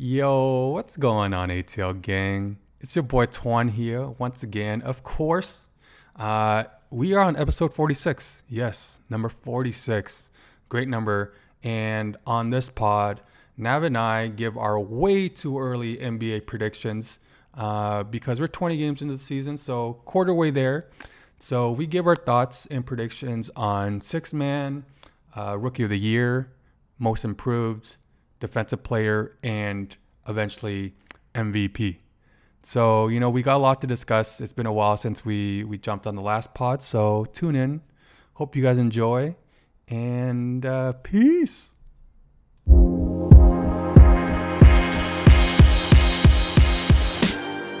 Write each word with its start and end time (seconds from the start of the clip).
Yo, 0.00 0.68
what's 0.68 0.96
going 0.96 1.34
on, 1.34 1.48
ATL 1.48 2.00
gang? 2.00 2.58
It's 2.80 2.94
your 2.94 3.02
boy 3.02 3.26
Twan 3.26 3.68
here 3.68 4.06
once 4.06 4.44
again. 4.44 4.80
Of 4.82 5.02
course, 5.02 5.66
uh, 6.14 6.66
we 6.88 7.14
are 7.14 7.24
on 7.24 7.36
episode 7.36 7.74
46. 7.74 8.44
Yes, 8.48 9.00
number 9.10 9.28
46. 9.28 10.30
Great 10.68 10.86
number. 10.86 11.34
And 11.64 12.16
on 12.24 12.50
this 12.50 12.70
pod, 12.70 13.22
Nav 13.56 13.82
and 13.82 13.98
I 13.98 14.28
give 14.28 14.56
our 14.56 14.78
way 14.78 15.28
too 15.28 15.58
early 15.58 15.96
NBA 15.96 16.46
predictions 16.46 17.18
uh, 17.54 18.04
because 18.04 18.38
we're 18.38 18.46
20 18.46 18.76
games 18.76 19.02
into 19.02 19.14
the 19.14 19.20
season, 19.20 19.56
so 19.56 19.94
quarter 20.04 20.32
way 20.32 20.52
there. 20.52 20.86
So 21.40 21.72
we 21.72 21.88
give 21.88 22.06
our 22.06 22.14
thoughts 22.14 22.66
and 22.66 22.86
predictions 22.86 23.50
on 23.56 24.00
six 24.00 24.32
man, 24.32 24.84
uh, 25.36 25.58
rookie 25.58 25.82
of 25.82 25.90
the 25.90 25.98
year, 25.98 26.52
most 27.00 27.24
improved, 27.24 27.96
defensive 28.40 28.82
player, 28.82 29.36
and 29.42 29.96
eventually 30.26 30.94
MVP. 31.34 31.98
So, 32.62 33.08
you 33.08 33.20
know, 33.20 33.30
we 33.30 33.42
got 33.42 33.56
a 33.56 33.58
lot 33.58 33.80
to 33.80 33.86
discuss. 33.86 34.40
It's 34.40 34.52
been 34.52 34.66
a 34.66 34.72
while 34.72 34.96
since 34.96 35.24
we 35.24 35.64
we 35.64 35.78
jumped 35.78 36.06
on 36.06 36.16
the 36.16 36.22
last 36.22 36.54
pod, 36.54 36.82
so 36.82 37.24
tune 37.26 37.56
in. 37.56 37.82
Hope 38.34 38.54
you 38.54 38.62
guys 38.62 38.78
enjoy 38.78 39.36
and 39.88 40.64
uh, 40.64 40.92
peace. 40.92 41.72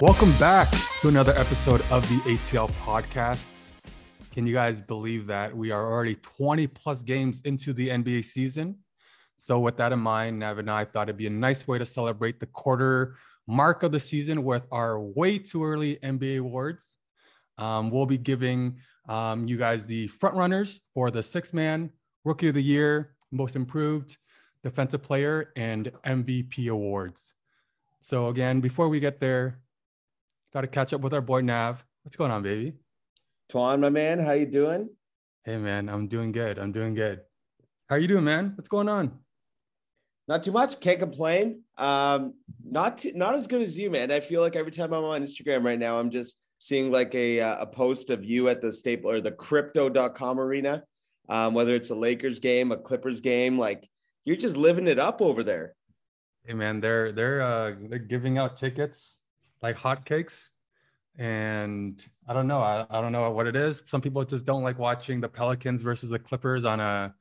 Welcome 0.00 0.30
back 0.38 0.70
to 1.00 1.08
another 1.08 1.32
episode 1.32 1.82
of 1.90 2.08
the 2.08 2.20
ATL 2.20 2.70
podcast. 2.84 3.52
Can 4.32 4.46
you 4.46 4.54
guys 4.54 4.80
believe 4.80 5.26
that 5.26 5.56
we 5.56 5.72
are 5.72 5.90
already 5.90 6.14
20 6.14 6.68
plus 6.68 7.02
games 7.02 7.40
into 7.44 7.72
the 7.72 7.88
NBA 7.88 8.24
season? 8.24 8.76
So, 9.38 9.60
with 9.60 9.76
that 9.76 9.92
in 9.92 10.00
mind, 10.00 10.40
Nav 10.40 10.58
and 10.58 10.70
I 10.70 10.84
thought 10.84 11.08
it'd 11.08 11.16
be 11.16 11.28
a 11.28 11.30
nice 11.30 11.66
way 11.66 11.78
to 11.78 11.86
celebrate 11.86 12.40
the 12.40 12.46
quarter 12.46 13.16
mark 13.46 13.84
of 13.84 13.92
the 13.92 14.00
season 14.00 14.42
with 14.44 14.66
our 14.72 15.00
way 15.00 15.38
too 15.38 15.64
early 15.64 15.96
NBA 16.02 16.40
awards. 16.40 16.96
Um, 17.56 17.90
we'll 17.90 18.04
be 18.04 18.18
giving 18.18 18.78
um, 19.08 19.46
you 19.46 19.56
guys 19.56 19.86
the 19.86 20.08
front 20.08 20.34
runners 20.34 20.80
for 20.92 21.10
the 21.10 21.22
six 21.22 21.52
man, 21.52 21.90
rookie 22.24 22.48
of 22.48 22.54
the 22.54 22.62
year, 22.62 23.14
most 23.30 23.54
improved, 23.54 24.16
defensive 24.64 25.02
player, 25.02 25.52
and 25.56 25.92
MVP 26.04 26.68
awards. 26.68 27.32
So, 28.00 28.28
again, 28.28 28.60
before 28.60 28.88
we 28.88 28.98
get 28.98 29.20
there, 29.20 29.60
got 30.52 30.62
to 30.62 30.66
catch 30.66 30.92
up 30.92 31.00
with 31.00 31.14
our 31.14 31.20
boy 31.20 31.42
Nav. 31.42 31.84
What's 32.02 32.16
going 32.16 32.32
on, 32.32 32.42
baby? 32.42 32.74
Twan, 33.52 33.80
my 33.80 33.88
man, 33.88 34.18
how 34.18 34.32
you 34.32 34.46
doing? 34.46 34.90
Hey, 35.44 35.56
man, 35.58 35.88
I'm 35.88 36.08
doing 36.08 36.32
good. 36.32 36.58
I'm 36.58 36.72
doing 36.72 36.94
good. 36.94 37.20
How 37.88 37.96
are 37.96 37.98
you 37.98 38.08
doing, 38.08 38.24
man? 38.24 38.52
What's 38.56 38.68
going 38.68 38.88
on? 38.88 39.18
Not 40.28 40.42
too 40.42 40.52
much. 40.52 40.78
Can't 40.78 41.00
complain. 41.00 41.62
Um, 41.78 42.34
not 42.62 42.98
too, 42.98 43.12
not 43.14 43.34
as 43.34 43.46
good 43.46 43.62
as 43.62 43.78
you, 43.78 43.90
man. 43.90 44.12
I 44.12 44.20
feel 44.20 44.42
like 44.42 44.56
every 44.56 44.70
time 44.70 44.92
I'm 44.92 45.02
on 45.02 45.22
Instagram 45.22 45.64
right 45.64 45.78
now, 45.78 45.98
I'm 45.98 46.10
just 46.10 46.36
seeing 46.58 46.92
like 46.92 47.14
a 47.14 47.40
uh, 47.40 47.62
a 47.62 47.66
post 47.66 48.10
of 48.10 48.24
you 48.24 48.50
at 48.50 48.60
the 48.60 48.70
staple 48.70 49.10
or 49.10 49.22
the 49.22 49.32
crypto.com 49.32 50.38
arena. 50.38 50.84
Um, 51.30 51.54
whether 51.54 51.74
it's 51.74 51.90
a 51.90 51.94
Lakers 51.94 52.40
game, 52.40 52.72
a 52.72 52.76
Clippers 52.76 53.20
game, 53.20 53.58
like 53.58 53.88
you're 54.26 54.36
just 54.36 54.56
living 54.56 54.86
it 54.86 54.98
up 54.98 55.22
over 55.22 55.42
there. 55.42 55.74
Hey 56.44 56.52
man, 56.52 56.80
they're 56.80 57.10
they're 57.10 57.40
uh 57.40 57.74
they're 57.88 57.98
giving 57.98 58.36
out 58.36 58.56
tickets 58.56 59.16
like 59.62 59.76
hotcakes. 59.76 60.48
And 61.16 62.04
I 62.28 62.32
don't 62.32 62.46
know. 62.46 62.60
I, 62.60 62.86
I 62.90 63.00
don't 63.00 63.12
know 63.12 63.28
what 63.30 63.46
it 63.46 63.56
is. 63.56 63.82
Some 63.86 64.00
people 64.00 64.24
just 64.24 64.44
don't 64.44 64.62
like 64.62 64.78
watching 64.78 65.20
the 65.20 65.28
Pelicans 65.28 65.82
versus 65.82 66.10
the 66.10 66.18
Clippers 66.18 66.66
on 66.66 66.80
a 66.80 67.14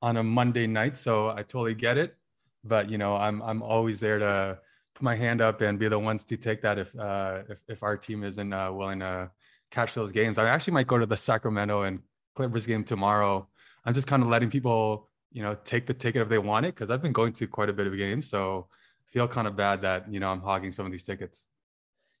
on 0.00 0.16
a 0.16 0.22
Monday 0.22 0.66
night. 0.66 0.96
So 0.96 1.28
I 1.28 1.42
totally 1.42 1.74
get 1.74 1.98
it 1.98 2.16
but 2.64 2.90
you 2.90 2.98
know, 2.98 3.16
I'm 3.16 3.42
I'm 3.42 3.62
always 3.62 4.00
there 4.00 4.18
to 4.18 4.58
put 4.94 5.02
my 5.02 5.16
hand 5.16 5.40
up 5.40 5.60
and 5.60 5.78
be 5.78 5.88
the 5.88 5.98
ones 5.98 6.24
to 6.24 6.36
take 6.36 6.62
that 6.62 6.78
if 6.78 6.98
uh, 6.98 7.42
if 7.48 7.62
if 7.68 7.82
our 7.82 7.96
team 7.96 8.24
isn't 8.24 8.52
uh, 8.52 8.72
willing 8.72 9.00
to 9.00 9.30
catch 9.70 9.94
those 9.94 10.12
games. 10.12 10.38
I 10.38 10.48
actually 10.48 10.74
might 10.74 10.86
go 10.86 10.98
to 10.98 11.06
the 11.06 11.16
Sacramento 11.16 11.82
and 11.82 12.00
Clippers 12.34 12.66
game 12.66 12.84
tomorrow. 12.84 13.48
I'm 13.84 13.92
just 13.92 14.06
kind 14.06 14.22
of 14.22 14.28
letting 14.28 14.50
people, 14.50 15.10
you 15.32 15.42
know, 15.42 15.56
take 15.64 15.86
the 15.86 15.94
ticket 15.94 16.22
if 16.22 16.28
they 16.28 16.38
want 16.38 16.64
it 16.64 16.74
because 16.74 16.90
I've 16.90 17.02
been 17.02 17.12
going 17.12 17.32
to 17.34 17.46
quite 17.46 17.68
a 17.68 17.72
bit 17.72 17.86
of 17.86 17.96
games, 17.96 18.28
so 18.28 18.68
I 19.06 19.10
feel 19.10 19.28
kind 19.28 19.46
of 19.46 19.56
bad 19.56 19.82
that 19.82 20.10
you 20.10 20.20
know 20.20 20.30
I'm 20.30 20.40
hogging 20.40 20.72
some 20.72 20.86
of 20.86 20.92
these 20.92 21.04
tickets. 21.04 21.46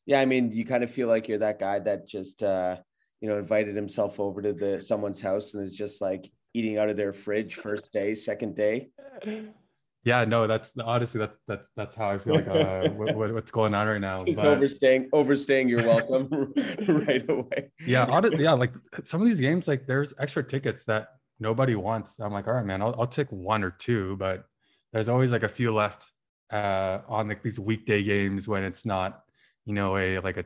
Yeah, 0.06 0.20
I 0.20 0.26
mean, 0.26 0.52
you 0.52 0.66
kind 0.66 0.84
of 0.84 0.90
feel 0.90 1.08
like 1.08 1.28
you're 1.28 1.38
that 1.38 1.58
guy 1.58 1.78
that 1.78 2.06
just 2.06 2.42
uh, 2.42 2.76
you 3.20 3.28
know 3.28 3.38
invited 3.38 3.74
himself 3.74 4.20
over 4.20 4.42
to 4.42 4.52
the 4.52 4.82
someone's 4.82 5.20
house 5.20 5.54
and 5.54 5.64
is 5.64 5.72
just 5.72 6.02
like 6.02 6.30
eating 6.52 6.78
out 6.78 6.88
of 6.88 6.96
their 6.96 7.12
fridge 7.12 7.54
first 7.54 7.92
day, 7.92 8.14
second 8.14 8.54
day. 8.54 8.90
yeah 10.04 10.24
no 10.24 10.46
that's 10.46 10.76
honestly 10.78 11.18
that's 11.18 11.36
that's 11.46 11.70
that's 11.76 11.96
how 11.96 12.10
i 12.10 12.18
feel 12.18 12.34
like 12.34 12.48
uh, 12.48 12.88
what, 12.90 13.32
what's 13.34 13.50
going 13.50 13.74
on 13.74 13.86
right 13.86 14.00
now 14.00 14.24
just 14.24 14.42
but, 14.42 14.56
overstaying 14.56 15.08
overstaying 15.12 15.68
you're 15.68 15.84
welcome 15.84 16.52
right 16.88 17.28
away. 17.28 17.70
Yeah 17.86 18.04
honestly, 18.04 18.44
yeah 18.44 18.52
like 18.52 18.72
some 19.02 19.20
of 19.20 19.26
these 19.26 19.40
games 19.40 19.66
like 19.66 19.86
there's 19.86 20.14
extra 20.18 20.42
tickets 20.42 20.84
that 20.84 21.08
nobody 21.40 21.74
wants. 21.74 22.14
I'm 22.20 22.32
like 22.32 22.46
all 22.46 22.54
right 22.54 22.66
man 22.66 22.82
i'll, 22.82 22.94
I'll 22.98 23.06
take 23.06 23.30
one 23.30 23.64
or 23.64 23.70
two 23.70 24.16
but 24.16 24.44
there's 24.92 25.08
always 25.08 25.32
like 25.32 25.42
a 25.42 25.48
few 25.48 25.74
left 25.74 26.06
uh 26.52 26.98
on 27.08 27.28
like 27.28 27.42
these 27.42 27.58
weekday 27.58 28.02
games 28.02 28.46
when 28.46 28.62
it's 28.62 28.84
not 28.84 29.22
you 29.64 29.72
know 29.72 29.96
a 29.96 30.18
like 30.20 30.36
a 30.36 30.44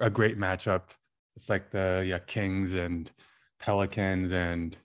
a 0.00 0.10
great 0.10 0.38
matchup. 0.38 0.82
It's 1.36 1.48
like 1.48 1.70
the 1.70 2.04
yeah 2.06 2.18
kings 2.18 2.74
and 2.74 3.10
pelicans 3.58 4.32
and 4.32 4.76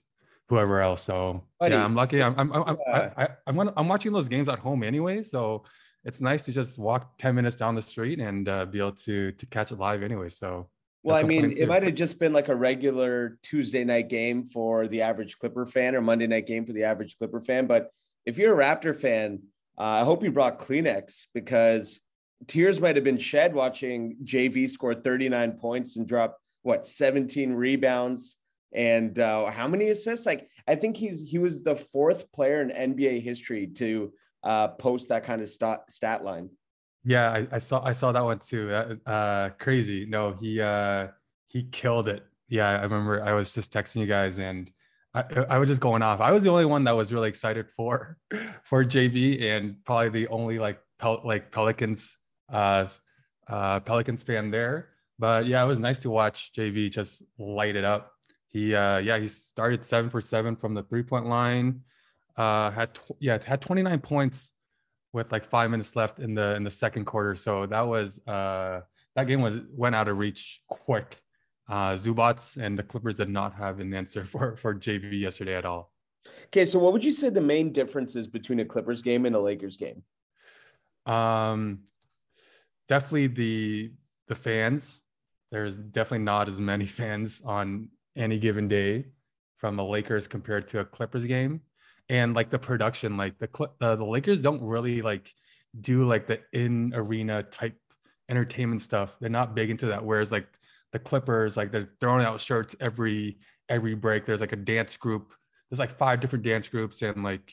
whoever 0.52 0.82
else. 0.82 1.02
So 1.02 1.42
Buddy, 1.58 1.74
yeah, 1.74 1.84
I'm 1.84 1.94
lucky. 1.94 2.22
I'm 2.22 2.34
I'm 2.38 2.52
I'm, 2.52 2.76
uh, 2.86 3.08
I, 3.16 3.28
am 3.46 3.58
I'm, 3.58 3.70
I'm 3.74 3.88
watching 3.88 4.12
those 4.12 4.28
games 4.28 4.48
at 4.50 4.58
home 4.58 4.82
anyway. 4.82 5.22
So 5.22 5.64
it's 6.04 6.20
nice 6.20 6.44
to 6.44 6.52
just 6.52 6.78
walk 6.78 7.16
10 7.18 7.34
minutes 7.34 7.56
down 7.56 7.74
the 7.74 7.82
street 7.82 8.20
and 8.20 8.48
uh, 8.48 8.66
be 8.66 8.78
able 8.78 8.92
to 8.92 9.32
to 9.32 9.46
catch 9.46 9.72
it 9.72 9.78
live 9.78 10.02
anyway. 10.02 10.28
So 10.28 10.68
well, 11.02 11.16
I 11.16 11.22
mean, 11.22 11.52
it 11.52 11.66
might 11.66 11.82
have 11.82 11.94
just 11.94 12.20
been 12.20 12.32
like 12.32 12.48
a 12.48 12.54
regular 12.54 13.38
Tuesday 13.42 13.82
night 13.82 14.08
game 14.08 14.44
for 14.44 14.86
the 14.86 15.02
average 15.02 15.38
Clipper 15.38 15.66
fan 15.66 15.96
or 15.96 16.02
Monday 16.02 16.26
night 16.26 16.46
game 16.46 16.64
for 16.64 16.72
the 16.72 16.84
average 16.84 17.16
Clipper 17.18 17.40
fan. 17.40 17.66
But 17.66 17.90
if 18.26 18.38
you're 18.38 18.60
a 18.60 18.64
Raptor 18.64 18.94
fan, 18.94 19.40
uh, 19.78 19.82
I 19.82 20.04
hope 20.04 20.22
you 20.22 20.30
brought 20.30 20.60
Kleenex 20.60 21.26
because 21.34 22.00
tears 22.46 22.80
might 22.80 22.94
have 22.96 23.04
been 23.04 23.18
shed 23.18 23.54
watching 23.54 24.16
JV 24.22 24.68
score 24.68 24.94
39 24.94 25.52
points 25.52 25.96
and 25.96 26.06
drop 26.06 26.38
what 26.62 26.86
17 26.86 27.52
rebounds 27.52 28.36
and 28.74 29.18
uh, 29.18 29.46
how 29.46 29.68
many 29.68 29.90
assists? 29.90 30.26
Like 30.26 30.48
I 30.66 30.74
think 30.74 30.96
he's 30.96 31.22
he 31.22 31.38
was 31.38 31.62
the 31.62 31.76
fourth 31.76 32.30
player 32.32 32.62
in 32.62 32.94
NBA 32.94 33.22
history 33.22 33.66
to 33.78 34.12
uh, 34.42 34.68
post 34.68 35.08
that 35.08 35.24
kind 35.24 35.42
of 35.42 35.48
stat, 35.48 35.90
stat 35.90 36.24
line. 36.24 36.50
Yeah, 37.04 37.30
I, 37.30 37.46
I, 37.52 37.58
saw 37.58 37.84
I 37.84 37.92
saw 37.92 38.12
that 38.12 38.24
one 38.24 38.38
too. 38.38 38.72
Uh, 39.06 39.50
crazy. 39.58 40.06
No, 40.06 40.32
he 40.32 40.60
uh, 40.60 41.08
he 41.48 41.64
killed 41.64 42.08
it. 42.08 42.24
Yeah, 42.48 42.68
I 42.68 42.82
remember 42.82 43.22
I 43.22 43.32
was 43.32 43.54
just 43.54 43.72
texting 43.72 43.96
you 43.96 44.06
guys 44.06 44.38
and 44.38 44.70
I, 45.14 45.24
I 45.50 45.58
was 45.58 45.68
just 45.68 45.80
going 45.80 46.02
off. 46.02 46.20
I 46.20 46.30
was 46.30 46.42
the 46.42 46.50
only 46.50 46.64
one 46.64 46.84
that 46.84 46.92
was 46.92 47.12
really 47.12 47.28
excited 47.28 47.68
for 47.76 48.18
for 48.64 48.84
JV 48.84 49.42
and 49.42 49.76
probably 49.84 50.08
the 50.08 50.28
only 50.28 50.58
like 50.58 50.80
Pel- 50.98 51.22
like 51.24 51.50
Pelicans 51.50 52.16
uh, 52.50 52.86
uh, 53.48 53.80
Pelicans 53.80 54.22
fan 54.22 54.50
there. 54.50 54.90
But 55.18 55.46
yeah, 55.46 55.62
it 55.62 55.66
was 55.66 55.78
nice 55.78 55.98
to 56.00 56.10
watch 56.10 56.52
JV 56.56 56.90
just 56.90 57.22
light 57.38 57.76
it 57.76 57.84
up 57.84 58.12
he 58.52 58.74
uh 58.74 58.98
yeah, 58.98 59.18
he 59.18 59.26
started 59.26 59.84
7 59.84 60.10
for 60.10 60.20
7 60.20 60.56
from 60.56 60.74
the 60.74 60.82
three-point 60.82 61.26
line. 61.26 61.80
Uh 62.36 62.70
had 62.70 62.94
tw- 62.94 63.16
yeah, 63.18 63.38
had 63.44 63.62
29 63.62 64.00
points 64.00 64.52
with 65.12 65.32
like 65.32 65.44
5 65.44 65.70
minutes 65.70 65.96
left 65.96 66.18
in 66.18 66.34
the 66.34 66.54
in 66.54 66.62
the 66.62 66.70
second 66.70 67.06
quarter. 67.06 67.34
So 67.34 67.66
that 67.66 67.82
was 67.82 68.20
uh 68.26 68.82
that 69.16 69.24
game 69.24 69.40
was 69.40 69.58
went 69.72 69.94
out 69.94 70.08
of 70.08 70.18
reach 70.18 70.62
quick. 70.68 71.18
Uh 71.68 71.92
Zubac 71.92 72.58
and 72.58 72.78
the 72.78 72.82
Clippers 72.82 73.16
did 73.16 73.30
not 73.30 73.54
have 73.54 73.80
an 73.80 73.92
answer 73.94 74.24
for 74.32 74.56
for 74.56 74.74
JV 74.74 75.18
yesterday 75.20 75.54
at 75.54 75.64
all. 75.64 75.90
Okay, 76.46 76.64
so 76.64 76.78
what 76.78 76.92
would 76.92 77.04
you 77.04 77.10
say 77.10 77.30
the 77.30 77.40
main 77.40 77.72
differences 77.72 78.26
between 78.26 78.60
a 78.60 78.64
Clippers 78.64 79.02
game 79.02 79.26
and 79.26 79.34
a 79.34 79.40
Lakers 79.40 79.78
game? 79.78 80.02
Um 81.06 81.80
definitely 82.86 83.28
the 83.28 83.92
the 84.28 84.34
fans. 84.34 85.00
There's 85.50 85.78
definitely 85.78 86.24
not 86.24 86.48
as 86.48 86.60
many 86.60 86.86
fans 87.00 87.40
on 87.44 87.88
any 88.16 88.38
given 88.38 88.68
day 88.68 89.06
from 89.56 89.78
a 89.78 89.86
Lakers 89.86 90.26
compared 90.26 90.66
to 90.68 90.80
a 90.80 90.84
Clippers 90.84 91.24
game. 91.24 91.60
And 92.08 92.34
like 92.34 92.50
the 92.50 92.58
production, 92.58 93.16
like 93.16 93.38
the 93.38 93.48
uh, 93.80 93.96
the 93.96 94.04
Lakers 94.04 94.42
don't 94.42 94.62
really 94.62 95.02
like 95.02 95.32
do 95.80 96.04
like 96.04 96.26
the 96.26 96.40
in 96.52 96.92
arena 96.94 97.42
type 97.44 97.76
entertainment 98.28 98.82
stuff. 98.82 99.16
They're 99.20 99.30
not 99.30 99.54
big 99.54 99.70
into 99.70 99.86
that. 99.86 100.04
Whereas 100.04 100.32
like 100.32 100.48
the 100.92 100.98
Clippers, 100.98 101.56
like 101.56 101.72
they're 101.72 101.90
throwing 102.00 102.24
out 102.24 102.40
shirts 102.40 102.74
every 102.80 103.38
every 103.68 103.94
break. 103.94 104.26
There's 104.26 104.40
like 104.40 104.52
a 104.52 104.56
dance 104.56 104.96
group. 104.96 105.32
There's 105.70 105.78
like 105.78 105.90
five 105.90 106.20
different 106.20 106.44
dance 106.44 106.68
groups, 106.68 107.00
and 107.02 107.22
like 107.22 107.52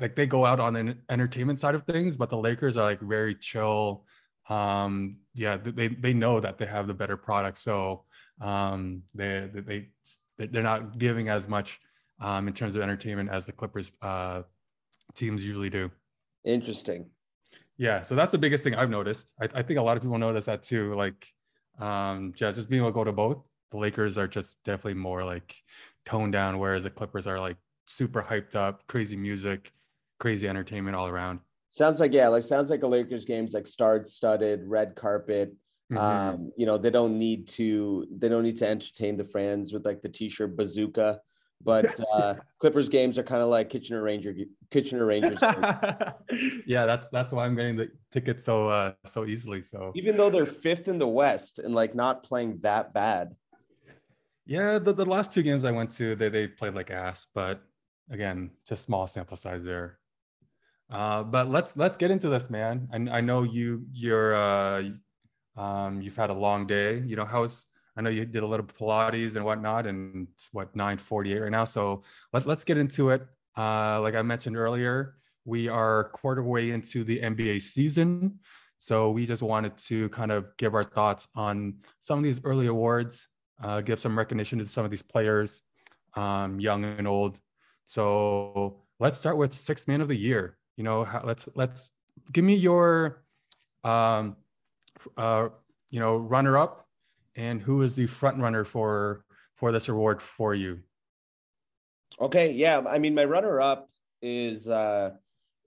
like 0.00 0.16
they 0.16 0.26
go 0.26 0.46
out 0.46 0.60
on 0.60 0.72
the 0.74 0.96
entertainment 1.10 1.58
side 1.58 1.74
of 1.74 1.82
things. 1.82 2.16
But 2.16 2.30
the 2.30 2.38
Lakers 2.38 2.76
are 2.76 2.84
like 2.84 3.00
very 3.00 3.34
chill. 3.34 4.06
Um, 4.48 5.18
yeah, 5.34 5.56
they 5.56 5.88
they 5.88 6.14
know 6.14 6.40
that 6.40 6.58
they 6.58 6.66
have 6.66 6.86
the 6.86 6.94
better 6.94 7.16
product, 7.16 7.58
so 7.58 8.04
um, 8.42 9.02
they 9.14 9.48
they 9.52 9.88
they're 10.36 10.62
not 10.62 10.98
giving 10.98 11.28
as 11.28 11.46
much 11.46 11.80
um, 12.20 12.48
in 12.48 12.54
terms 12.54 12.74
of 12.74 12.82
entertainment 12.82 13.30
as 13.30 13.46
the 13.46 13.52
Clippers 13.52 13.92
uh, 14.02 14.42
teams 15.14 15.46
usually 15.46 15.70
do. 15.70 15.90
Interesting. 16.44 17.06
Yeah, 17.78 18.02
so 18.02 18.14
that's 18.14 18.32
the 18.32 18.38
biggest 18.38 18.64
thing 18.64 18.74
I've 18.74 18.90
noticed. 18.90 19.32
I, 19.40 19.48
I 19.54 19.62
think 19.62 19.78
a 19.78 19.82
lot 19.82 19.96
of 19.96 20.02
people 20.02 20.18
notice 20.18 20.46
that 20.46 20.62
too. 20.62 20.94
Like, 20.94 21.26
um, 21.78 22.34
yeah, 22.36 22.50
just 22.50 22.68
being 22.68 22.82
able 22.82 22.90
to 22.90 22.94
go 22.94 23.04
to 23.04 23.12
both. 23.12 23.38
The 23.70 23.78
Lakers 23.78 24.18
are 24.18 24.28
just 24.28 24.62
definitely 24.64 25.00
more 25.00 25.24
like 25.24 25.54
toned 26.04 26.32
down, 26.32 26.58
whereas 26.58 26.82
the 26.82 26.90
Clippers 26.90 27.26
are 27.26 27.40
like 27.40 27.56
super 27.86 28.22
hyped 28.22 28.54
up, 28.54 28.86
crazy 28.88 29.16
music, 29.16 29.72
crazy 30.18 30.48
entertainment 30.48 30.96
all 30.96 31.08
around. 31.08 31.40
Sounds 31.70 32.00
like 32.00 32.12
yeah, 32.12 32.28
like 32.28 32.42
sounds 32.42 32.70
like 32.70 32.82
a 32.82 32.86
Lakers 32.86 33.24
game's 33.24 33.54
like 33.54 33.66
starred 33.66 34.06
studded, 34.06 34.62
red 34.66 34.94
carpet. 34.94 35.54
Mm-hmm. 35.92 35.98
Um, 35.98 36.52
you 36.56 36.64
know, 36.64 36.78
they 36.78 36.90
don't 36.90 37.18
need 37.18 37.46
to 37.48 38.06
they 38.16 38.28
don't 38.28 38.44
need 38.44 38.56
to 38.56 38.68
entertain 38.68 39.16
the 39.16 39.24
fans 39.24 39.72
with 39.72 39.84
like 39.84 40.00
the 40.00 40.08
t-shirt 40.08 40.56
bazooka. 40.56 41.20
But 41.62 42.00
uh 42.12 42.34
Clippers 42.58 42.88
games 42.88 43.18
are 43.18 43.22
kind 43.22 43.42
of 43.42 43.48
like 43.48 43.68
Kitchener 43.68 44.02
Ranger 44.02 44.34
Kitchener 44.70 45.04
Rangers. 45.04 45.38
yeah, 46.66 46.86
that's 46.86 47.08
that's 47.10 47.32
why 47.32 47.44
I'm 47.44 47.54
getting 47.54 47.76
the 47.76 47.90
tickets 48.10 48.44
so 48.44 48.68
uh 48.68 48.92
so 49.04 49.26
easily. 49.26 49.62
So 49.62 49.92
even 49.94 50.16
though 50.16 50.30
they're 50.30 50.46
fifth 50.46 50.88
in 50.88 50.98
the 50.98 51.08
West 51.08 51.58
and 51.58 51.74
like 51.74 51.94
not 51.94 52.22
playing 52.22 52.58
that 52.58 52.94
bad. 52.94 53.36
Yeah, 54.44 54.78
the, 54.80 54.92
the 54.92 55.04
last 55.04 55.32
two 55.32 55.42
games 55.42 55.64
I 55.64 55.70
went 55.70 55.90
to, 55.98 56.16
they 56.16 56.28
they 56.28 56.48
played 56.48 56.74
like 56.74 56.90
ass, 56.90 57.26
but 57.34 57.62
again, 58.10 58.50
just 58.66 58.82
small 58.82 59.06
sample 59.06 59.36
size 59.36 59.62
there. 59.62 59.98
Uh, 60.90 61.22
but 61.22 61.48
let's 61.48 61.76
let's 61.76 61.96
get 61.96 62.10
into 62.10 62.28
this, 62.28 62.50
man. 62.50 62.88
I, 62.92 63.18
I 63.18 63.20
know 63.20 63.44
you 63.44 63.86
you're 63.92 64.34
uh, 64.34 64.82
um, 65.56 66.00
you've 66.00 66.16
had 66.16 66.30
a 66.30 66.34
long 66.34 66.66
day. 66.66 66.98
You 67.00 67.16
know 67.16 67.24
how's 67.24 67.66
I 67.96 68.00
know 68.00 68.10
you 68.10 68.24
did 68.24 68.42
a 68.42 68.46
little 68.46 68.66
Pilates 68.66 69.36
and 69.36 69.44
whatnot, 69.44 69.86
and 69.86 70.28
it's 70.34 70.48
what 70.52 70.74
9:48 70.76 71.42
right 71.42 71.50
now. 71.50 71.64
So 71.64 72.02
let, 72.32 72.46
let's 72.46 72.64
get 72.64 72.78
into 72.78 73.10
it. 73.10 73.26
Uh, 73.56 74.00
like 74.00 74.14
I 74.14 74.22
mentioned 74.22 74.56
earlier, 74.56 75.16
we 75.44 75.68
are 75.68 76.04
quarter 76.04 76.42
way 76.42 76.70
into 76.70 77.04
the 77.04 77.20
NBA 77.20 77.60
season, 77.60 78.40
so 78.78 79.10
we 79.10 79.26
just 79.26 79.42
wanted 79.42 79.76
to 79.88 80.08
kind 80.08 80.32
of 80.32 80.56
give 80.56 80.74
our 80.74 80.84
thoughts 80.84 81.28
on 81.34 81.74
some 82.00 82.18
of 82.18 82.24
these 82.24 82.40
early 82.44 82.66
awards, 82.66 83.28
uh, 83.62 83.80
give 83.82 84.00
some 84.00 84.16
recognition 84.16 84.58
to 84.58 84.66
some 84.66 84.84
of 84.84 84.90
these 84.90 85.02
players, 85.02 85.62
um, 86.14 86.58
young 86.60 86.84
and 86.84 87.06
old. 87.06 87.38
So 87.84 88.82
let's 88.98 89.18
start 89.18 89.36
with 89.36 89.52
sixth 89.52 89.86
man 89.86 90.00
of 90.00 90.08
the 90.08 90.16
year 90.16 90.56
you 90.76 90.84
know 90.84 91.06
let's 91.24 91.48
let's 91.54 91.90
give 92.32 92.44
me 92.44 92.54
your 92.54 93.22
um 93.84 94.36
uh 95.16 95.48
you 95.90 96.00
know 96.00 96.16
runner 96.16 96.58
up 96.58 96.86
and 97.36 97.60
who 97.60 97.82
is 97.82 97.94
the 97.96 98.06
front 98.06 98.38
runner 98.38 98.64
for 98.64 99.24
for 99.56 99.72
this 99.72 99.88
award 99.88 100.20
for 100.22 100.54
you? 100.54 100.80
Okay 102.20 102.52
yeah 102.52 102.82
i 102.88 102.98
mean 102.98 103.14
my 103.14 103.24
runner 103.24 103.60
up 103.60 103.88
is 104.20 104.68
uh 104.68 105.10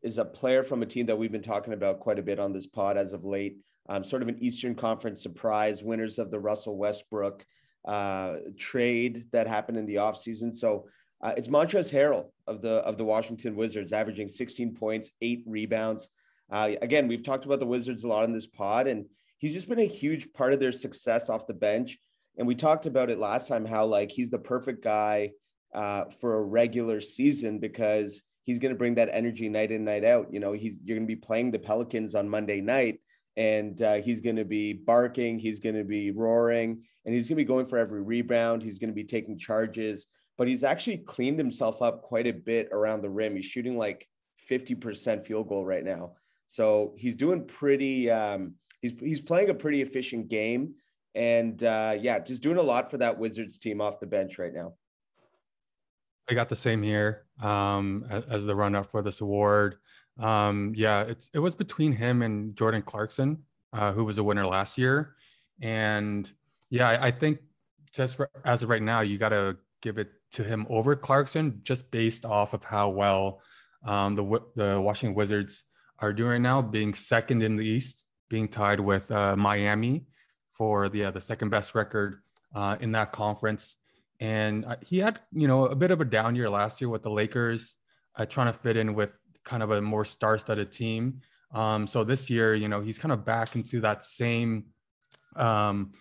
is 0.04 0.20
a 0.20 0.26
player 0.26 0.64
from 0.64 0.84
a 0.84 0.86
team 0.86 1.08
that 1.08 1.18
we've 1.18 1.32
been 1.32 1.42
talking 1.42 1.74
about 1.74 2.00
quite 2.00 2.20
a 2.20 2.24
bit 2.24 2.40
on 2.40 2.54
this 2.54 2.68
pod 2.68 2.96
as 2.96 3.14
of 3.14 3.26
late. 3.26 3.58
Um, 3.90 4.04
sort 4.04 4.22
of 4.22 4.28
an 4.28 4.38
eastern 4.40 4.76
conference 4.76 5.22
surprise 5.22 5.84
winners 5.84 6.20
of 6.20 6.30
the 6.30 6.40
russell 6.40 6.78
westbrook 6.78 7.46
uh, 7.86 8.38
trade 8.58 9.26
that 9.32 9.48
happened 9.48 9.78
in 9.78 9.86
the 9.86 9.96
offseason. 9.96 10.54
So 10.54 10.88
uh, 11.22 11.34
it's 11.38 11.48
Montrezl 11.48 11.94
Harrell 11.94 12.30
of 12.48 12.62
the 12.62 12.76
of 12.86 12.98
the 12.98 13.06
Washington 13.06 13.56
Wizards, 13.56 13.94
averaging 13.94 14.28
16 14.28 14.76
points, 14.76 15.12
eight 15.22 15.44
rebounds. 15.46 16.10
Uh, 16.52 16.72
again, 16.82 17.08
we've 17.08 17.24
talked 17.24 17.46
about 17.46 17.60
the 17.60 17.66
Wizards 17.66 18.04
a 18.04 18.08
lot 18.08 18.26
in 18.26 18.34
this 18.34 18.48
pod, 18.48 18.88
and 18.88 19.06
he's 19.38 19.54
just 19.54 19.70
been 19.70 19.80
a 19.80 19.86
huge 19.86 20.34
part 20.34 20.54
of 20.54 20.60
their 20.60 20.72
success 20.72 21.30
off 21.30 21.48
the 21.48 21.54
bench. 21.54 21.98
And 22.38 22.48
we 22.48 22.56
talked 22.56 22.86
about 22.86 23.10
it 23.10 23.20
last 23.20 23.48
time 23.48 23.66
how 23.66 23.86
like 23.86 24.12
he's 24.12 24.30
the 24.30 24.40
perfect 24.40 24.84
guy 24.84 25.32
uh, 25.74 26.06
for 26.20 26.38
a 26.38 26.44
regular 26.44 27.00
season 27.00 27.60
because 27.60 28.22
he's 28.44 28.60
going 28.60 28.74
to 28.74 28.78
bring 28.78 28.96
that 28.96 29.10
energy 29.12 29.50
night 29.50 29.72
in 29.72 29.86
night 29.86 30.04
out. 30.04 30.34
You 30.34 30.40
know, 30.40 30.54
he's 30.54 30.80
you're 30.84 30.98
going 30.98 31.08
to 31.08 31.16
be 31.16 31.20
playing 31.20 31.52
the 31.52 31.60
Pelicans 31.60 32.16
on 32.16 32.30
Monday 32.30 32.62
night, 32.62 33.00
and 33.38 33.82
uh, 33.82 33.96
he's 33.96 34.22
going 34.22 34.36
to 34.36 34.46
be 34.46 34.74
barking, 34.74 35.40
he's 35.40 35.60
going 35.60 35.76
to 35.76 35.84
be 35.84 36.12
roaring, 36.12 36.84
and 37.06 37.14
he's 37.14 37.30
going 37.30 37.38
to 37.38 37.44
be 37.44 37.48
going 37.48 37.66
for 37.66 37.78
every 37.78 38.02
rebound. 38.02 38.64
He's 38.64 38.80
going 38.80 38.90
to 38.90 38.96
be 38.96 39.06
taking 39.06 39.38
charges 39.38 40.08
but 40.38 40.48
he's 40.48 40.64
actually 40.64 40.98
cleaned 40.98 41.40
himself 41.40 41.82
up 41.82 42.02
quite 42.02 42.28
a 42.28 42.34
bit 42.34 42.70
around 42.72 43.02
the 43.02 43.10
rim. 43.10 43.36
He's 43.36 43.46
shooting 43.46 43.78
like 43.78 44.08
50% 44.50 45.26
field 45.26 45.48
goal 45.48 45.66
right 45.66 45.84
now. 45.84 46.14
So 46.48 46.94
he's 46.98 47.16
doing 47.16 47.46
pretty, 47.46 48.10
um, 48.12 48.54
he's, 48.82 48.94
he's 49.00 49.22
playing 49.22 49.50
a 49.50 49.54
pretty 49.54 49.82
efficient 49.82 50.28
game. 50.30 50.76
And 51.14 51.64
uh, 51.64 51.96
yeah, 52.00 52.20
just 52.20 52.42
doing 52.42 52.58
a 52.58 52.64
lot 52.64 52.92
for 52.92 52.98
that 52.98 53.18
Wizards 53.18 53.58
team 53.58 53.80
off 53.80 54.00
the 54.00 54.08
bench 54.08 54.38
right 54.38 54.54
now. 54.54 54.74
I 56.30 56.34
got 56.34 56.50
the 56.50 56.56
same 56.56 56.82
here 56.82 57.26
um, 57.42 58.06
as 58.30 58.46
the 58.46 58.56
run 58.56 58.76
up 58.76 58.88
for 58.88 59.02
this 59.02 59.22
award. 59.22 59.76
Um, 60.20 60.74
yeah, 60.76 61.02
it's 61.02 61.30
it 61.34 61.40
was 61.40 61.56
between 61.56 61.92
him 61.92 62.22
and 62.22 62.56
Jordan 62.56 62.82
Clarkson, 62.82 63.44
uh, 63.74 63.92
who 63.92 64.06
was 64.06 64.18
a 64.18 64.24
winner 64.24 64.48
last 64.48 64.78
year. 64.78 65.16
And 65.62 66.30
yeah, 66.70 66.90
I, 66.90 67.08
I 67.08 67.12
think 67.12 67.40
just 67.94 68.16
for, 68.16 68.30
as 68.44 68.64
of 68.64 68.70
right 68.70 68.82
now, 68.82 69.02
you 69.02 69.18
got 69.18 69.30
to 69.30 69.58
give 69.82 69.98
it 69.98 70.10
to 70.32 70.44
him 70.44 70.66
over 70.70 70.96
Clarkson 70.96 71.60
just 71.64 71.92
based 71.92 72.26
off 72.26 72.54
of 72.54 72.64
how 72.64 72.90
well 72.90 73.42
um, 73.86 74.16
the 74.16 74.42
the 74.56 74.82
Washington 74.82 75.16
Wizards 75.16 75.64
are 76.00 76.14
doing 76.14 76.32
right 76.32 76.42
now, 76.42 76.62
being 76.62 76.94
second 76.94 77.44
in 77.44 77.56
the 77.56 77.66
East, 77.66 78.05
being 78.36 78.50
tied 78.50 78.82
with 78.82 79.10
uh, 79.12 79.34
Miami 79.38 80.04
for 80.52 80.90
the 80.90 81.06
uh, 81.06 81.12
the 81.12 81.22
second 81.22 81.50
best 81.52 81.74
record 81.74 82.20
uh, 82.54 82.76
in 82.82 82.92
that 82.92 83.14
conference. 83.14 83.78
And 84.20 84.66
uh, 84.66 84.76
he 84.86 84.98
had 84.98 85.22
you 85.32 85.48
know 85.48 85.68
a 85.68 85.76
bit 85.84 85.90
of 85.90 86.02
a 86.02 86.06
down 86.06 86.36
year 86.36 86.50
last 86.50 86.82
year 86.82 86.90
with 86.90 87.02
the 87.02 87.10
Lakers 87.10 87.78
uh, 88.18 88.26
trying 88.26 88.52
to 88.52 88.60
fit 88.60 88.76
in 88.76 88.94
with 88.94 89.12
kind 89.46 89.64
of 89.64 89.72
a 89.72 89.82
more 89.82 90.04
star-studded 90.04 90.70
team. 90.74 91.22
Um, 91.54 91.88
so 91.88 92.04
this 92.04 92.30
year, 92.30 92.56
you 92.56 92.68
know, 92.68 92.82
he's 92.82 93.00
kind 93.00 93.14
of 93.14 93.24
back 93.24 93.56
into 93.56 93.80
that 93.88 94.04
same 94.04 94.66
um, 95.38 95.94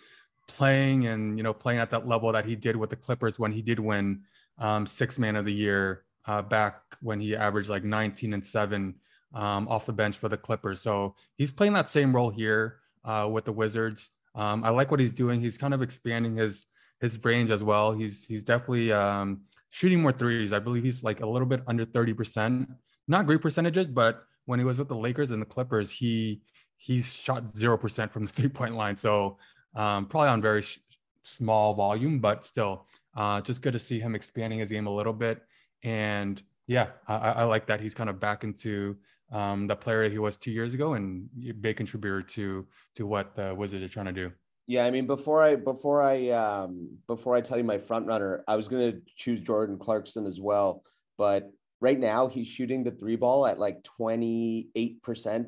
playing 0.49 1.07
and 1.07 1.39
you 1.39 1.45
know 1.45 1.55
playing 1.55 1.79
at 1.79 1.91
that 1.91 2.09
level 2.09 2.33
that 2.33 2.45
he 2.45 2.57
did 2.57 2.75
with 2.75 2.91
the 2.91 2.97
Clippers 2.97 3.39
when 3.39 3.53
he 3.53 3.63
did 3.63 3.79
win 3.79 4.23
um, 4.59 4.89
six 4.89 5.21
man 5.21 5.37
of 5.37 5.45
the 5.45 5.55
year 5.55 6.03
uh, 6.27 6.43
back 6.43 6.81
when 7.01 7.21
he 7.21 7.37
averaged 7.37 7.71
like 7.71 7.85
19 7.85 8.35
and 8.35 8.45
seven 8.45 8.97
um, 9.35 9.69
off 9.69 9.87
the 9.87 9.93
bench 9.93 10.17
for 10.17 10.29
the 10.29 10.37
Clippers. 10.37 10.81
So 10.81 11.17
he's 11.37 11.53
playing 11.53 11.75
that 11.75 11.89
same 11.89 12.15
role 12.15 12.31
here 12.31 12.79
uh, 13.05 13.29
with 13.31 13.45
the 13.45 13.53
Wizards. 13.53 14.11
Um, 14.35 14.65
I 14.65 14.71
like 14.71 14.91
what 14.91 15.01
he's 15.01 15.13
doing. 15.13 15.41
He's 15.41 15.59
kind 15.59 15.75
of 15.75 15.83
expanding 15.83 16.37
his 16.37 16.67
his 17.01 17.23
range 17.23 17.51
as 17.51 17.63
well. 17.63 17.93
He's 17.93 18.25
he's 18.25 18.45
definitely 18.45 18.93
um, 18.93 19.43
shooting 19.71 20.01
more 20.01 20.13
threes. 20.13 20.53
I 20.53 20.59
believe 20.59 20.85
he's 20.85 21.05
like 21.05 21.21
a 21.21 21.27
little 21.27 21.47
bit 21.47 21.63
under 21.67 21.85
30 21.85 22.15
percent. 22.15 22.69
Not 23.07 23.27
great 23.27 23.43
percentages, 23.43 23.89
but 23.89 24.25
when 24.47 24.59
he 24.59 24.65
was 24.65 24.79
with 24.79 24.89
the 24.89 24.97
Lakers 24.97 25.31
and 25.31 25.43
the 25.43 25.47
Clippers, 25.47 25.91
he 25.91 26.41
he's 26.77 27.13
shot 27.13 27.49
zero 27.49 27.77
percent 27.77 28.13
from 28.13 28.27
the 28.27 28.33
three 28.33 28.49
point 28.49 28.77
line. 28.77 28.97
So 28.97 29.39
um, 29.75 30.07
probably 30.07 30.29
on 30.29 30.41
very 30.41 30.63
sh- 30.63 30.79
small 31.23 31.75
volume, 31.75 32.21
but 32.21 32.45
still, 32.45 32.87
uh, 33.17 33.41
just 33.41 33.63
good 33.63 33.73
to 33.73 33.79
see 33.79 34.01
him 34.01 34.15
expanding 34.15 34.59
his 34.61 34.71
game 34.71 34.87
a 34.87 34.95
little 34.95 35.13
bit. 35.13 35.43
And 35.83 36.43
yeah, 36.67 36.89
I, 37.07 37.15
I 37.15 37.45
like 37.45 37.67
that 37.67 37.81
he's 37.81 37.95
kind 37.95 38.09
of 38.09 38.19
back 38.19 38.45
into 38.45 38.97
um, 39.33 39.67
the 39.67 39.77
player 39.77 40.09
he 40.09 40.19
was 40.19 40.37
two 40.37 40.51
years 40.51 40.75
ago 40.75 40.95
and 40.95 41.29
big 41.61 41.77
contributor 41.77 42.23
to 42.23 42.67
to 42.97 43.07
what 43.07 43.35
the 43.35 43.55
Wizards 43.55 43.85
are 43.85 43.89
trying 43.89 44.07
to 44.07 44.13
do. 44.13 44.33
Yeah, 44.67 44.87
I 44.87 44.91
mean, 44.91 45.07
before 45.07 45.43
I 45.43 45.57
before 45.57 46.03
I 46.03 46.29
um, 46.31 46.97
before 47.07 47.35
I 47.35 47.41
tell 47.41 47.59
you 47.59 47.65
my 47.65 47.79
front 47.79 48.07
runner, 48.07 48.45
I 48.49 48.57
was 48.57 48.69
gonna 48.69 48.95
choose 49.17 49.41
Jordan 49.41 49.79
Clarkson 49.79 50.27
as 50.27 50.41
well, 50.41 50.83
but 51.19 51.51
right 51.81 51.99
now 51.99 52.29
he's 52.29 52.47
shooting 52.47 52.83
the 52.83 52.91
three 52.91 53.17
ball 53.17 53.47
at 53.47 53.59
like 53.59 53.83
28% 54.01 54.73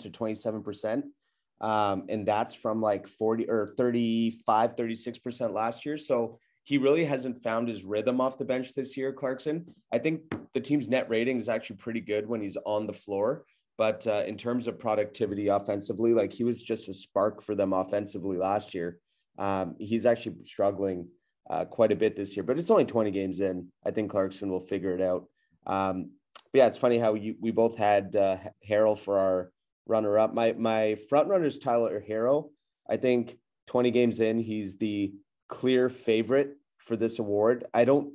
to 0.00 0.10
27% 0.10 1.02
um, 1.60 2.04
and 2.08 2.26
that's 2.26 2.54
from 2.54 2.80
like 2.80 3.08
40 3.08 3.48
or 3.48 3.74
35 3.76 4.76
36% 4.76 5.52
last 5.52 5.86
year. 5.86 5.98
So 5.98 6.38
he 6.64 6.78
really 6.78 7.04
hasn't 7.04 7.42
found 7.42 7.68
his 7.68 7.84
rhythm 7.84 8.20
off 8.20 8.38
the 8.38 8.44
bench 8.44 8.74
this 8.74 8.96
year 8.96 9.12
clarkson. 9.12 9.66
I 9.92 9.98
think 9.98 10.22
the 10.52 10.60
team's 10.60 10.88
net 10.88 11.08
rating 11.08 11.38
is 11.38 11.48
actually 11.48 11.76
pretty 11.76 12.00
good 12.00 12.28
when 12.28 12.40
he's 12.40 12.56
on 12.66 12.86
the 12.86 12.92
floor 12.92 13.44
but 13.78 14.06
uh, 14.06 14.24
in 14.26 14.36
terms 14.36 14.66
of 14.66 14.78
productivity 14.78 15.48
offensively 15.48 16.12
like 16.12 16.32
he 16.32 16.44
was 16.44 16.62
just 16.62 16.88
a 16.88 16.94
spark 16.94 17.42
for 17.42 17.54
them 17.54 17.72
offensively 17.72 18.36
last 18.36 18.74
year 18.74 18.98
um, 19.38 19.74
he's 19.78 20.06
actually 20.06 20.36
struggling 20.44 21.06
uh, 21.50 21.64
quite 21.64 21.92
a 21.92 21.96
bit 21.96 22.16
this 22.16 22.36
year 22.36 22.42
but 22.42 22.58
it's 22.58 22.70
only 22.70 22.84
20 22.84 23.10
games 23.10 23.40
in 23.40 23.66
i 23.84 23.90
think 23.90 24.10
clarkson 24.10 24.50
will 24.50 24.60
figure 24.60 24.94
it 24.94 25.00
out 25.00 25.26
um, 25.66 26.10
but 26.52 26.58
yeah 26.58 26.66
it's 26.66 26.78
funny 26.78 26.98
how 26.98 27.14
you, 27.14 27.34
we 27.40 27.50
both 27.50 27.76
had 27.76 28.14
uh, 28.16 28.36
Harrell 28.68 28.98
for 28.98 29.18
our 29.18 29.50
runner 29.86 30.18
up. 30.18 30.34
My 30.34 30.52
my 30.52 30.96
front 31.08 31.28
runner 31.28 31.46
is 31.46 31.58
Tyler 31.58 32.02
Herro. 32.06 32.50
I 32.88 32.96
think 32.96 33.38
20 33.68 33.90
games 33.90 34.20
in, 34.20 34.38
he's 34.38 34.76
the 34.76 35.12
clear 35.48 35.88
favorite 35.88 36.56
for 36.78 36.96
this 36.96 37.18
award. 37.18 37.64
I 37.72 37.84
don't 37.84 38.12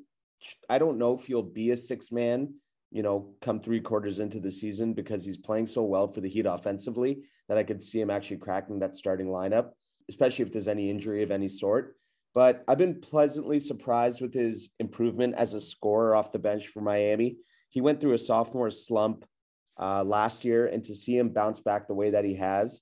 I 0.69 0.77
don't 0.77 0.97
know 0.97 1.17
if 1.17 1.25
he'll 1.25 1.43
be 1.43 1.71
a 1.71 1.77
six 1.77 2.11
man, 2.11 2.53
you 2.91 3.01
know, 3.01 3.33
come 3.41 3.59
three 3.59 3.79
quarters 3.79 4.19
into 4.19 4.39
the 4.39 4.51
season 4.51 4.93
because 4.93 5.23
he's 5.23 5.37
playing 5.37 5.67
so 5.67 5.83
well 5.83 6.11
for 6.11 6.21
the 6.21 6.29
Heat 6.29 6.45
offensively 6.45 7.23
that 7.47 7.57
I 7.57 7.63
could 7.63 7.81
see 7.81 8.01
him 8.01 8.09
actually 8.09 8.37
cracking 8.37 8.79
that 8.79 8.95
starting 8.95 9.27
lineup, 9.27 9.71
especially 10.09 10.43
if 10.43 10.51
there's 10.51 10.67
any 10.67 10.89
injury 10.89 11.23
of 11.23 11.31
any 11.31 11.47
sort. 11.49 11.95
But 12.33 12.63
I've 12.67 12.77
been 12.77 12.99
pleasantly 12.99 13.59
surprised 13.59 14.21
with 14.21 14.33
his 14.33 14.71
improvement 14.79 15.35
as 15.35 15.53
a 15.53 15.61
scorer 15.61 16.15
off 16.15 16.31
the 16.31 16.39
bench 16.39 16.67
for 16.67 16.81
Miami. 16.81 17.37
He 17.69 17.81
went 17.81 17.99
through 17.99 18.13
a 18.13 18.19
sophomore 18.19 18.71
slump 18.71 19.25
uh, 19.79 20.03
last 20.03 20.45
year, 20.45 20.67
and 20.67 20.83
to 20.83 20.93
see 20.93 21.17
him 21.17 21.29
bounce 21.29 21.59
back 21.59 21.87
the 21.87 21.93
way 21.93 22.09
that 22.11 22.25
he 22.25 22.35
has, 22.35 22.81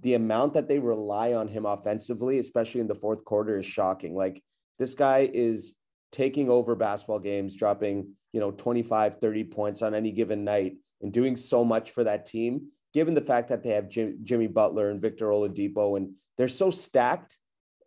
the 0.00 0.14
amount 0.14 0.54
that 0.54 0.68
they 0.68 0.78
rely 0.78 1.34
on 1.34 1.48
him 1.48 1.66
offensively, 1.66 2.38
especially 2.38 2.80
in 2.80 2.88
the 2.88 2.94
fourth 2.94 3.24
quarter, 3.24 3.56
is 3.56 3.66
shocking. 3.66 4.14
Like 4.14 4.42
this 4.78 4.94
guy 4.94 5.30
is 5.32 5.74
taking 6.10 6.50
over 6.50 6.74
basketball 6.74 7.20
games, 7.20 7.56
dropping, 7.56 8.12
you 8.32 8.40
know, 8.40 8.50
25, 8.50 9.16
30 9.20 9.44
points 9.44 9.82
on 9.82 9.94
any 9.94 10.10
given 10.10 10.44
night 10.44 10.76
and 11.02 11.12
doing 11.12 11.36
so 11.36 11.64
much 11.64 11.90
for 11.90 12.04
that 12.04 12.26
team, 12.26 12.68
given 12.92 13.14
the 13.14 13.20
fact 13.20 13.48
that 13.48 13.62
they 13.62 13.70
have 13.70 13.88
Jim, 13.88 14.18
Jimmy 14.22 14.46
Butler 14.46 14.90
and 14.90 15.00
Victor 15.00 15.26
Oladipo, 15.26 15.96
and 15.96 16.12
they're 16.36 16.48
so 16.48 16.70
stacked. 16.70 17.36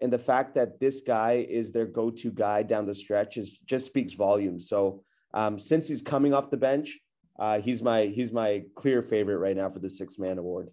And 0.02 0.12
the 0.12 0.20
fact 0.20 0.56
that 0.56 0.80
this 0.80 1.02
guy 1.02 1.46
is 1.50 1.72
their 1.72 1.86
go-to 1.86 2.32
guy 2.32 2.64
down 2.64 2.86
the 2.86 2.96
stretch 2.96 3.38
is 3.38 3.60
just 3.60 3.86
speaks 3.86 4.14
volumes. 4.14 4.68
So 4.68 5.04
um, 5.34 5.58
since 5.58 5.88
he's 5.88 6.02
coming 6.02 6.34
off 6.34 6.50
the 6.50 6.58
bench, 6.58 7.00
uh, 7.40 7.60
he's 7.60 7.82
my 7.82 8.04
he's 8.06 8.34
my 8.34 8.64
clear 8.76 9.02
favorite 9.02 9.38
right 9.38 9.56
now 9.56 9.70
for 9.70 9.80
the 9.80 9.90
six 9.90 10.20
man 10.20 10.38
award. 10.38 10.70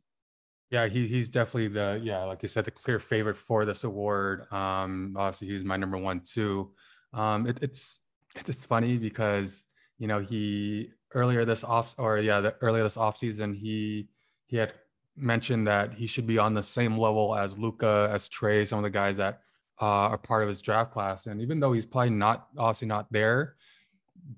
Yeah, 0.71 0.87
he, 0.87 1.07
he's 1.07 1.31
definitely 1.31 1.69
the 1.69 2.00
yeah, 2.03 2.25
like 2.25 2.43
you 2.43 2.49
said, 2.49 2.65
the 2.65 2.71
clear 2.71 2.99
favorite 2.99 3.37
for 3.37 3.65
this 3.65 3.85
award. 3.85 4.53
Um, 4.53 5.15
obviously, 5.17 5.49
he's 5.49 5.65
my 5.65 5.77
number 5.77 5.97
one 5.97 6.21
too. 6.21 6.73
Um, 7.12 7.47
it, 7.47 7.61
it's 7.62 8.00
it's 8.35 8.65
funny 8.65 8.97
because 8.97 9.65
you 9.99 10.07
know 10.07 10.21
he 10.21 10.91
earlier 11.15 11.45
this 11.45 11.65
off 11.65 11.95
or 11.99 12.19
yeah, 12.19 12.41
the, 12.41 12.55
earlier 12.61 12.83
this 12.83 12.97
off 12.97 13.17
season 13.17 13.55
he 13.55 14.09
he 14.47 14.57
had 14.57 14.73
mentioned 15.17 15.67
that 15.67 15.95
he 15.95 16.07
should 16.07 16.27
be 16.27 16.39
on 16.39 16.55
the 16.55 16.63
same 16.63 16.97
level 16.97 17.37
as 17.37 17.59
Luka 17.59 18.09
as 18.13 18.29
Trae 18.29 18.67
some 18.67 18.79
of 18.79 18.83
the 18.85 18.91
guys 18.91 19.17
that 19.19 19.41
uh, 19.81 19.85
are 19.85 20.19
part 20.19 20.43
of 20.43 20.49
his 20.49 20.63
draft 20.63 20.93
class. 20.93 21.27
And 21.27 21.41
even 21.41 21.61
though 21.61 21.73
he's 21.73 21.87
probably 21.87 22.11
not 22.11 22.49
obviously 22.57 22.89
not 22.89 23.07
there, 23.11 23.57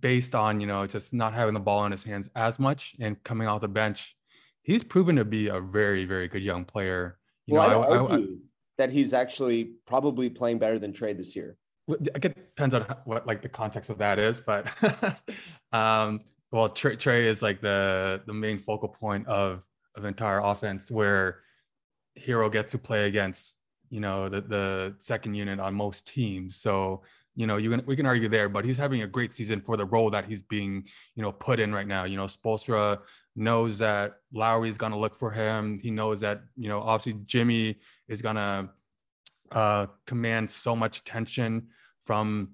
based 0.00 0.34
on 0.34 0.60
you 0.60 0.66
know 0.66 0.86
just 0.86 1.12
not 1.12 1.34
having 1.34 1.54
the 1.54 1.60
ball 1.60 1.84
in 1.84 1.92
his 1.92 2.04
hands 2.04 2.28
as 2.34 2.58
much 2.58 2.94
and 3.00 3.22
coming 3.24 3.48
off 3.48 3.60
the 3.60 3.68
bench, 3.68 4.16
he's 4.62 4.84
proven 4.84 5.16
to 5.16 5.24
be 5.24 5.48
a 5.48 5.60
very 5.60 6.04
very 6.04 6.28
good 6.28 6.42
young 6.42 6.64
player. 6.64 7.18
You 7.46 7.54
well, 7.54 7.70
know, 7.70 7.82
I, 7.82 7.96
I, 7.96 8.16
I, 8.16 8.24
that 8.78 8.90
he's 8.90 9.12
actually 9.12 9.72
probably 9.86 10.30
playing 10.30 10.58
better 10.58 10.78
than 10.78 10.92
Trae 10.92 11.16
this 11.16 11.36
year. 11.36 11.56
It 11.88 12.22
depends 12.22 12.74
on 12.74 12.82
what 13.04 13.26
like 13.26 13.42
the 13.42 13.48
context 13.48 13.90
of 13.90 13.98
that 13.98 14.18
is, 14.18 14.40
but 14.40 14.70
um, 15.72 16.20
well, 16.50 16.68
Trey, 16.68 16.96
Trae 16.96 17.24
is 17.24 17.42
like 17.42 17.60
the 17.60 18.22
the 18.26 18.32
main 18.32 18.58
focal 18.58 18.88
point 18.88 19.26
of 19.26 19.64
of 19.96 20.04
entire 20.04 20.40
offense 20.40 20.90
where 20.90 21.40
Herro 22.18 22.50
gets 22.50 22.72
to 22.72 22.78
play 22.78 23.06
against 23.06 23.56
you 23.90 24.00
know 24.00 24.28
the 24.28 24.40
the 24.40 24.94
second 24.98 25.34
unit 25.34 25.60
on 25.60 25.74
most 25.74 26.06
teams. 26.06 26.56
So 26.56 27.02
you 27.34 27.46
know 27.46 27.56
you 27.56 27.70
can 27.70 27.82
we 27.86 27.96
can 27.96 28.06
argue 28.06 28.28
there, 28.28 28.48
but 28.48 28.64
he's 28.64 28.78
having 28.78 29.02
a 29.02 29.06
great 29.06 29.32
season 29.32 29.60
for 29.60 29.76
the 29.76 29.84
role 29.84 30.10
that 30.10 30.26
he's 30.26 30.42
being 30.42 30.86
you 31.14 31.22
know 31.22 31.32
put 31.32 31.58
in 31.58 31.74
right 31.74 31.86
now. 31.86 32.04
You 32.04 32.16
know 32.16 32.26
Spoelstra 32.26 33.00
knows 33.34 33.78
that 33.78 34.16
Lowry 34.32 34.68
is 34.68 34.78
to 34.92 34.98
look 34.98 35.16
for 35.16 35.30
him. 35.30 35.78
He 35.78 35.90
knows 35.90 36.20
that 36.20 36.42
you 36.56 36.68
know 36.68 36.80
obviously 36.80 37.20
Jimmy 37.26 37.80
is 38.08 38.22
to 38.36 38.70
uh, 39.52 39.86
command 40.06 40.50
so 40.50 40.74
much 40.74 40.98
attention 40.98 41.68
from 42.04 42.50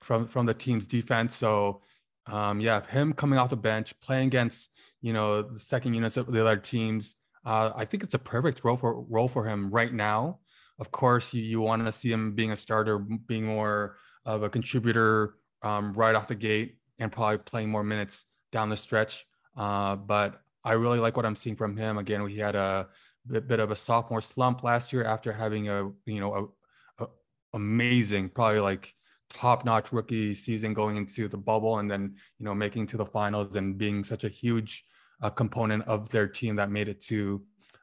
from 0.00 0.28
from 0.28 0.46
the 0.46 0.54
team's 0.54 0.86
defense. 0.86 1.34
So 1.36 1.82
um, 2.26 2.60
yeah, 2.60 2.84
him 2.86 3.12
coming 3.12 3.38
off 3.38 3.50
the 3.50 3.56
bench, 3.56 3.98
playing 4.00 4.28
against 4.28 4.70
you 5.00 5.12
know 5.12 5.42
the 5.42 5.58
second 5.58 5.94
units 5.94 6.16
of 6.16 6.30
the 6.30 6.40
other 6.40 6.56
teams. 6.56 7.14
Uh, 7.44 7.70
I 7.76 7.84
think 7.84 8.02
it's 8.02 8.14
a 8.14 8.18
perfect 8.18 8.64
role 8.64 8.76
for 8.76 9.02
role 9.02 9.28
for 9.28 9.46
him 9.46 9.70
right 9.70 9.92
now. 9.92 10.40
Of 10.78 10.90
course, 10.90 11.32
you, 11.32 11.42
you 11.42 11.60
want 11.60 11.84
to 11.86 11.92
see 11.92 12.10
him 12.10 12.34
being 12.34 12.52
a 12.52 12.56
starter, 12.56 12.98
being 12.98 13.46
more 13.46 13.96
of 14.24 14.42
a 14.42 14.50
contributor 14.50 15.36
um, 15.62 15.92
right 15.94 16.14
off 16.14 16.28
the 16.28 16.34
gate, 16.34 16.78
and 16.98 17.10
probably 17.10 17.38
playing 17.38 17.70
more 17.70 17.84
minutes 17.84 18.26
down 18.52 18.68
the 18.68 18.76
stretch. 18.76 19.26
Uh, 19.56 19.96
but 19.96 20.42
I 20.64 20.72
really 20.72 20.98
like 20.98 21.16
what 21.16 21.24
I'm 21.24 21.36
seeing 21.36 21.56
from 21.56 21.76
him. 21.76 21.96
Again, 21.96 22.26
he 22.26 22.38
had 22.38 22.56
a 22.56 22.88
bit, 23.28 23.60
of 23.60 23.70
a 23.70 23.76
sophomore 23.76 24.20
slump 24.20 24.62
last 24.62 24.92
year 24.92 25.04
after 25.04 25.32
having 25.32 25.68
a 25.68 25.90
you 26.04 26.20
know 26.20 26.52
a, 26.98 27.04
a 27.04 27.08
amazing, 27.54 28.28
probably 28.30 28.60
like 28.60 28.94
top-notch 29.28 29.92
rookie 29.92 30.32
season 30.34 30.72
going 30.72 30.96
into 30.96 31.28
the 31.28 31.36
bubble, 31.36 31.78
and 31.78 31.90
then 31.90 32.16
you 32.38 32.44
know 32.44 32.54
making 32.54 32.86
to 32.88 32.96
the 32.96 33.06
finals 33.06 33.56
and 33.56 33.78
being 33.78 34.04
such 34.04 34.24
a 34.24 34.28
huge 34.28 34.84
uh, 35.22 35.30
component 35.30 35.82
of 35.84 36.08
their 36.10 36.26
team 36.26 36.56
that 36.56 36.70
made 36.70 36.88
it 36.88 37.00
to 37.00 37.42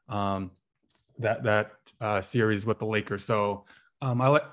um, 0.09 0.51
that 1.19 1.43
that 1.43 1.71
uh, 2.01 2.21
series 2.21 2.65
with 2.65 2.79
the 2.79 2.85
Lakers. 2.85 3.23
So 3.23 3.65
um, 4.01 4.21
I 4.21 4.27
like 4.27 4.45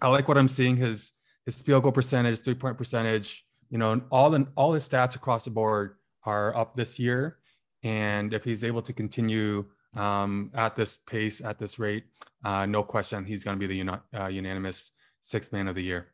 I 0.00 0.08
like 0.08 0.28
what 0.28 0.38
I'm 0.38 0.48
seeing. 0.48 0.76
His 0.76 1.12
his 1.46 1.60
field 1.60 1.82
goal 1.82 1.92
percentage, 1.92 2.40
three 2.40 2.54
point 2.54 2.78
percentage, 2.78 3.44
you 3.70 3.78
know, 3.78 4.00
all 4.10 4.30
the 4.30 4.46
all 4.56 4.72
his 4.72 4.88
stats 4.88 5.16
across 5.16 5.44
the 5.44 5.50
board 5.50 5.96
are 6.24 6.54
up 6.56 6.76
this 6.76 6.98
year. 6.98 7.38
And 7.82 8.32
if 8.32 8.44
he's 8.44 8.62
able 8.62 8.82
to 8.82 8.92
continue 8.92 9.64
um, 9.94 10.50
at 10.54 10.76
this 10.76 10.96
pace, 10.96 11.40
at 11.40 11.58
this 11.58 11.78
rate, 11.78 12.04
uh, 12.44 12.66
no 12.66 12.82
question, 12.82 13.24
he's 13.24 13.44
going 13.44 13.56
to 13.56 13.60
be 13.60 13.66
the 13.66 13.76
uni- 13.76 14.18
uh, 14.18 14.26
unanimous 14.28 14.92
sixth 15.20 15.52
man 15.52 15.68
of 15.68 15.74
the 15.74 15.82
year. 15.82 16.08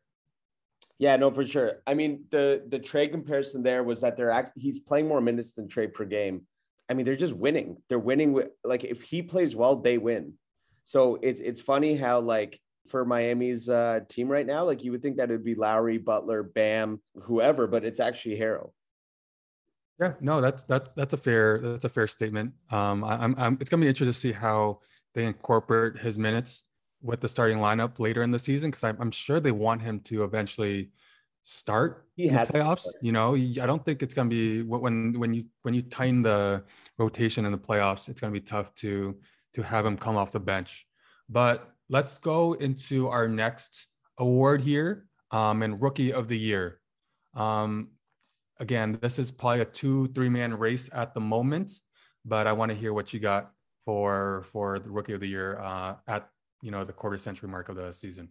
Yeah, 0.99 1.15
no, 1.17 1.31
for 1.31 1.47
sure. 1.47 1.83
I 1.87 1.95
mean, 1.95 2.25
the 2.31 2.65
the 2.69 2.79
trade 2.79 3.13
comparison 3.13 3.63
there 3.63 3.85
was 3.85 4.01
that 4.01 4.17
they're 4.17 4.33
act- 4.33 4.59
he's 4.59 4.81
playing 4.81 5.07
more 5.07 5.21
minutes 5.21 5.53
than 5.53 5.69
Trae 5.69 5.93
per 5.93 6.05
game. 6.05 6.43
I 6.91 6.95
mean, 6.95 7.07
they're 7.07 7.17
just 7.17 7.37
winning. 7.37 7.77
They're 7.89 7.99
winning 7.99 8.33
with 8.33 8.49
like 8.65 8.83
if 8.83 9.03
he 9.03 9.23
plays 9.23 9.55
well, 9.55 9.77
they 9.77 9.99
win. 9.99 10.35
So 10.85 11.19
it's 11.23 11.39
it's 11.39 11.61
funny 11.61 11.95
how 11.95 12.19
like 12.21 12.61
for 12.89 13.05
Miami's 13.05 13.69
uh, 13.69 14.01
team 14.09 14.29
right 14.29 14.47
now, 14.47 14.65
like 14.65 14.83
you 14.83 14.91
would 14.91 15.03
think 15.03 15.19
that 15.19 15.31
it 15.31 15.35
would 15.35 15.45
be 15.45 15.55
Lowry, 15.55 15.99
Butler, 15.99 16.43
Bam, 16.43 17.01
whoever, 17.23 17.69
but 17.69 17.85
it's 17.85 18.01
actually 18.01 18.39
Herro. 18.39 18.73
Yeah, 20.01 20.13
no, 20.21 20.41
that's 20.41 20.63
that's 20.65 20.91
that's 20.97 21.13
a 21.13 21.17
fair 21.17 21.59
that's 21.61 21.85
a 21.85 21.89
fair 21.89 22.07
statement. 22.07 22.53
Um, 22.71 23.03
I, 23.03 23.17
I'm, 23.17 23.35
I'm 23.37 23.59
it's 23.61 23.69
gonna 23.69 23.81
be 23.81 23.89
interesting 23.89 24.13
to 24.13 24.19
see 24.19 24.33
how 24.33 24.81
they 25.15 25.25
incorporate 25.25 25.99
his 26.01 26.17
minutes 26.17 26.63
with 27.03 27.21
the 27.21 27.29
starting 27.29 27.59
lineup 27.59 27.99
later 27.99 28.23
in 28.23 28.31
the 28.31 28.39
season 28.39 28.71
because 28.71 28.85
I'm, 28.85 28.97
I'm 29.01 29.11
sure 29.11 29.41
they 29.41 29.53
want 29.53 29.83
him 29.83 30.01
to 30.01 30.25
eventually 30.25 30.91
start 31.43 32.07
he 32.17 32.29
has 32.29 32.51
playoffs. 32.51 32.87
You 33.01 33.13
know, 33.13 33.35
I 33.35 33.67
don't 33.67 33.85
think 33.85 34.03
it's 34.03 34.15
gonna 34.15 34.29
be 34.29 34.63
when 34.63 35.19
when 35.19 35.35
you 35.35 35.47
when 35.63 35.75
you 35.75 35.83
tighten 35.83 36.23
the 36.23 36.63
rotation 36.99 37.45
in 37.45 37.53
the 37.53 37.59
playoffs, 37.59 38.09
it's 38.09 38.21
gonna 38.21 38.33
be 38.33 38.41
tough 38.41 38.75
to 38.77 39.17
to 39.55 39.63
have 39.63 39.85
him 39.85 39.97
come 39.97 40.17
off 40.17 40.31
the 40.31 40.41
bench. 40.41 40.87
But 41.29 41.73
let's 41.89 42.19
go 42.19 42.53
into 42.53 43.09
our 43.09 43.27
next 43.27 43.89
award 44.19 44.61
here 44.61 45.07
um, 45.33 45.63
and 45.63 45.83
rookie 45.83 46.13
of 46.13 46.29
the 46.29 46.39
year. 46.39 46.81
Um, 47.35 47.89
again, 48.61 48.99
this 49.01 49.19
is 49.19 49.31
probably 49.31 49.61
a 49.61 49.65
two, 49.65 50.09
three 50.09 50.29
man 50.29 50.55
race 50.55 50.91
at 50.93 51.15
the 51.15 51.21
moment, 51.21 51.73
but 52.25 52.47
I 52.47 52.53
want 52.53 52.71
to 52.71 52.77
hear 52.77 52.93
what 52.93 53.13
you 53.13 53.21
got 53.21 53.53
for 53.85 54.45
for 54.53 54.79
the 54.79 54.91
rookie 54.91 55.15
of 55.15 55.21
the 55.21 55.29
year 55.29 55.59
uh, 55.59 55.95
at 56.07 56.29
you 56.63 56.71
know 56.71 56.85
the 56.85 56.93
quarter 56.93 57.19
century 57.19 57.49
mark 57.49 57.69
of 57.69 57.77
the 57.77 57.93
season. 57.93 58.29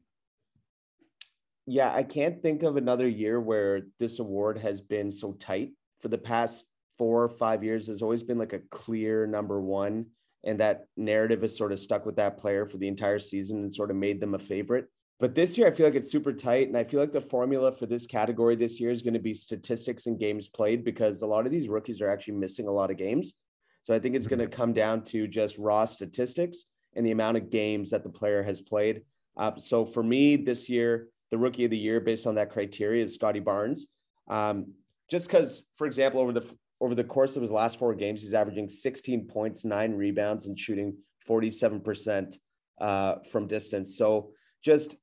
Yeah, 1.66 1.94
I 1.94 2.04
can't 2.04 2.42
think 2.42 2.64
of 2.64 2.78
another 2.78 3.08
year 3.08 3.42
where 3.42 3.82
this 4.00 4.20
award 4.20 4.58
has 4.60 4.82
been 4.82 5.12
so 5.12 5.34
tight. 5.34 5.72
For 6.00 6.08
the 6.08 6.18
past 6.18 6.66
four 6.98 7.24
or 7.24 7.30
five 7.30 7.64
years, 7.64 7.88
has 7.88 8.02
always 8.02 8.24
been 8.24 8.38
like 8.38 8.54
a 8.54 8.62
clear 8.70 9.26
number 9.28 9.60
one, 9.60 10.06
and 10.44 10.60
that 10.60 10.86
narrative 10.96 11.42
has 11.42 11.58
sort 11.58 11.72
of 11.72 11.80
stuck 11.80 12.06
with 12.06 12.16
that 12.18 12.38
player 12.38 12.66
for 12.66 12.78
the 12.78 12.88
entire 12.88 13.20
season 13.20 13.64
and 13.64 13.74
sort 13.74 13.92
of 13.92 13.98
made 13.98 14.22
them 14.22 14.36
a 14.36 14.40
favorite. 14.40 14.88
But 15.20 15.34
this 15.34 15.58
year, 15.58 15.68
I 15.68 15.72
feel 15.72 15.88
like 15.88 15.96
it's 15.96 16.12
super 16.12 16.32
tight. 16.32 16.68
And 16.68 16.78
I 16.78 16.84
feel 16.84 17.00
like 17.00 17.12
the 17.12 17.22
formula 17.22 17.72
for 17.72 17.88
this 17.88 18.06
category 18.06 18.56
this 18.56 18.80
year 18.80 18.92
is 18.92 19.02
going 19.02 19.16
to 19.16 19.20
be 19.20 19.34
statistics 19.34 20.06
and 20.06 20.20
games 20.20 20.48
played 20.48 20.84
because 20.84 21.22
a 21.22 21.28
lot 21.28 21.46
of 21.46 21.52
these 21.52 21.68
rookies 21.68 22.02
are 22.02 22.10
actually 22.10 22.36
missing 22.36 22.68
a 22.68 22.72
lot 22.72 22.92
of 22.92 22.98
games. 22.98 23.34
So 23.82 23.94
I 23.94 24.00
think 24.00 24.16
it's 24.16 24.28
going 24.28 24.40
to 24.40 24.48
come 24.48 24.74
down 24.74 25.04
to 25.06 25.28
just 25.28 25.58
raw 25.58 25.86
statistics 25.86 26.66
and 26.96 27.06
the 27.06 27.12
amount 27.12 27.38
of 27.38 27.50
games 27.50 27.90
that 27.90 28.04
the 28.04 28.10
player 28.10 28.44
has 28.44 28.62
played. 28.62 29.02
Uh, 29.38 29.56
so 29.58 29.86
for 29.86 30.04
me 30.04 30.36
this 30.36 30.70
year, 30.70 31.08
the 31.32 31.38
rookie 31.38 31.66
of 31.66 31.72
the 31.72 31.78
year 31.78 32.00
based 32.00 32.28
on 32.28 32.36
that 32.36 32.52
criteria 32.52 33.04
is 33.04 33.14
Scottie 33.14 33.40
Barnes. 33.40 33.88
Um, 34.28 34.74
just 35.10 35.28
because, 35.28 35.66
for 35.78 35.88
example, 35.88 36.20
over 36.20 36.34
the 36.34 36.46
over 36.80 36.94
the 36.94 37.04
course 37.04 37.36
of 37.36 37.42
his 37.42 37.52
last 37.52 37.80
four 37.80 37.96
games, 37.96 38.22
he's 38.22 38.36
averaging 38.36 38.70
16 38.70 39.26
points, 39.28 39.66
nine 39.66 39.94
rebounds, 39.94 40.46
and 40.46 40.60
shooting 40.60 40.96
47% 41.28 42.38
uh, 42.80 43.16
from 43.32 43.48
distance. 43.48 43.98
So 43.98 44.30
just 44.64 44.96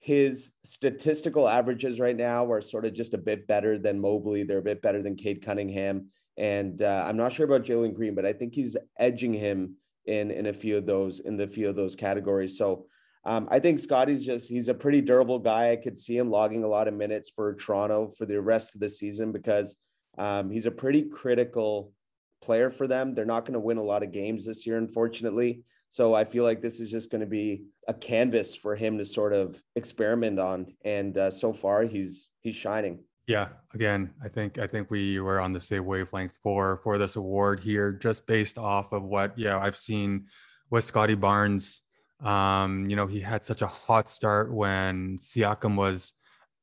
his 0.00 0.50
statistical 0.64 1.46
averages 1.48 2.00
right 2.00 2.16
now 2.16 2.50
are 2.50 2.62
sort 2.62 2.86
of 2.86 2.94
just 2.94 3.14
a 3.14 3.18
bit 3.18 3.46
better 3.46 3.78
than 3.78 4.00
Mobley. 4.00 4.42
They're 4.42 4.58
a 4.58 4.62
bit 4.62 4.82
better 4.82 5.02
than 5.02 5.14
Cade 5.14 5.44
Cunningham. 5.44 6.06
And 6.38 6.80
uh, 6.80 7.04
I'm 7.06 7.18
not 7.18 7.34
sure 7.34 7.44
about 7.44 7.64
Jalen 7.64 7.94
Green, 7.94 8.14
but 8.14 8.24
I 8.24 8.32
think 8.32 8.54
he's 8.54 8.76
edging 8.98 9.34
him 9.34 9.76
in 10.06 10.30
in 10.30 10.46
a 10.46 10.52
few 10.52 10.78
of 10.78 10.86
those 10.86 11.20
in 11.20 11.36
the 11.36 11.46
few 11.46 11.68
of 11.68 11.76
those 11.76 11.94
categories. 11.94 12.56
So 12.56 12.86
um, 13.26 13.46
I 13.50 13.58
think 13.58 13.78
Scottie's 13.78 14.24
just 14.24 14.48
he's 14.48 14.68
a 14.68 14.74
pretty 14.74 15.02
durable 15.02 15.38
guy. 15.38 15.72
I 15.72 15.76
could 15.76 15.98
see 15.98 16.16
him 16.16 16.30
logging 16.30 16.64
a 16.64 16.68
lot 16.68 16.88
of 16.88 16.94
minutes 16.94 17.30
for 17.30 17.54
Toronto 17.54 18.10
for 18.16 18.24
the 18.24 18.40
rest 18.40 18.74
of 18.74 18.80
the 18.80 18.88
season 18.88 19.32
because 19.32 19.76
um, 20.16 20.50
he's 20.50 20.64
a 20.64 20.70
pretty 20.70 21.02
critical 21.02 21.92
player 22.40 22.70
for 22.70 22.86
them. 22.86 23.14
They're 23.14 23.24
not 23.24 23.44
going 23.44 23.54
to 23.54 23.60
win 23.60 23.78
a 23.78 23.82
lot 23.82 24.02
of 24.02 24.12
games 24.12 24.44
this 24.44 24.66
year, 24.66 24.78
unfortunately. 24.78 25.62
So 25.88 26.14
I 26.14 26.24
feel 26.24 26.44
like 26.44 26.62
this 26.62 26.80
is 26.80 26.90
just 26.90 27.10
going 27.10 27.20
to 27.20 27.26
be 27.26 27.64
a 27.88 27.94
canvas 27.94 28.54
for 28.54 28.76
him 28.76 28.96
to 28.98 29.04
sort 29.04 29.32
of 29.32 29.60
experiment 29.74 30.38
on. 30.38 30.74
And 30.84 31.18
uh, 31.18 31.30
so 31.30 31.52
far, 31.52 31.82
he's 31.82 32.28
he's 32.40 32.56
shining. 32.56 33.00
Yeah, 33.26 33.48
again, 33.74 34.10
I 34.24 34.28
think 34.28 34.58
I 34.58 34.66
think 34.66 34.90
we 34.90 35.20
were 35.20 35.40
on 35.40 35.52
the 35.52 35.60
same 35.60 35.84
wavelength 35.84 36.38
for 36.42 36.78
for 36.82 36.98
this 36.98 37.16
award 37.16 37.60
here, 37.60 37.92
just 37.92 38.26
based 38.26 38.58
off 38.58 38.92
of 38.92 39.02
what 39.02 39.38
yeah 39.38 39.58
I've 39.58 39.76
seen 39.76 40.26
with 40.70 40.84
Scottie 40.84 41.14
Barnes. 41.14 41.82
Um, 42.20 42.88
you 42.88 42.96
know, 42.96 43.06
he 43.06 43.20
had 43.20 43.44
such 43.44 43.62
a 43.62 43.66
hot 43.66 44.08
start 44.08 44.52
when 44.52 45.18
Siakam 45.18 45.76
was 45.76 46.12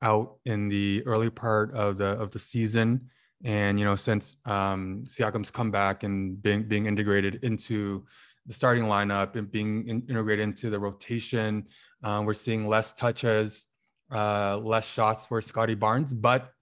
out 0.01 0.37
in 0.45 0.69
the 0.69 1.03
early 1.05 1.29
part 1.29 1.73
of 1.73 1.97
the 1.97 2.19
of 2.19 2.31
the 2.31 2.39
season, 2.39 3.09
and 3.43 3.79
you 3.79 3.85
know 3.85 3.95
since 3.95 4.37
um, 4.45 5.03
Siakam's 5.05 5.51
come 5.51 5.71
back 5.71 6.03
and 6.03 6.41
being 6.41 6.63
being 6.63 6.85
integrated 6.85 7.39
into 7.43 8.05
the 8.45 8.53
starting 8.53 8.85
lineup 8.85 9.35
and 9.35 9.51
being 9.51 9.87
in, 9.87 10.03
integrated 10.09 10.43
into 10.43 10.69
the 10.69 10.79
rotation, 10.79 11.67
uh, 12.03 12.23
we're 12.25 12.33
seeing 12.33 12.67
less 12.67 12.93
touches, 12.93 13.65
uh, 14.11 14.57
less 14.57 14.87
shots 14.87 15.25
for 15.25 15.41
Scottie 15.41 15.75
Barnes, 15.75 16.13
but 16.13 16.53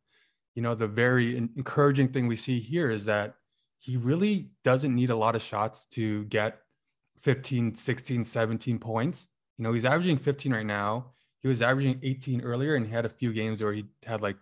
you 0.56 0.62
know, 0.62 0.74
the 0.74 0.88
very 0.88 1.38
encouraging 1.38 2.08
thing 2.08 2.28
we 2.28 2.38
see 2.38 2.60
here 2.60 2.90
is 2.90 3.06
that 3.06 3.36
he 3.78 3.98
really 3.98 4.50
doesn't 4.64 4.96
need 4.96 5.10
a 5.10 5.16
lot 5.16 5.36
of 5.36 5.42
shots 5.42 5.86
to 5.86 6.24
get 6.26 6.60
15, 7.22 7.76
16, 7.76 8.26
17 8.26 8.80
points. 8.80 9.28
You 9.58 9.64
know, 9.64 9.74
he's 9.74 9.86
averaging 9.86 10.18
15 10.18 10.54
right 10.54 10.66
now. 10.66 11.12
He 11.42 11.50
was 11.50 11.62
averaging 11.62 12.00
18 12.02 12.42
earlier 12.42 12.76
and 12.76 12.86
he 12.86 12.92
had 12.92 13.06
a 13.06 13.10
few 13.10 13.34
games 13.34 13.62
where 13.62 13.74
he 13.74 13.86
had 14.06 14.22
like 14.22 14.38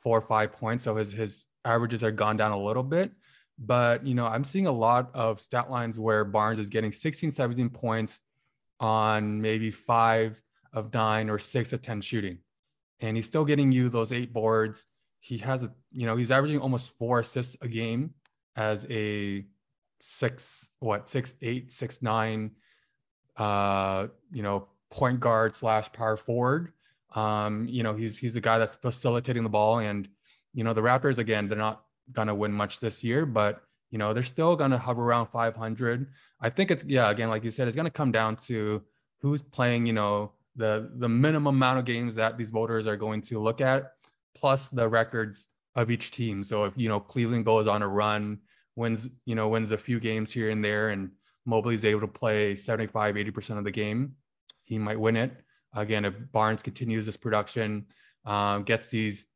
four 0.00 0.18
or 0.18 0.20
five 0.20 0.52
points. 0.52 0.84
So 0.84 0.96
his 0.96 1.12
his 1.12 1.44
averages 1.64 2.02
are 2.04 2.10
gone 2.10 2.36
down 2.36 2.52
a 2.52 2.58
little 2.58 2.82
bit. 2.82 3.12
But 3.58 4.06
you 4.06 4.14
know, 4.14 4.26
I'm 4.26 4.44
seeing 4.44 4.66
a 4.66 4.72
lot 4.72 5.10
of 5.14 5.40
stat 5.40 5.70
lines 5.70 5.98
where 5.98 6.24
Barnes 6.24 6.58
is 6.58 6.68
getting 6.70 6.92
16, 6.92 7.30
17 7.30 7.70
points 7.70 8.20
on 8.80 9.40
maybe 9.40 9.70
five 9.70 10.40
of 10.72 10.92
nine 10.92 11.30
or 11.30 11.38
six 11.38 11.72
of 11.72 11.82
10 11.82 12.00
shooting. 12.00 12.38
And 13.00 13.16
he's 13.16 13.26
still 13.26 13.44
getting 13.44 13.70
you 13.70 13.88
those 13.88 14.12
eight 14.12 14.32
boards 14.32 14.86
he 15.24 15.38
has 15.38 15.64
a 15.64 15.72
you 15.90 16.04
know 16.06 16.16
he's 16.16 16.30
averaging 16.30 16.60
almost 16.60 16.90
four 16.98 17.20
assists 17.20 17.56
a 17.62 17.68
game 17.68 18.12
as 18.56 18.86
a 18.90 19.42
six 19.98 20.68
what 20.80 21.08
six 21.08 21.34
eight 21.40 21.72
six 21.72 22.02
nine 22.02 22.50
uh 23.38 24.06
you 24.30 24.42
know 24.42 24.68
point 24.90 25.20
guard 25.20 25.56
slash 25.56 25.90
power 25.94 26.18
forward 26.18 26.72
um 27.14 27.66
you 27.70 27.82
know 27.82 27.94
he's 27.94 28.18
he's 28.18 28.36
a 28.36 28.40
guy 28.40 28.58
that's 28.58 28.74
facilitating 28.74 29.42
the 29.42 29.48
ball 29.48 29.78
and 29.78 30.08
you 30.54 30.64
know 30.64 30.72
the 30.72 30.80
raptors 30.80 31.18
again 31.18 31.48
they're 31.48 31.58
not 31.58 31.84
gonna 32.12 32.34
win 32.34 32.52
much 32.52 32.80
this 32.80 33.04
year 33.04 33.26
but 33.26 33.62
you 33.90 33.98
know 33.98 34.14
they're 34.14 34.22
still 34.22 34.56
gonna 34.56 34.78
hover 34.78 35.02
around 35.02 35.26
500 35.26 36.06
i 36.40 36.48
think 36.48 36.70
it's 36.70 36.84
yeah 36.84 37.10
again 37.10 37.28
like 37.28 37.44
you 37.44 37.50
said 37.50 37.68
it's 37.68 37.76
gonna 37.76 37.90
come 37.90 38.12
down 38.12 38.36
to 38.36 38.82
who's 39.20 39.42
playing 39.42 39.86
you 39.86 39.92
know 39.92 40.32
the 40.56 40.90
the 40.96 41.08
minimum 41.08 41.56
amount 41.56 41.78
of 41.78 41.84
games 41.84 42.14
that 42.14 42.38
these 42.38 42.50
voters 42.50 42.86
are 42.86 42.96
going 42.96 43.20
to 43.20 43.40
look 43.40 43.60
at 43.60 43.92
plus 44.34 44.68
the 44.68 44.88
records 44.88 45.48
of 45.74 45.90
each 45.90 46.10
team. 46.10 46.44
So 46.44 46.64
if 46.64 46.74
you 46.76 46.88
know 46.88 47.00
Cleveland 47.00 47.44
goes 47.44 47.66
on 47.66 47.82
a 47.82 47.88
run, 47.88 48.38
wins 48.76 49.08
you 49.24 49.34
know 49.34 49.48
wins 49.48 49.70
a 49.72 49.78
few 49.78 50.00
games 50.00 50.32
here 50.32 50.50
and 50.50 50.64
there, 50.64 50.90
and 50.90 51.10
Mobley's 51.46 51.84
able 51.84 52.02
to 52.02 52.08
play 52.08 52.54
75, 52.54 53.16
80% 53.16 53.58
of 53.58 53.64
the 53.64 53.70
game, 53.70 54.14
he 54.62 54.78
might 54.78 54.98
win 54.98 55.16
it. 55.16 55.32
Again, 55.74 56.04
if 56.04 56.14
Barnes 56.32 56.62
continues 56.62 57.06
this 57.06 57.16
production, 57.16 57.86
um, 58.24 58.62
gets 58.62 58.88
these 58.88 59.26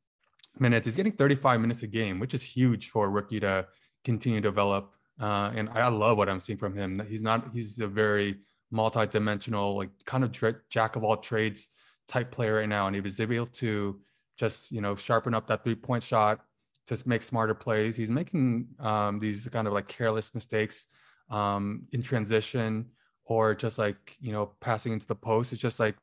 minutes, 0.61 0.87
he's 0.87 0.97
getting 0.97 1.13
35 1.13 1.61
minutes 1.61 1.83
a 1.83 1.87
game, 1.87 2.19
which 2.19 2.35
is 2.35 2.43
huge 2.43 2.91
for 2.91 3.07
a 3.07 3.09
rookie 3.09 3.41
to 3.41 3.67
continue 4.05 4.41
to 4.41 4.49
develop. 4.49 4.93
Uh, 5.21 5.51
and 5.55 5.69
I 5.71 5.89
love 5.89 6.17
what 6.17 6.29
I'm 6.29 6.41
seeing 6.41 6.59
from 6.59 6.77
him. 6.77 7.03
He's 7.09 7.23
not, 7.23 7.49
he's 7.53 7.79
a 7.81 7.87
very 7.87 8.39
multi-dimensional, 8.71 9.77
like 9.77 9.91
kind 10.05 10.25
of 10.25 10.33
jack 10.69 10.97
of 10.97 11.05
all 11.05 11.17
trades 11.17 11.69
type 12.07 12.31
player 12.31 12.57
right 12.57 12.69
now. 12.69 12.87
And 12.87 12.95
he 12.95 13.01
was 13.01 13.21
able 13.21 13.47
to 13.47 14.01
just 14.39 14.71
you 14.71 14.81
know 14.81 14.97
sharpen 14.97 15.35
up 15.35 15.47
that 15.49 15.65
three 15.65 15.75
point 15.75 16.03
shot, 16.03 16.41
just 16.89 17.07
make 17.07 17.23
smarter 17.23 17.55
plays. 17.55 17.97
He's 17.97 18.09
making 18.09 18.69
um, 18.79 19.19
these 19.19 19.47
kind 19.49 19.67
of 19.67 19.75
like 19.75 19.89
careless 19.89 20.35
mistakes 20.35 20.87
um, 21.29 21.87
in 21.93 22.03
transition 22.03 22.87
or 23.25 23.55
just 23.55 23.77
like 23.79 24.17
you 24.21 24.33
know 24.33 24.53
passing 24.61 24.93
into 24.93 25.07
the 25.07 25.15
post. 25.15 25.53
It's 25.53 25.61
just 25.61 25.81
like 25.81 25.97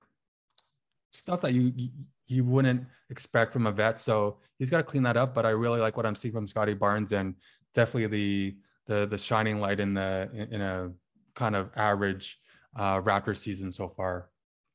stuff 1.12 1.41
that 1.41 1.53
you 1.53 1.89
you 2.27 2.43
wouldn't 2.43 2.85
expect 3.09 3.53
from 3.53 3.67
a 3.67 3.71
vet. 3.71 3.99
So 3.99 4.38
he's 4.57 4.69
got 4.69 4.77
to 4.77 4.83
clean 4.83 5.03
that 5.03 5.17
up. 5.17 5.35
But 5.35 5.45
I 5.45 5.51
really 5.51 5.79
like 5.79 5.97
what 5.97 6.05
I'm 6.05 6.15
seeing 6.15 6.33
from 6.33 6.47
Scottie 6.47 6.73
Barnes 6.73 7.11
and 7.11 7.35
definitely 7.73 8.07
the 8.07 8.55
the 8.88 9.05
the 9.07 9.17
shining 9.17 9.59
light 9.59 9.79
in 9.79 9.93
the 9.93 10.47
in 10.51 10.61
a 10.61 10.91
kind 11.35 11.55
of 11.55 11.69
average 11.75 12.39
uh, 12.75 13.01
Raptor 13.01 13.35
season 13.35 13.71
so 13.71 13.89
far. 13.89 14.29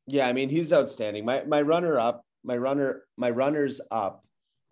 Yeah, 0.07 0.27
I 0.27 0.33
mean 0.33 0.49
he's 0.49 0.73
outstanding. 0.73 1.25
My 1.25 1.45
my 1.45 1.63
runner 1.63 1.99
up 1.99 2.25
my 2.45 2.57
runner 2.57 3.05
my 3.17 3.31
runners 3.31 3.81
up 3.91 4.25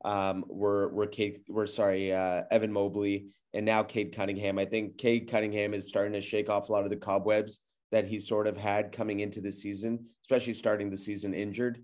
um, 0.04 0.44
were 0.48 0.88
were 0.88 1.06
Cade 1.06 1.40
were 1.48 1.66
sorry 1.66 2.12
uh, 2.12 2.42
Evan 2.50 2.72
Mobley 2.72 3.28
and 3.54 3.64
now 3.64 3.82
Cade 3.82 4.14
Cunningham. 4.14 4.58
I 4.58 4.64
think 4.64 4.98
Cade 4.98 5.28
Cunningham 5.30 5.74
is 5.74 5.88
starting 5.88 6.12
to 6.12 6.20
shake 6.20 6.50
off 6.50 6.68
a 6.68 6.72
lot 6.72 6.84
of 6.84 6.90
the 6.90 6.96
cobwebs 6.96 7.60
that 7.90 8.06
he 8.06 8.20
sort 8.20 8.46
of 8.46 8.56
had 8.56 8.92
coming 8.92 9.20
into 9.20 9.40
the 9.40 9.50
season, 9.50 10.04
especially 10.22 10.54
starting 10.54 10.90
the 10.90 10.96
season 10.96 11.32
injured. 11.32 11.82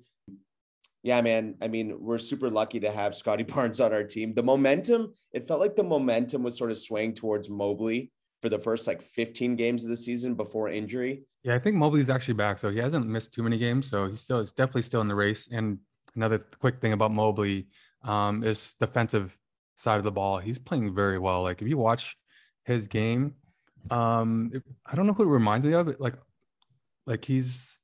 Yeah, 1.04 1.20
man. 1.20 1.54
I 1.60 1.68
mean, 1.68 1.96
we're 2.00 2.16
super 2.16 2.48
lucky 2.48 2.80
to 2.80 2.90
have 2.90 3.14
Scottie 3.14 3.42
Barnes 3.54 3.78
on 3.78 3.92
our 3.92 4.02
team. 4.02 4.32
The 4.34 4.42
momentum, 4.42 5.12
it 5.32 5.46
felt 5.46 5.60
like 5.60 5.76
the 5.76 5.84
momentum 5.84 6.42
was 6.42 6.56
sort 6.56 6.70
of 6.70 6.78
swaying 6.78 7.14
towards 7.14 7.50
Mobley 7.50 8.10
for 8.40 8.48
the 8.48 8.58
first 8.58 8.86
like 8.86 9.02
15 9.02 9.54
games 9.54 9.84
of 9.84 9.90
the 9.90 9.96
season 9.98 10.34
before 10.34 10.70
injury. 10.70 11.24
Yeah, 11.42 11.54
I 11.54 11.58
think 11.58 11.76
Mobley's 11.76 12.08
actually 12.08 12.34
back, 12.34 12.58
so 12.58 12.70
he 12.70 12.78
hasn't 12.78 13.06
missed 13.06 13.34
too 13.34 13.42
many 13.42 13.58
games. 13.58 13.86
So 13.86 14.08
he's 14.08 14.20
still, 14.20 14.40
he's 14.40 14.52
definitely 14.52 14.82
still 14.82 15.02
in 15.02 15.08
the 15.08 15.14
race. 15.14 15.46
And 15.52 15.78
another 16.16 16.38
quick 16.38 16.80
thing 16.80 16.94
about 16.94 17.12
Mobley 17.12 17.68
um, 18.02 18.42
is 18.42 18.74
defensive 18.80 19.36
side 19.76 19.98
of 19.98 20.04
the 20.04 20.12
ball. 20.12 20.38
He's 20.38 20.58
playing 20.58 20.94
very 20.94 21.18
well. 21.18 21.42
Like 21.42 21.60
if 21.60 21.68
you 21.68 21.76
watch 21.76 22.16
his 22.64 22.88
game, 22.88 23.34
um, 23.90 24.52
I 24.86 24.96
don't 24.96 25.06
know 25.06 25.12
who 25.12 25.24
it 25.24 25.32
reminds 25.32 25.66
me 25.66 25.74
of. 25.74 26.00
Like, 26.00 26.14
like 27.06 27.26
he's 27.26 27.78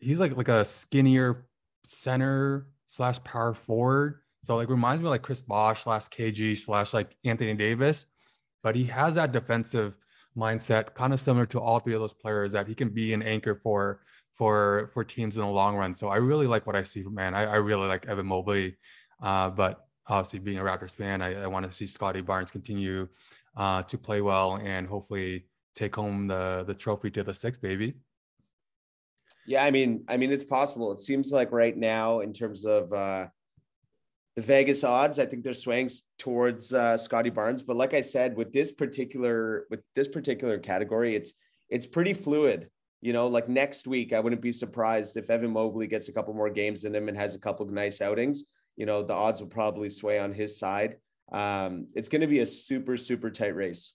he's 0.00 0.18
like 0.18 0.36
like 0.36 0.48
a 0.48 0.64
skinnier 0.64 1.46
center 1.86 2.68
slash 2.88 3.22
power 3.24 3.54
forward. 3.54 4.20
So 4.44 4.56
like 4.56 4.68
reminds 4.68 5.02
me 5.02 5.08
like 5.08 5.22
Chris 5.22 5.42
Bosh 5.42 5.84
slash 5.84 6.08
KG 6.08 6.56
slash 6.56 6.92
like 6.92 7.16
Anthony 7.24 7.54
Davis 7.54 8.06
but 8.62 8.76
he 8.76 8.84
has 8.84 9.16
that 9.16 9.32
defensive 9.32 9.96
mindset, 10.36 10.94
kind 10.94 11.12
of 11.12 11.20
similar 11.20 11.46
to 11.46 11.60
all 11.60 11.80
three 11.80 11.94
of 11.94 12.00
those 12.00 12.14
players, 12.14 12.52
that 12.52 12.66
he 12.66 12.74
can 12.74 12.88
be 12.88 13.12
an 13.12 13.22
anchor 13.22 13.54
for 13.54 14.00
for 14.34 14.90
for 14.94 15.04
teams 15.04 15.36
in 15.36 15.42
the 15.42 15.48
long 15.48 15.76
run. 15.76 15.94
So 15.94 16.08
I 16.08 16.16
really 16.16 16.46
like 16.46 16.66
what 16.66 16.76
I 16.76 16.82
see, 16.82 17.02
man. 17.02 17.34
I, 17.34 17.44
I 17.44 17.56
really 17.56 17.86
like 17.86 18.06
Evan 18.06 18.26
Mobley, 18.26 18.76
uh, 19.22 19.50
but 19.50 19.86
obviously 20.06 20.38
being 20.38 20.58
a 20.58 20.62
Raptors 20.62 20.94
fan, 20.94 21.22
I, 21.22 21.42
I 21.42 21.46
want 21.46 21.66
to 21.66 21.72
see 21.72 21.86
Scottie 21.86 22.22
Barnes 22.22 22.50
continue 22.50 23.08
uh, 23.56 23.82
to 23.82 23.98
play 23.98 24.20
well 24.20 24.56
and 24.56 24.86
hopefully 24.86 25.46
take 25.74 25.94
home 25.94 26.28
the 26.28 26.64
the 26.66 26.74
trophy 26.74 27.10
to 27.10 27.22
the 27.22 27.34
six, 27.34 27.58
baby. 27.58 27.94
Yeah, 29.46 29.64
I 29.64 29.70
mean, 29.70 30.04
I 30.08 30.16
mean, 30.16 30.30
it's 30.30 30.44
possible. 30.44 30.92
It 30.92 31.00
seems 31.00 31.32
like 31.32 31.50
right 31.50 31.76
now, 31.76 32.20
in 32.20 32.32
terms 32.32 32.64
of 32.64 32.92
uh, 32.92 33.26
the 34.36 34.42
Vegas 34.42 34.84
odds, 34.84 35.18
I 35.18 35.26
think 35.26 35.44
they're 35.44 35.54
swaying 35.54 35.90
towards 36.18 36.72
uh, 36.72 36.96
Scottie 36.96 37.30
Barnes. 37.30 37.62
But 37.62 37.76
like 37.76 37.92
I 37.92 38.00
said, 38.00 38.36
with 38.36 38.52
this 38.52 38.72
particular 38.72 39.66
with 39.70 39.80
this 39.94 40.08
particular 40.08 40.58
category, 40.58 41.16
it's 41.16 41.34
it's 41.68 41.86
pretty 41.86 42.14
fluid. 42.14 42.68
You 43.00 43.12
know, 43.12 43.26
like 43.26 43.48
next 43.48 43.88
week, 43.88 44.12
I 44.12 44.20
wouldn't 44.20 44.42
be 44.42 44.52
surprised 44.52 45.16
if 45.16 45.28
Evan 45.28 45.50
Mobley 45.50 45.88
gets 45.88 46.08
a 46.08 46.12
couple 46.12 46.34
more 46.34 46.50
games 46.50 46.84
in 46.84 46.94
him 46.94 47.08
and 47.08 47.16
has 47.16 47.34
a 47.34 47.38
couple 47.38 47.66
of 47.66 47.72
nice 47.72 48.00
outings. 48.00 48.44
You 48.76 48.86
know, 48.86 49.02
the 49.02 49.12
odds 49.12 49.40
will 49.40 49.48
probably 49.48 49.88
sway 49.88 50.20
on 50.20 50.32
his 50.32 50.56
side. 50.56 50.96
Um, 51.32 51.88
it's 51.94 52.08
going 52.08 52.20
to 52.20 52.28
be 52.28 52.40
a 52.40 52.46
super 52.46 52.96
super 52.96 53.28
tight 53.28 53.56
race. 53.56 53.92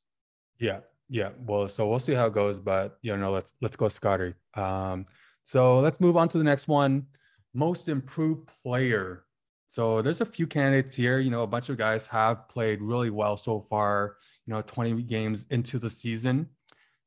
Yeah, 0.60 0.80
yeah. 1.10 1.30
Well, 1.40 1.68
so 1.70 1.88
we'll 1.88 2.00
see 2.00 2.14
how 2.14 2.28
it 2.28 2.34
goes, 2.34 2.60
but 2.60 2.98
you 3.02 3.16
know, 3.16 3.32
let's 3.32 3.54
let's 3.62 3.78
go 3.78 3.88
Scottie. 3.88 4.34
Um, 4.56 5.06
so 5.48 5.80
let's 5.80 6.02
move 6.02 6.18
on 6.18 6.28
to 6.28 6.38
the 6.38 6.44
next 6.44 6.68
one. 6.68 7.06
Most 7.54 7.88
improved 7.88 8.50
player. 8.62 9.24
So 9.68 10.02
there's 10.02 10.20
a 10.20 10.26
few 10.26 10.46
candidates 10.46 10.94
here. 10.94 11.20
You 11.20 11.32
know, 11.32 11.44
a 11.44 11.48
bunch 11.48 11.70
of 11.70 11.78
guys 11.78 12.06
have 12.08 12.50
played 12.50 12.82
really 12.82 13.10
well 13.10 13.38
so 13.38 13.62
far. 13.62 14.18
You 14.46 14.54
know, 14.54 14.62
20 14.62 15.02
games 15.04 15.46
into 15.50 15.80
the 15.80 15.90
season. 15.90 16.50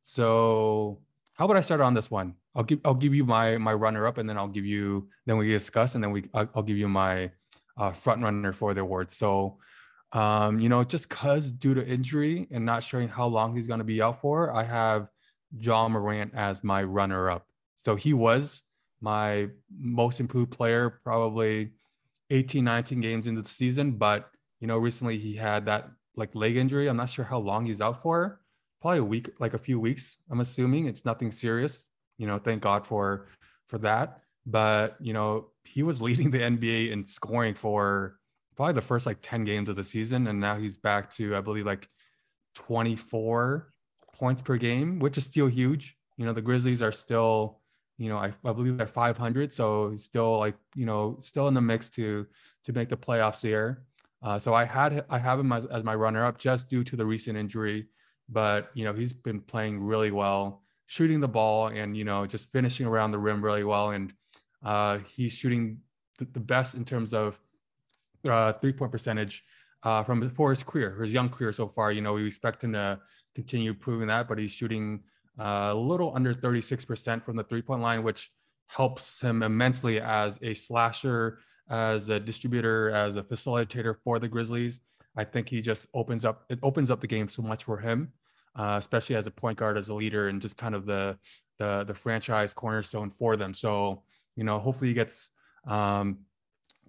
So 0.00 1.02
how 1.34 1.44
about 1.44 1.58
I 1.58 1.60
start 1.60 1.82
on 1.82 1.92
this 1.92 2.10
one? 2.10 2.34
I'll 2.54 2.64
give 2.64 2.80
I'll 2.82 2.94
give 2.94 3.14
you 3.14 3.26
my 3.26 3.58
my 3.58 3.74
runner 3.74 4.06
up, 4.06 4.16
and 4.16 4.26
then 4.26 4.38
I'll 4.38 4.48
give 4.48 4.64
you 4.64 5.10
then 5.26 5.36
we 5.36 5.50
discuss, 5.50 5.94
and 5.94 6.02
then 6.02 6.10
we 6.10 6.24
I'll, 6.32 6.48
I'll 6.54 6.62
give 6.62 6.78
you 6.78 6.88
my 6.88 7.30
uh, 7.76 7.92
front 7.92 8.22
runner 8.22 8.54
for 8.54 8.72
the 8.72 8.80
award. 8.80 9.10
So, 9.10 9.58
um, 10.12 10.60
you 10.60 10.70
know, 10.70 10.82
just 10.82 11.10
cause 11.10 11.50
due 11.50 11.74
to 11.74 11.86
injury 11.86 12.48
and 12.50 12.64
not 12.64 12.82
showing 12.82 13.08
how 13.08 13.26
long 13.26 13.54
he's 13.54 13.66
going 13.66 13.80
to 13.80 13.84
be 13.84 14.00
out 14.00 14.22
for, 14.22 14.54
I 14.54 14.64
have 14.64 15.08
Ja 15.58 15.88
Morant 15.88 16.32
as 16.34 16.64
my 16.64 16.82
runner 16.82 17.30
up. 17.30 17.46
So 17.82 17.96
he 17.96 18.12
was 18.12 18.62
my 19.00 19.48
most 19.76 20.20
improved 20.20 20.52
player, 20.52 21.00
probably 21.02 21.72
18, 22.30 22.64
19 22.64 23.00
games 23.00 23.26
into 23.26 23.42
the 23.42 23.48
season, 23.48 23.92
but 23.92 24.30
you 24.60 24.66
know, 24.66 24.76
recently 24.76 25.18
he 25.18 25.34
had 25.34 25.66
that 25.66 25.90
like 26.16 26.34
leg 26.34 26.56
injury. 26.56 26.88
I'm 26.88 26.96
not 26.96 27.10
sure 27.10 27.24
how 27.24 27.38
long 27.38 27.66
he's 27.66 27.80
out 27.80 28.02
for. 28.02 28.40
Probably 28.82 28.98
a 28.98 29.04
week, 29.04 29.30
like 29.38 29.54
a 29.54 29.58
few 29.58 29.80
weeks. 29.80 30.18
I'm 30.30 30.40
assuming 30.40 30.86
it's 30.86 31.04
nothing 31.04 31.30
serious. 31.30 31.86
You 32.18 32.26
know, 32.26 32.38
thank 32.38 32.62
God 32.62 32.86
for 32.86 33.28
for 33.68 33.78
that. 33.78 34.20
But 34.46 34.96
you 35.00 35.12
know, 35.12 35.48
he 35.64 35.82
was 35.82 36.02
leading 36.06 36.30
the 36.30 36.40
NBA 36.40 36.92
in 36.92 37.04
scoring 37.04 37.54
for 37.54 38.18
probably 38.56 38.74
the 38.74 38.82
first 38.82 39.06
like 39.06 39.18
10 39.22 39.44
games 39.44 39.68
of 39.68 39.76
the 39.76 39.84
season. 39.84 40.26
And 40.26 40.38
now 40.38 40.58
he's 40.58 40.76
back 40.76 41.10
to, 41.12 41.34
I 41.36 41.40
believe, 41.40 41.64
like 41.64 41.88
24 42.56 43.72
points 44.14 44.42
per 44.42 44.56
game, 44.58 44.98
which 44.98 45.16
is 45.16 45.24
still 45.24 45.46
huge. 45.46 45.96
You 46.18 46.26
know, 46.26 46.34
the 46.34 46.42
Grizzlies 46.42 46.82
are 46.82 46.92
still, 46.92 47.59
you 48.00 48.08
know, 48.08 48.16
I, 48.16 48.32
I 48.44 48.52
believe 48.54 48.80
at 48.80 48.88
500. 48.88 49.52
So 49.52 49.94
still 49.98 50.38
like, 50.38 50.56
you 50.74 50.86
know, 50.86 51.18
still 51.20 51.48
in 51.48 51.54
the 51.54 51.60
mix 51.60 51.90
to 51.90 52.26
to 52.64 52.72
make 52.72 52.88
the 52.88 52.96
playoffs 52.96 53.42
here. 53.42 53.84
Uh, 54.22 54.38
so 54.38 54.54
I 54.54 54.64
had 54.64 55.04
I 55.10 55.18
have 55.18 55.38
him 55.38 55.52
as, 55.52 55.66
as 55.66 55.84
my 55.84 55.94
runner 55.94 56.24
up 56.24 56.38
just 56.38 56.70
due 56.70 56.82
to 56.84 56.96
the 56.96 57.04
recent 57.04 57.36
injury, 57.36 57.88
but 58.28 58.70
you 58.74 58.84
know 58.84 58.94
he's 58.94 59.12
been 59.12 59.40
playing 59.40 59.82
really 59.82 60.10
well, 60.10 60.62
shooting 60.86 61.20
the 61.20 61.28
ball 61.28 61.68
and 61.68 61.96
you 61.96 62.04
know 62.04 62.26
just 62.26 62.50
finishing 62.52 62.86
around 62.86 63.12
the 63.12 63.18
rim 63.18 63.44
really 63.44 63.64
well, 63.64 63.90
and 63.90 64.12
uh, 64.64 64.98
he's 65.14 65.32
shooting 65.32 65.78
the, 66.18 66.26
the, 66.32 66.40
best 66.40 66.74
in 66.74 66.84
terms 66.84 67.14
of 67.14 67.38
uh, 68.28 68.52
three 68.54 68.72
point 68.72 68.92
percentage 68.92 69.42
uh, 69.84 70.02
from 70.02 70.28
for 70.30 70.50
his 70.50 70.62
career, 70.62 71.00
his 71.02 71.14
young 71.14 71.30
career 71.30 71.52
so 71.52 71.66
far. 71.66 71.92
You 71.92 72.02
know 72.02 72.14
we 72.14 72.26
expect 72.26 72.62
him 72.64 72.72
to 72.74 72.98
continue 73.34 73.72
proving 73.72 74.08
that, 74.08 74.28
but 74.28 74.38
he's 74.38 74.52
shooting 74.52 75.02
a 75.40 75.74
little 75.74 76.12
under 76.14 76.34
36% 76.34 77.24
from 77.24 77.36
the 77.36 77.44
three 77.44 77.62
point 77.62 77.80
line, 77.82 78.02
which 78.02 78.30
helps 78.68 79.20
him 79.20 79.42
immensely 79.42 80.00
as 80.00 80.38
a 80.42 80.54
slasher 80.54 81.38
as 81.70 82.08
a 82.08 82.18
distributor, 82.18 82.90
as 82.90 83.16
a 83.16 83.22
facilitator 83.22 83.94
for 84.02 84.18
the 84.18 84.28
Grizzlies. 84.28 84.80
I 85.16 85.24
think 85.24 85.48
he 85.48 85.60
just 85.60 85.88
opens 85.94 86.24
up 86.24 86.44
it 86.50 86.58
opens 86.62 86.90
up 86.90 87.00
the 87.00 87.06
game 87.06 87.28
so 87.28 87.42
much 87.42 87.64
for 87.64 87.78
him, 87.78 88.12
uh, 88.56 88.76
especially 88.78 89.16
as 89.16 89.26
a 89.26 89.30
point 89.30 89.58
guard, 89.58 89.78
as 89.78 89.88
a 89.88 89.94
leader, 89.94 90.28
and 90.28 90.42
just 90.42 90.56
kind 90.56 90.74
of 90.74 90.84
the 90.86 91.16
the 91.58 91.84
the 91.84 91.94
franchise 91.94 92.52
cornerstone 92.52 93.10
for 93.10 93.36
them. 93.36 93.54
So 93.54 94.02
you 94.36 94.44
know, 94.44 94.58
hopefully 94.58 94.88
he 94.88 94.94
gets 94.94 95.30
um, 95.66 96.20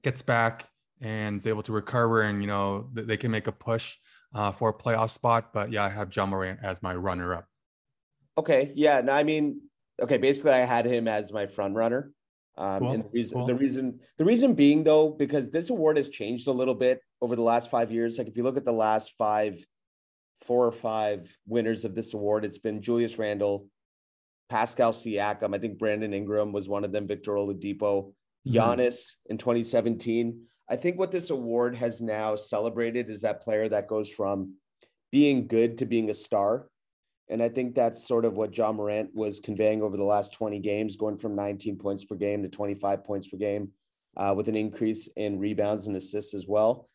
gets 0.04 0.22
back 0.22 0.68
and 1.00 1.40
is 1.40 1.48
able 1.48 1.64
to 1.64 1.72
recover, 1.72 2.22
and 2.22 2.42
you 2.42 2.48
know 2.48 2.90
they 2.94 3.18
can 3.18 3.32
make 3.32 3.48
a 3.48 3.52
push 3.52 3.96
uh, 4.34 4.52
for 4.52 4.70
a 4.70 4.74
playoff 4.74 5.10
spot. 5.12 5.52
But 5.54 5.72
yeah, 5.72 5.84
I 5.84 5.90
have 5.90 6.16
Ja 6.16 6.26
Morant 6.26 6.60
as 6.64 6.82
my 6.82 6.96
runner 6.96 7.34
up. 7.36 7.51
Okay, 8.42 8.72
yeah, 8.76 9.02
no, 9.02 9.14
I 9.14 9.22
mean, 9.24 9.62
okay, 10.02 10.18
basically 10.18 10.54
I 10.54 10.66
had 10.66 10.88
him 10.88 11.08
as 11.08 11.32
my 11.32 11.46
front 11.46 11.76
runner. 11.76 12.12
Um, 12.58 12.80
cool. 12.80 12.92
And 12.92 13.04
the 13.04 13.10
reason, 13.10 13.38
cool. 13.38 13.46
the 13.46 13.56
reason, 13.56 14.00
the 14.18 14.26
reason 14.26 14.56
being 14.56 14.84
though, 14.84 15.12
because 15.12 15.52
this 15.52 15.70
award 15.70 15.98
has 15.98 16.10
changed 16.10 16.48
a 16.48 16.52
little 16.52 16.74
bit 16.74 17.00
over 17.22 17.36
the 17.36 17.44
last 17.44 17.70
five 17.70 17.92
years. 17.92 18.18
Like 18.18 18.28
if 18.28 18.36
you 18.36 18.42
look 18.42 18.58
at 18.58 18.66
the 18.66 18.74
last 18.74 19.16
five, 19.16 19.64
four 20.42 20.66
or 20.66 20.72
five 20.72 21.32
winners 21.46 21.86
of 21.86 21.94
this 21.94 22.16
award, 22.16 22.44
it's 22.44 22.58
been 22.58 22.82
Julius 22.82 23.20
Randle, 23.20 23.68
Pascal 24.50 24.92
Siakam. 24.92 25.56
I 25.56 25.60
think 25.60 25.78
Brandon 25.78 26.16
Ingram 26.16 26.52
was 26.52 26.68
one 26.68 26.84
of 26.84 26.92
them. 26.92 27.08
Victor 27.08 27.34
Oladipo, 27.34 27.78
mm-hmm. 27.78 28.56
Giannis 28.58 29.18
in 29.28 29.38
2017. 29.38 30.42
I 30.68 30.78
think 30.78 30.98
what 30.98 31.12
this 31.12 31.30
award 31.30 31.76
has 31.76 32.02
now 32.02 32.36
celebrated 32.36 33.12
is 33.12 33.22
that 33.22 33.42
player 33.44 33.70
that 33.70 33.88
goes 33.88 34.10
from 34.10 34.56
being 35.12 35.46
good 35.46 35.78
to 35.78 35.86
being 35.86 36.10
a 36.10 36.16
star. 36.16 36.68
And 37.32 37.42
I 37.42 37.48
think 37.48 37.74
that's 37.74 38.06
sort 38.06 38.26
of 38.26 38.34
what 38.34 38.56
Ja 38.56 38.74
Morant 38.74 39.10
was 39.16 39.40
conveying 39.40 39.82
over 39.82 39.96
the 39.96 40.04
last 40.04 40.34
20 40.34 40.60
games, 40.60 40.98
going 40.98 41.18
from 41.18 41.34
19 41.34 41.78
points 41.78 42.04
per 42.04 42.16
game 42.16 42.44
to 42.44 42.50
25 42.50 43.06
points 43.06 43.30
per 43.30 43.38
game, 43.38 43.70
uh, 44.18 44.34
with 44.36 44.50
an 44.50 44.58
increase 44.58 45.08
in 45.16 45.40
rebounds 45.40 45.88
and 45.88 45.96
assists 45.96 46.34
as 46.34 46.46
well. 46.46 46.90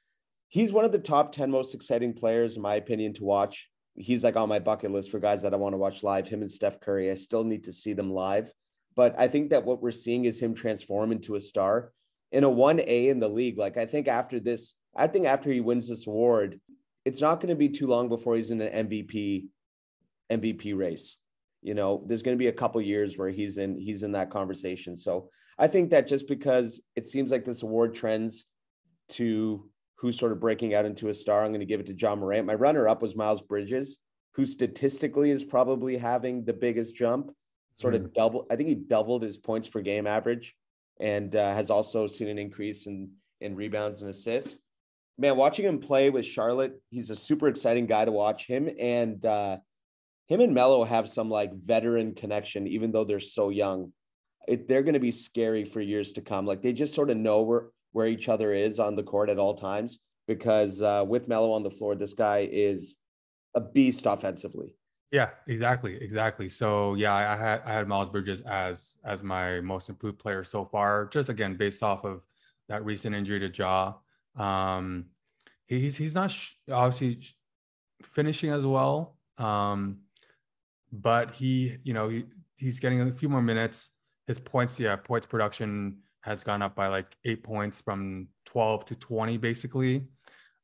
He's 0.48 0.74
one 0.74 0.84
of 0.84 0.92
the 0.92 0.98
top 0.98 1.32
10 1.32 1.50
most 1.50 1.74
exciting 1.74 2.12
players, 2.12 2.56
in 2.56 2.62
my 2.62 2.74
opinion, 2.74 3.14
to 3.14 3.24
watch. 3.24 3.70
He's 3.94 4.22
like 4.22 4.36
on 4.36 4.50
my 4.50 4.58
bucket 4.58 4.90
list 4.90 5.10
for 5.10 5.18
guys 5.18 5.40
that 5.40 5.54
I 5.54 5.56
want 5.56 5.72
to 5.72 5.78
watch 5.78 6.02
live. 6.02 6.28
Him 6.28 6.42
and 6.42 6.50
Steph 6.50 6.80
Curry. 6.80 7.10
I 7.10 7.14
still 7.14 7.42
need 7.42 7.64
to 7.64 7.72
see 7.72 7.94
them 7.94 8.12
live. 8.12 8.52
But 8.94 9.18
I 9.18 9.28
think 9.28 9.50
that 9.50 9.64
what 9.64 9.80
we're 9.80 9.90
seeing 9.90 10.26
is 10.26 10.38
him 10.38 10.54
transform 10.54 11.12
into 11.12 11.34
a 11.36 11.40
star 11.40 11.92
in 12.30 12.44
a 12.44 12.50
1A 12.50 13.08
in 13.08 13.18
the 13.18 13.28
league. 13.28 13.56
Like, 13.56 13.78
I 13.78 13.86
think 13.86 14.06
after 14.06 14.38
this, 14.38 14.74
I 14.94 15.06
think 15.06 15.26
after 15.26 15.50
he 15.50 15.60
wins 15.60 15.88
this 15.88 16.06
award, 16.06 16.60
it's 17.06 17.22
not 17.22 17.40
going 17.40 17.48
to 17.48 17.56
be 17.56 17.70
too 17.70 17.86
long 17.86 18.10
before 18.10 18.36
he's 18.36 18.50
in 18.50 18.60
an 18.60 18.86
MVP 18.86 19.46
MVP 20.30 20.76
race. 20.76 21.18
You 21.62 21.74
know, 21.74 22.04
there's 22.06 22.22
going 22.22 22.36
to 22.36 22.42
be 22.42 22.48
a 22.48 22.52
couple 22.52 22.80
years 22.80 23.18
where 23.18 23.30
he's 23.30 23.56
in 23.56 23.78
he's 23.78 24.02
in 24.02 24.12
that 24.12 24.30
conversation. 24.30 24.96
So 24.96 25.30
I 25.58 25.66
think 25.66 25.90
that 25.90 26.06
just 26.06 26.28
because 26.28 26.82
it 26.94 27.08
seems 27.08 27.30
like 27.30 27.44
this 27.44 27.62
award 27.62 27.94
trends 27.94 28.46
to 29.10 29.68
who's 29.96 30.18
sort 30.18 30.32
of 30.32 30.40
breaking 30.40 30.74
out 30.74 30.84
into 30.84 31.08
a 31.08 31.14
star, 31.14 31.42
I'm 31.42 31.50
going 31.50 31.60
to 31.60 31.66
give 31.66 31.80
it 31.80 31.86
to 31.86 31.94
Ja 31.94 32.14
Morant. 32.14 32.46
My 32.46 32.54
runner 32.54 32.88
up 32.88 33.02
was 33.02 33.16
Miles 33.16 33.40
Bridges, 33.40 33.98
who 34.34 34.44
statistically 34.44 35.30
is 35.30 35.44
probably 35.44 35.96
having 35.96 36.44
the 36.44 36.52
biggest 36.52 36.94
jump. 36.94 37.32
Sort 37.74 37.94
mm. 37.94 37.96
of 37.96 38.12
double. 38.12 38.46
I 38.50 38.56
think 38.56 38.68
he 38.68 38.74
doubled 38.74 39.22
his 39.22 39.38
points 39.38 39.68
per 39.68 39.80
game 39.80 40.06
average, 40.06 40.54
and 41.00 41.34
uh, 41.34 41.54
has 41.54 41.70
also 41.70 42.06
seen 42.06 42.28
an 42.28 42.38
increase 42.38 42.86
in 42.86 43.10
in 43.40 43.54
rebounds 43.54 44.02
and 44.02 44.10
assists. 44.10 44.58
Man, 45.18 45.36
watching 45.36 45.64
him 45.64 45.78
play 45.78 46.10
with 46.10 46.26
Charlotte, 46.26 46.80
he's 46.90 47.10
a 47.10 47.16
super 47.16 47.48
exciting 47.48 47.86
guy 47.86 48.04
to 48.04 48.12
watch. 48.12 48.46
Him 48.46 48.68
and 48.78 49.24
uh, 49.24 49.58
him 50.26 50.40
and 50.40 50.54
Melo 50.54 50.84
have 50.84 51.08
some 51.08 51.30
like 51.30 51.52
veteran 51.54 52.14
connection, 52.14 52.66
even 52.66 52.92
though 52.92 53.04
they're 53.04 53.20
so 53.20 53.50
young. 53.50 53.92
It, 54.48 54.68
they're 54.68 54.82
going 54.82 54.94
to 54.94 55.00
be 55.00 55.10
scary 55.10 55.64
for 55.64 55.80
years 55.80 56.12
to 56.12 56.20
come. 56.20 56.46
Like 56.46 56.62
they 56.62 56.72
just 56.72 56.94
sort 56.94 57.10
of 57.10 57.16
know 57.16 57.42
where 57.42 57.66
where 57.92 58.06
each 58.06 58.28
other 58.28 58.52
is 58.52 58.78
on 58.78 58.94
the 58.94 59.02
court 59.02 59.30
at 59.30 59.38
all 59.38 59.54
times 59.54 60.00
because 60.28 60.82
uh, 60.82 61.04
with 61.06 61.28
Melo 61.28 61.52
on 61.52 61.62
the 61.62 61.70
floor, 61.70 61.94
this 61.94 62.12
guy 62.12 62.48
is 62.50 62.96
a 63.54 63.60
beast 63.60 64.04
offensively. 64.06 64.76
Yeah, 65.12 65.30
exactly, 65.46 65.96
exactly. 66.00 66.48
So 66.48 66.94
yeah, 66.94 67.14
I 67.14 67.36
had 67.36 67.62
I 67.64 67.72
had 67.72 67.88
Miles 67.88 68.10
Bridges 68.10 68.42
as 68.42 68.96
as 69.04 69.22
my 69.22 69.60
most 69.60 69.88
improved 69.88 70.18
player 70.18 70.44
so 70.44 70.64
far. 70.64 71.06
Just 71.06 71.28
again 71.28 71.56
based 71.56 71.82
off 71.82 72.04
of 72.04 72.22
that 72.68 72.84
recent 72.84 73.14
injury 73.14 73.40
to 73.40 73.48
Ja. 73.48 73.94
Um, 74.36 75.06
he's 75.66 75.96
he's 75.96 76.14
not 76.14 76.30
sh- 76.30 76.54
obviously 76.70 77.20
finishing 78.02 78.50
as 78.50 78.66
well. 78.66 79.16
Um, 79.38 79.98
but 80.92 81.32
he, 81.34 81.78
you 81.82 81.92
know, 81.92 82.08
he, 82.08 82.24
he's 82.56 82.80
getting 82.80 83.00
a 83.00 83.12
few 83.12 83.28
more 83.28 83.42
minutes. 83.42 83.92
His 84.26 84.38
points, 84.38 84.78
yeah, 84.80 84.96
points 84.96 85.26
production 85.26 85.98
has 86.20 86.42
gone 86.42 86.62
up 86.62 86.74
by 86.74 86.88
like 86.88 87.16
eight 87.24 87.44
points 87.44 87.80
from 87.80 88.28
12 88.46 88.86
to 88.86 88.94
20, 88.96 89.36
basically. 89.38 90.04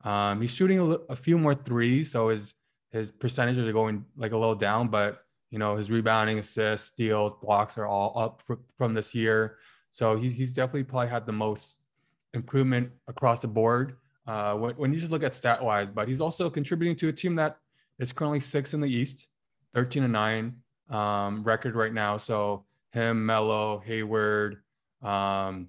Um, 0.05 0.41
he's 0.41 0.51
shooting 0.51 0.81
a, 0.81 0.85
a, 0.85 1.17
few 1.17 1.39
more 1.39 1.55
threes, 1.55 2.11
so 2.11 2.31
his 2.31 2.55
his 2.91 3.13
percentages 3.13 3.67
are 3.69 3.73
going 3.73 4.05
like 4.17 4.33
a 4.33 4.37
little 4.37 4.57
down, 4.57 4.89
but 4.89 5.25
you 5.51 5.59
know 5.61 5.77
his 5.77 5.91
rebounding, 5.91 6.41
assists, 6.41 6.89
steals, 6.89 7.33
blocks 7.41 7.79
are 7.79 7.87
all 7.87 8.19
up 8.19 8.43
for, 8.45 8.59
from 8.77 8.95
this 8.95 9.15
year. 9.15 9.59
So 9.93 10.17
he, 10.17 10.31
he's 10.31 10.53
definitely 10.53 10.85
probably 10.85 11.09
had 11.09 11.25
the 11.27 11.33
most 11.33 11.83
improvement 12.35 12.91
across 13.07 13.41
the 13.41 13.49
board 13.49 13.97
uh, 14.27 14.55
when, 14.55 14.75
when 14.75 14.93
you 14.93 14.99
just 14.99 15.13
look 15.13 15.23
at 15.23 15.35
stat 15.35 15.63
wise. 15.63 15.91
But 15.91 16.09
he's 16.09 16.21
also 16.21 16.51
contributing 16.51 16.97
to 16.97 17.09
a 17.09 17.13
team 17.13 17.37
that 17.37 17.59
is 17.99 18.13
currently 18.13 18.41
sixth 18.41 18.75
in 18.75 18.81
the 18.81 18.89
East. 18.89 19.29
13 19.75 20.05
and 20.05 20.13
9 20.13 20.55
um, 20.91 21.45
record 21.45 21.75
right 21.75 21.93
now. 21.93 22.17
So 22.17 22.65
him, 22.93 23.25
Melo, 23.27 23.83
Hayward, 23.85 24.63
um, 25.03 25.69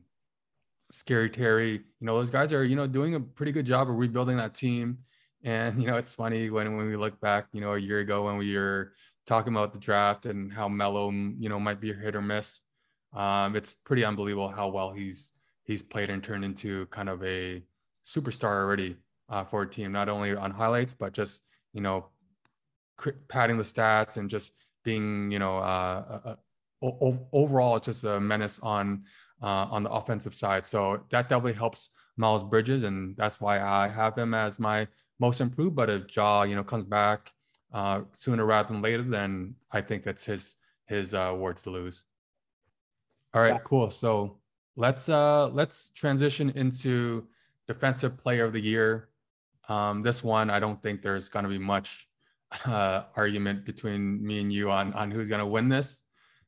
Scary 0.92 1.30
Terry, 1.30 1.72
you 1.72 1.82
know, 2.02 2.18
those 2.20 2.30
guys 2.30 2.54
are, 2.54 2.64
you 2.64 2.76
know, 2.76 2.86
doing 2.86 3.16
a 3.16 3.20
pretty 3.20 3.52
good 3.52 3.66
job 3.66 3.90
of 3.90 3.96
rebuilding 3.96 4.38
that 4.38 4.54
team. 4.54 5.00
And, 5.44 5.80
you 5.82 5.88
know, 5.88 5.98
it's 5.98 6.14
funny 6.14 6.50
when, 6.50 6.78
when 6.78 6.88
we 6.88 6.96
look 6.96 7.20
back, 7.20 7.48
you 7.52 7.62
know, 7.62 7.74
a 7.74 7.80
year 7.80 8.00
ago 8.00 8.26
when 8.26 8.38
we 8.38 8.56
were 8.56 8.94
talking 9.26 9.54
about 9.54 9.74
the 9.74 9.80
draft 9.80 10.26
and 10.26 10.52
how 10.52 10.68
Melo, 10.68 11.10
you 11.12 11.50
know, 11.50 11.60
might 11.60 11.80
be 11.80 11.92
a 11.92 11.96
hit 11.96 12.16
or 12.16 12.22
miss. 12.22 12.62
Um, 13.16 13.56
it's 13.56 13.74
pretty 13.74 14.04
unbelievable 14.04 14.50
how 14.50 14.70
well 14.70 14.92
he's 14.92 15.32
he's 15.66 15.84
played 15.84 16.10
and 16.10 16.24
turned 16.24 16.44
into 16.44 16.88
kind 16.88 17.10
of 17.10 17.24
a 17.24 17.64
superstar 18.06 18.62
already 18.64 18.98
uh, 19.30 19.44
for 19.44 19.62
a 19.62 19.70
team, 19.70 19.92
not 19.92 20.10
only 20.10 20.36
on 20.36 20.52
highlights, 20.52 20.94
but 20.94 21.14
just, 21.14 21.44
you 21.74 21.82
know, 21.82 22.08
padding 23.28 23.58
the 23.58 23.64
stats 23.64 24.18
and 24.18 24.30
just 24.30 24.54
being, 24.84 25.32
you 25.32 25.40
know, 25.40 25.58
uh, 25.58 26.20
uh, 26.26 26.36
overall 27.32 27.78
it's 27.78 27.86
just 27.86 28.04
a 28.04 28.20
menace 28.20 28.60
on 28.62 29.04
uh, 29.42 29.68
on 29.72 29.84
the 29.84 29.90
offensive 29.90 30.36
side. 30.36 30.66
So 30.66 31.04
that 31.10 31.30
definitely 31.30 31.54
helps 31.54 31.92
Miles 32.18 32.44
Bridges, 32.44 32.84
and 32.84 33.16
that's 33.18 33.42
why 33.42 33.62
I 33.62 33.88
have 33.88 34.18
him 34.18 34.34
as 34.34 34.60
my 34.60 34.88
most 35.20 35.42
improved. 35.42 35.76
But 35.76 35.90
if 35.90 36.16
Ja, 36.16 36.44
you 36.44 36.56
know, 36.56 36.64
comes 36.64 36.86
back 36.86 37.32
uh, 37.74 38.02
sooner 38.12 38.46
rather 38.46 38.72
than 38.72 38.82
later, 38.82 39.04
then 39.04 39.56
I 39.72 39.82
think 39.82 40.04
that's 40.04 40.26
his 40.26 40.58
his 40.86 41.14
uh, 41.14 41.20
award 41.20 41.58
to 41.58 41.70
lose. 41.70 42.04
All 43.34 43.42
right, 43.42 43.64
cool. 43.64 43.90
So 43.90 44.38
let's 44.76 45.10
uh 45.10 45.48
let's 45.50 45.90
transition 45.92 46.52
into 46.52 47.28
defensive 47.68 48.18
player 48.18 48.46
of 48.46 48.54
the 48.54 48.62
year. 48.62 49.10
Um, 49.70 50.04
this 50.04 50.24
one, 50.24 50.50
I 50.50 50.60
don't 50.60 50.82
think 50.82 51.02
there's 51.02 51.30
going 51.30 51.44
to 51.44 51.50
be 51.50 51.58
much 51.58 52.10
uh, 52.66 53.04
argument 53.16 53.66
between 53.66 54.26
me 54.26 54.40
and 54.40 54.52
you 54.52 54.72
on 54.72 54.94
on 54.94 55.12
who's 55.12 55.30
going 55.30 55.40
to 55.40 55.46
win 55.46 55.70
this. 55.70 56.02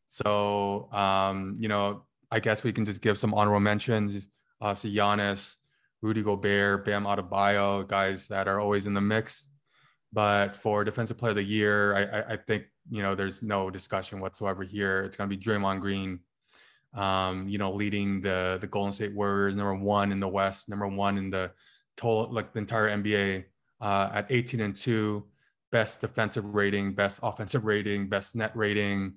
So 0.07 0.91
um, 0.91 1.57
you 1.59 1.67
know, 1.67 2.03
I 2.31 2.39
guess 2.39 2.63
we 2.63 2.73
can 2.73 2.85
just 2.85 3.01
give 3.01 3.17
some 3.17 3.33
honorable 3.33 3.59
mentions. 3.59 4.27
Obviously, 4.61 4.93
Giannis, 4.93 5.55
Rudy 6.01 6.23
Gobert, 6.23 6.85
Bam 6.85 7.05
Adebayo, 7.05 7.87
guys 7.87 8.27
that 8.27 8.47
are 8.47 8.59
always 8.59 8.85
in 8.85 8.93
the 8.93 9.01
mix. 9.01 9.47
But 10.13 10.55
for 10.55 10.83
Defensive 10.83 11.17
Player 11.17 11.31
of 11.31 11.37
the 11.37 11.43
Year, 11.43 11.95
I, 11.95 12.03
I, 12.03 12.33
I 12.33 12.37
think 12.37 12.65
you 12.89 13.01
know 13.01 13.15
there's 13.15 13.41
no 13.41 13.69
discussion 13.69 14.19
whatsoever 14.19 14.63
here. 14.63 15.03
It's 15.03 15.17
going 15.17 15.29
to 15.29 15.35
be 15.35 15.41
Draymond 15.41 15.81
Green. 15.81 16.19
Um, 16.93 17.49
you 17.49 17.57
know, 17.57 17.73
leading 17.73 18.21
the 18.21 18.57
the 18.61 18.67
Golden 18.67 18.93
State 18.93 19.13
Warriors, 19.13 19.55
number 19.55 19.75
one 19.75 20.11
in 20.13 20.21
the 20.21 20.27
West, 20.27 20.69
number 20.69 20.87
one 20.87 21.17
in 21.17 21.29
the 21.29 21.51
total 21.97 22.33
like 22.33 22.53
the 22.53 22.59
entire 22.59 22.89
NBA 22.89 23.45
uh, 23.81 24.09
at 24.13 24.27
18 24.29 24.61
and 24.61 24.75
two, 24.75 25.25
best 25.71 26.01
defensive 26.01 26.45
rating, 26.55 26.93
best 26.93 27.19
offensive 27.23 27.65
rating, 27.65 28.07
best 28.07 28.35
net 28.35 28.51
rating, 28.55 29.15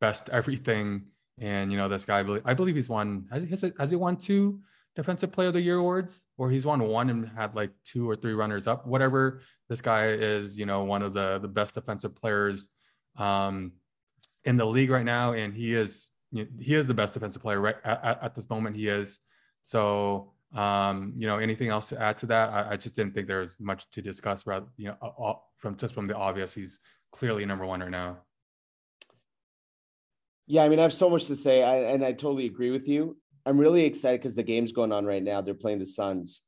best 0.00 0.28
everything. 0.30 1.06
And 1.38 1.70
you 1.70 1.78
know, 1.78 1.88
this 1.88 2.04
guy, 2.04 2.24
I 2.44 2.54
believe 2.54 2.74
he's 2.74 2.88
won. 2.88 3.26
Has 3.30 3.42
he, 3.44 3.72
has 3.78 3.90
he 3.90 3.96
won 3.96 4.16
two 4.16 4.60
defensive 4.96 5.32
player 5.32 5.48
of 5.48 5.54
the 5.54 5.60
year 5.60 5.76
awards, 5.76 6.24
or 6.36 6.50
he's 6.50 6.66
won 6.66 6.82
one 6.82 7.10
and 7.10 7.28
had 7.28 7.54
like 7.54 7.70
two 7.84 8.08
or 8.08 8.16
three 8.16 8.34
runners 8.34 8.66
up? 8.66 8.86
Whatever. 8.86 9.40
This 9.68 9.80
guy 9.80 10.08
is, 10.08 10.58
you 10.58 10.66
know, 10.66 10.84
one 10.84 11.02
of 11.02 11.14
the 11.14 11.38
the 11.38 11.48
best 11.48 11.74
defensive 11.74 12.14
players 12.14 12.68
um, 13.16 13.72
in 14.44 14.56
the 14.56 14.66
league 14.66 14.90
right 14.90 15.04
now, 15.04 15.32
and 15.32 15.54
he 15.54 15.74
is 15.74 16.10
he 16.32 16.74
is 16.74 16.86
the 16.86 16.94
best 16.94 17.14
defensive 17.14 17.42
player 17.42 17.60
right 17.60 17.76
at, 17.84 18.22
at 18.22 18.34
this 18.34 18.48
moment. 18.48 18.76
He 18.76 18.88
is. 18.88 19.18
So 19.62 20.32
um, 20.54 21.12
you 21.16 21.26
know, 21.26 21.38
anything 21.38 21.68
else 21.68 21.88
to 21.90 22.00
add 22.00 22.18
to 22.18 22.26
that? 22.26 22.50
I, 22.50 22.72
I 22.72 22.76
just 22.76 22.96
didn't 22.96 23.14
think 23.14 23.26
there 23.26 23.40
was 23.40 23.58
much 23.60 23.88
to 23.90 24.02
discuss. 24.02 24.46
Rather, 24.46 24.66
you 24.76 24.88
know, 24.88 25.42
from 25.58 25.76
just 25.76 25.94
from 25.94 26.06
the 26.06 26.16
obvious, 26.16 26.54
he's 26.54 26.80
clearly 27.12 27.44
number 27.46 27.64
one 27.64 27.80
right 27.80 27.90
now. 27.90 28.18
Yeah, 30.46 30.64
I 30.64 30.68
mean, 30.68 30.80
I 30.80 30.82
have 30.82 30.92
so 30.92 31.08
much 31.08 31.26
to 31.26 31.36
say, 31.36 31.62
I, 31.62 31.92
and 31.92 32.04
I 32.04 32.12
totally 32.12 32.46
agree 32.46 32.72
with 32.72 32.88
you. 32.88 33.16
I'm 33.46 33.58
really 33.58 33.84
excited 33.84 34.20
because 34.20 34.34
the 34.34 34.42
game's 34.42 34.72
going 34.72 34.92
on 34.92 35.04
right 35.04 35.22
now. 35.22 35.40
They're 35.40 35.54
playing 35.54 35.78
the 35.78 35.86
Suns, 35.86 36.42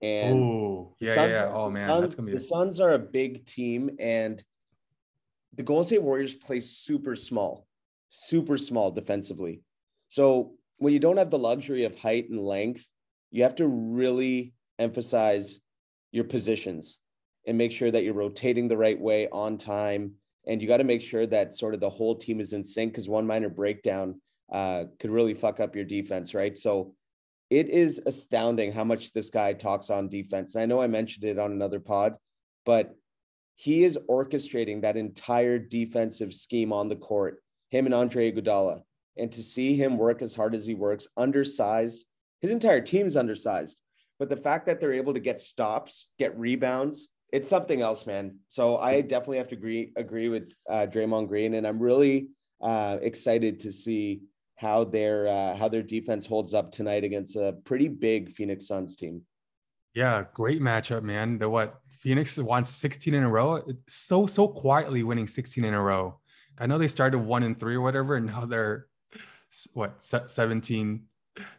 and 0.00 0.40
Ooh, 0.40 0.94
yeah, 1.00 1.14
Suns, 1.14 1.30
yeah, 1.30 1.46
yeah. 1.46 1.52
Oh 1.52 1.70
man, 1.70 1.88
Suns, 1.88 2.00
that's 2.02 2.14
gonna 2.14 2.26
be 2.26 2.32
the 2.32 2.40
Suns 2.40 2.80
are 2.80 2.92
a 2.92 2.98
big 2.98 3.44
team, 3.44 3.90
and 3.98 4.42
the 5.54 5.64
Golden 5.64 5.84
State 5.84 6.02
Warriors 6.02 6.34
play 6.34 6.60
super 6.60 7.16
small, 7.16 7.66
super 8.08 8.56
small 8.56 8.92
defensively. 8.92 9.62
So 10.08 10.54
when 10.78 10.92
you 10.92 10.98
don't 11.00 11.18
have 11.18 11.30
the 11.30 11.38
luxury 11.38 11.84
of 11.84 11.98
height 11.98 12.30
and 12.30 12.40
length 12.40 12.94
you 13.30 13.42
have 13.42 13.54
to 13.56 13.66
really 13.66 14.52
emphasize 14.78 15.60
your 16.12 16.24
positions 16.24 16.98
and 17.46 17.56
make 17.56 17.72
sure 17.72 17.90
that 17.90 18.04
you're 18.04 18.14
rotating 18.14 18.68
the 18.68 18.76
right 18.76 19.00
way 19.00 19.28
on 19.30 19.56
time. 19.56 20.12
And 20.46 20.60
you 20.60 20.68
got 20.68 20.78
to 20.78 20.84
make 20.84 21.02
sure 21.02 21.26
that 21.26 21.54
sort 21.54 21.74
of 21.74 21.80
the 21.80 21.90
whole 21.90 22.16
team 22.16 22.40
is 22.40 22.52
in 22.52 22.64
sync 22.64 22.92
because 22.92 23.08
one 23.08 23.26
minor 23.26 23.48
breakdown 23.48 24.20
uh, 24.50 24.84
could 24.98 25.10
really 25.10 25.34
fuck 25.34 25.60
up 25.60 25.76
your 25.76 25.84
defense, 25.84 26.34
right? 26.34 26.56
So 26.56 26.94
it 27.50 27.68
is 27.68 28.00
astounding 28.06 28.72
how 28.72 28.84
much 28.84 29.12
this 29.12 29.30
guy 29.30 29.52
talks 29.52 29.90
on 29.90 30.08
defense. 30.08 30.54
And 30.54 30.62
I 30.62 30.66
know 30.66 30.80
I 30.80 30.86
mentioned 30.86 31.24
it 31.24 31.38
on 31.38 31.52
another 31.52 31.80
pod, 31.80 32.16
but 32.64 32.94
he 33.56 33.84
is 33.84 33.98
orchestrating 34.08 34.82
that 34.82 34.96
entire 34.96 35.58
defensive 35.58 36.32
scheme 36.32 36.72
on 36.72 36.88
the 36.88 36.96
court, 36.96 37.42
him 37.68 37.86
and 37.86 37.94
Andre 37.94 38.32
Iguodala. 38.32 38.82
And 39.16 39.30
to 39.32 39.42
see 39.42 39.76
him 39.76 39.98
work 39.98 40.22
as 40.22 40.34
hard 40.34 40.54
as 40.54 40.66
he 40.66 40.74
works, 40.74 41.06
undersized, 41.16 42.04
his 42.40 42.50
entire 42.50 42.80
team's 42.80 43.16
undersized, 43.16 43.80
but 44.18 44.28
the 44.28 44.36
fact 44.36 44.66
that 44.66 44.80
they're 44.80 44.92
able 44.92 45.14
to 45.14 45.20
get 45.20 45.40
stops, 45.40 46.08
get 46.18 46.38
rebounds, 46.38 47.08
it's 47.32 47.48
something 47.48 47.80
else, 47.80 48.06
man. 48.06 48.38
So 48.48 48.76
I 48.76 49.00
definitely 49.00 49.38
have 49.38 49.48
to 49.48 49.54
agree 49.54 49.92
agree 49.96 50.28
with 50.28 50.52
uh, 50.68 50.86
Draymond 50.90 51.28
Green, 51.28 51.54
and 51.54 51.66
I'm 51.66 51.78
really 51.78 52.28
uh, 52.60 52.98
excited 53.00 53.60
to 53.60 53.72
see 53.72 54.22
how 54.56 54.84
their 54.84 55.28
uh, 55.28 55.56
how 55.56 55.68
their 55.68 55.82
defense 55.82 56.26
holds 56.26 56.54
up 56.54 56.70
tonight 56.70 57.04
against 57.04 57.36
a 57.36 57.56
pretty 57.64 57.88
big 57.88 58.30
Phoenix 58.30 58.66
Suns 58.66 58.96
team. 58.96 59.22
Yeah, 59.94 60.24
great 60.34 60.60
matchup, 60.60 61.02
man. 61.02 61.38
The 61.38 61.48
what 61.48 61.80
Phoenix 61.88 62.36
won 62.38 62.64
16 62.64 63.14
in 63.14 63.22
a 63.22 63.28
row, 63.28 63.62
so 63.88 64.26
so 64.26 64.48
quietly 64.48 65.02
winning 65.02 65.26
16 65.26 65.64
in 65.64 65.74
a 65.74 65.80
row. 65.80 66.20
I 66.58 66.66
know 66.66 66.78
they 66.78 66.88
started 66.88 67.18
one 67.18 67.42
and 67.42 67.58
three 67.58 67.74
or 67.74 67.80
whatever, 67.80 68.16
and 68.16 68.26
now 68.26 68.44
they're 68.44 68.86
what 69.72 70.02
17 70.02 71.02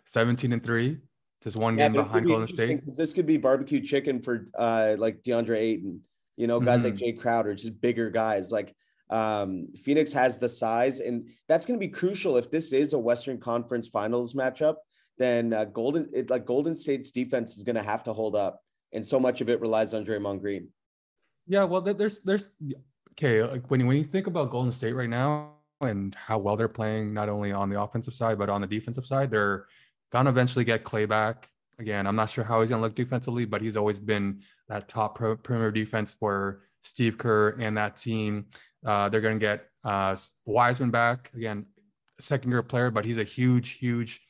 17 0.06 0.54
and 0.54 0.64
three, 0.64 0.98
just 1.44 1.58
one 1.58 1.78
yeah, 1.78 1.86
game 1.90 2.04
behind 2.04 2.26
Golden 2.26 2.48
State. 2.48 2.80
Because 2.80 2.98
this 2.98 3.14
could 3.14 3.26
be 3.26 3.38
barbecue 3.38 3.82
chicken 3.82 4.22
for 4.22 4.50
uh, 4.58 4.96
like 4.98 5.24
DeAndre 5.24 5.58
Ayton, 5.58 6.02
you 6.38 6.48
know, 6.48 6.60
guys 6.60 6.82
mm-hmm. 6.82 6.90
like 6.90 6.96
Jae 6.96 7.20
Crowder, 7.20 7.56
just 7.56 7.80
bigger 7.82 8.10
guys. 8.10 8.52
Like 8.52 8.76
um, 9.10 9.68
Phoenix 9.76 10.14
has 10.14 10.38
the 10.38 10.50
size, 10.50 11.00
and 11.00 11.30
that's 11.48 11.66
going 11.66 11.80
to 11.80 11.86
be 11.86 11.92
crucial 11.92 12.38
if 12.38 12.50
this 12.50 12.72
is 12.72 12.94
a 12.94 13.00
Western 13.00 13.40
Conference 13.40 13.88
Finals 13.88 14.34
matchup. 14.34 14.76
Then 15.18 15.54
uh, 15.54 15.66
Golden, 15.66 16.10
it, 16.14 16.30
like 16.30 16.46
Golden 16.46 16.76
State's 16.76 17.12
defense 17.12 17.58
is 17.58 17.64
going 17.64 17.76
to 17.76 17.84
have 17.84 18.04
to 18.04 18.14
hold 18.14 18.36
up, 18.36 18.62
and 18.94 19.06
so 19.06 19.20
much 19.20 19.42
of 19.42 19.50
it 19.50 19.60
relies 19.60 19.94
on 19.94 20.06
Draymond 20.06 20.42
Green. 20.42 20.70
Yeah, 21.48 21.66
well, 21.66 21.82
there's 21.82 22.22
there's 22.22 22.50
okay. 23.12 23.44
Like 23.44 23.70
when 23.70 23.86
when 23.86 23.98
you 23.98 24.04
think 24.04 24.28
about 24.28 24.52
Golden 24.52 24.72
State 24.72 24.94
right 24.94 25.10
now, 25.10 25.56
and 25.82 26.16
how 26.16 26.38
well 26.38 26.56
they're 26.56 26.68
playing, 26.68 27.14
not 27.14 27.30
only 27.30 27.52
on 27.52 27.70
the 27.70 27.82
offensive 27.82 28.14
side, 28.14 28.38
but 28.38 28.50
on 28.50 28.62
the 28.62 28.68
defensive 28.68 29.06
side. 29.06 29.32
They're 29.32 29.66
going 30.12 30.26
to 30.26 30.32
eventually 30.32 30.66
get 30.66 30.84
Klay 30.84 31.08
back. 31.08 31.50
Again, 31.80 32.06
I'm 32.06 32.16
not 32.16 32.30
sure 32.30 32.44
how 32.44 32.60
he's 32.60 32.70
going 32.70 32.82
to 32.82 32.86
look 32.86 32.96
defensively, 32.96 33.46
but 33.46 33.62
he's 33.62 33.78
always 33.78 34.00
been 34.00 34.42
that 34.70 34.88
top 34.88 35.16
perimeter 35.16 35.72
defense 35.72 36.16
for 36.20 36.62
Steve 36.82 37.18
Kerr 37.18 37.50
and 37.60 37.78
that 37.78 37.98
team. 37.98 38.48
Uh, 38.86 39.10
they're 39.10 39.22
going 39.22 39.40
to 39.40 39.44
get 39.44 39.68
uh, 39.84 40.16
Wiseman 40.46 40.92
back. 40.92 41.32
Again, 41.36 41.66
second 42.20 42.52
year 42.52 42.62
player, 42.62 42.92
but 42.92 43.06
he's 43.06 43.18
a 43.18 43.24
huge, 43.24 43.72
huge, 43.72 44.22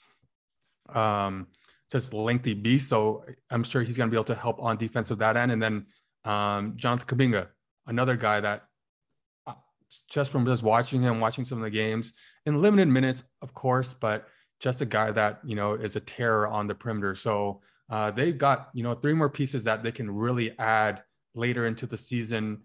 um, 0.90 1.48
just 1.92 2.14
lengthy 2.14 2.54
beast. 2.54 2.88
So 2.88 3.26
I'm 3.50 3.64
sure 3.64 3.82
he's 3.82 3.98
going 3.98 4.10
to 4.10 4.12
be 4.12 4.18
able 4.18 4.26
to 4.26 4.36
help 4.36 4.62
on 4.62 4.78
defense 4.78 5.12
of 5.12 5.20
that 5.20 5.36
end. 5.36 5.52
And 5.52 5.62
then 5.62 5.86
um, 6.24 6.74
Jonathan 6.78 7.18
Kuminga, 7.18 7.48
another 7.88 8.16
guy 8.16 8.40
that 8.40 8.64
just 10.10 10.32
from 10.32 10.46
just 10.46 10.64
watching 10.64 11.02
him, 11.02 11.20
watching 11.20 11.46
some 11.46 11.58
of 11.58 11.64
the 11.64 11.70
games 11.70 12.14
in 12.46 12.62
limited 12.62 12.88
minutes, 12.88 13.24
of 13.42 13.54
course, 13.54 13.94
but 13.94 14.28
just 14.60 14.82
a 14.82 14.86
guy 14.86 15.12
that 15.12 15.40
you 15.44 15.56
know 15.56 15.74
is 15.74 15.96
a 15.96 16.00
terror 16.00 16.48
on 16.48 16.68
the 16.68 16.76
perimeter. 16.76 17.16
So 17.16 17.62
uh, 17.90 18.12
they've 18.12 18.38
got 18.38 18.70
you 18.74 18.84
know 18.84 18.94
three 18.96 19.14
more 19.14 19.30
pieces 19.30 19.64
that 19.66 19.84
they 19.84 19.92
can 19.92 20.10
really 20.10 20.58
add 20.60 21.04
later 21.34 21.66
into 21.66 21.86
the 21.86 21.98
season, 21.98 22.62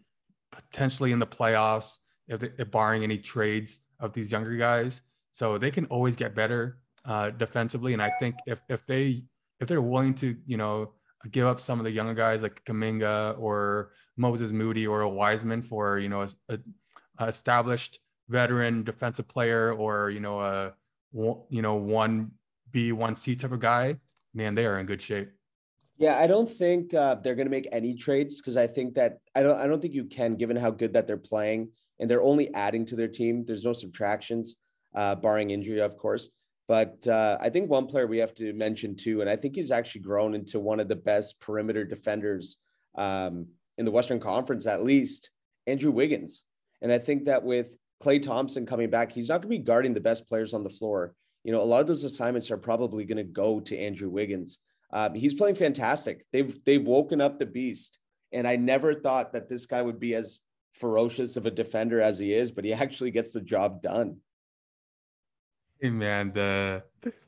potentially 0.53 1.13
in 1.13 1.19
the 1.19 1.27
playoffs, 1.27 1.97
if, 2.29 2.41
they, 2.41 2.51
if 2.59 2.71
barring 2.71 3.03
any 3.03 3.19
trades 3.19 3.81
of 4.01 4.13
these 4.13 4.31
younger 4.31 4.57
guys. 4.57 5.01
So 5.31 5.59
they 5.59 5.71
can 5.71 5.87
always 5.87 6.17
get 6.17 6.35
better 6.35 6.79
uh, 7.05 7.31
defensively, 7.31 7.93
and 7.93 8.03
I 8.03 8.11
think 8.21 8.37
if 8.47 8.61
if 8.69 8.87
they 8.87 9.25
if 9.61 9.69
they're 9.69 9.83
willing 9.83 10.15
to 10.17 10.37
you 10.47 10.57
know 10.57 10.93
give 11.31 11.47
up 11.47 11.61
some 11.61 11.79
of 11.81 11.85
the 11.85 11.91
younger 11.91 12.15
guys 12.15 12.43
like 12.43 12.65
Kuminga 12.65 13.39
or 13.39 13.93
Moses 14.17 14.53
Moody 14.53 14.87
or 14.87 15.03
a 15.03 15.09
Wiseman 15.09 15.63
for 15.63 15.99
you 15.99 16.09
know 16.09 16.23
a, 16.23 16.29
a 16.49 16.59
established 17.21 18.01
veteran 18.29 18.83
defensive 18.83 19.29
player 19.29 19.73
or 19.73 20.11
you 20.11 20.21
know 20.21 20.41
a 20.41 20.73
you 21.49 21.63
know 21.63 21.75
one 21.75 22.33
B 22.73 22.93
one 22.93 23.15
C 23.15 23.37
type 23.37 23.53
of 23.53 23.61
guy, 23.61 23.97
man, 24.35 24.55
they 24.55 24.67
are 24.67 24.79
in 24.79 24.87
good 24.87 25.03
shape. 25.03 25.31
Yeah, 25.99 26.19
I 26.19 26.27
don't 26.27 26.51
think 26.51 26.93
uh, 26.93 27.15
they're 27.17 27.35
going 27.35 27.47
to 27.47 27.51
make 27.51 27.69
any 27.73 27.95
trades 27.95 28.41
because 28.41 28.57
I 28.57 28.67
think 28.67 28.95
that 28.95 29.19
I 29.35 29.43
don't 29.43 29.59
I 29.59 29.67
don't 29.67 29.81
think 29.81 29.95
you 29.95 30.05
can 30.05 30.37
given 30.37 30.57
how 30.57 30.71
good 30.71 30.93
that 30.93 31.07
they're 31.07 31.17
playing 31.17 31.71
and 31.99 32.11
they're 32.11 32.23
only 32.23 32.53
adding 32.55 32.85
to 32.87 32.97
their 32.97 33.09
team. 33.09 33.45
There's 33.47 33.65
no 33.65 33.73
subtractions, 33.73 34.57
uh, 34.95 35.15
barring 35.15 35.51
injury, 35.51 35.81
of 35.81 35.97
course. 35.97 36.31
But 36.69 37.07
uh, 37.07 37.39
I 37.41 37.49
think 37.49 37.71
one 37.71 37.87
player 37.87 38.07
we 38.07 38.19
have 38.19 38.35
to 38.35 38.53
mention 38.53 38.97
too, 38.97 39.21
and 39.21 39.31
I 39.31 39.37
think 39.37 39.55
he's 39.55 39.71
actually 39.71 40.03
grown 40.03 40.35
into 40.35 40.59
one 40.59 40.81
of 40.81 40.89
the 40.89 40.97
best 40.97 41.39
perimeter 41.41 41.85
defenders 41.85 42.57
um, 42.97 43.47
in 43.79 43.85
the 43.85 43.91
Western 43.91 44.21
Conference, 44.21 44.67
at 44.67 44.83
least. 44.83 45.31
Andrew 45.67 45.91
Wiggins. 45.91 46.45
And 46.83 46.93
I 46.93 46.99
think 46.99 47.25
that 47.25 47.43
with 47.43 47.77
Klay 48.03 48.21
Thompson 48.21 48.67
coming 48.67 48.91
back, 48.91 49.13
he's 49.13 49.29
not 49.29 49.43
going 49.43 49.53
to 49.53 49.59
be 49.59 49.65
guarding 49.65 49.95
the 49.95 50.01
best 50.01 50.29
players 50.29 50.55
on 50.55 50.63
the 50.63 50.71
floor. 50.71 51.15
You 51.45 51.53
know, 51.53 51.63
a 51.63 51.65
lot 51.65 51.81
of 51.81 51.87
those 51.87 52.05
assignments 52.05 52.51
are 52.51 52.57
probably 52.57 53.05
going 53.05 53.19
to 53.19 53.25
go 53.25 53.61
to 53.61 53.79
Andrew 53.79 54.11
Wiggins. 54.11 54.59
Um, 54.93 55.15
he's 55.15 55.35
playing 55.35 55.55
fantastic. 55.57 56.25
They've 56.33 56.59
they've 56.65 56.83
woken 56.83 57.21
up 57.21 57.39
the 57.39 57.47
beast, 57.47 57.99
and 58.33 58.47
I 58.47 58.57
never 58.57 58.95
thought 58.95 59.33
that 59.33 59.49
this 59.49 59.67
guy 59.67 59.83
would 59.83 59.99
be 59.99 60.15
as 60.15 60.41
ferocious 60.73 61.37
of 61.37 61.47
a 61.47 61.51
defender 61.51 62.01
as 62.01 62.19
he 62.19 62.33
is, 62.33 62.53
but 62.53 62.65
he 62.65 62.73
actually 62.85 63.11
gets 63.11 63.31
the 63.31 63.41
job 63.41 63.83
done. 63.83 64.19
Hey 65.81 65.91
man, 65.91 66.33
the 66.33 66.83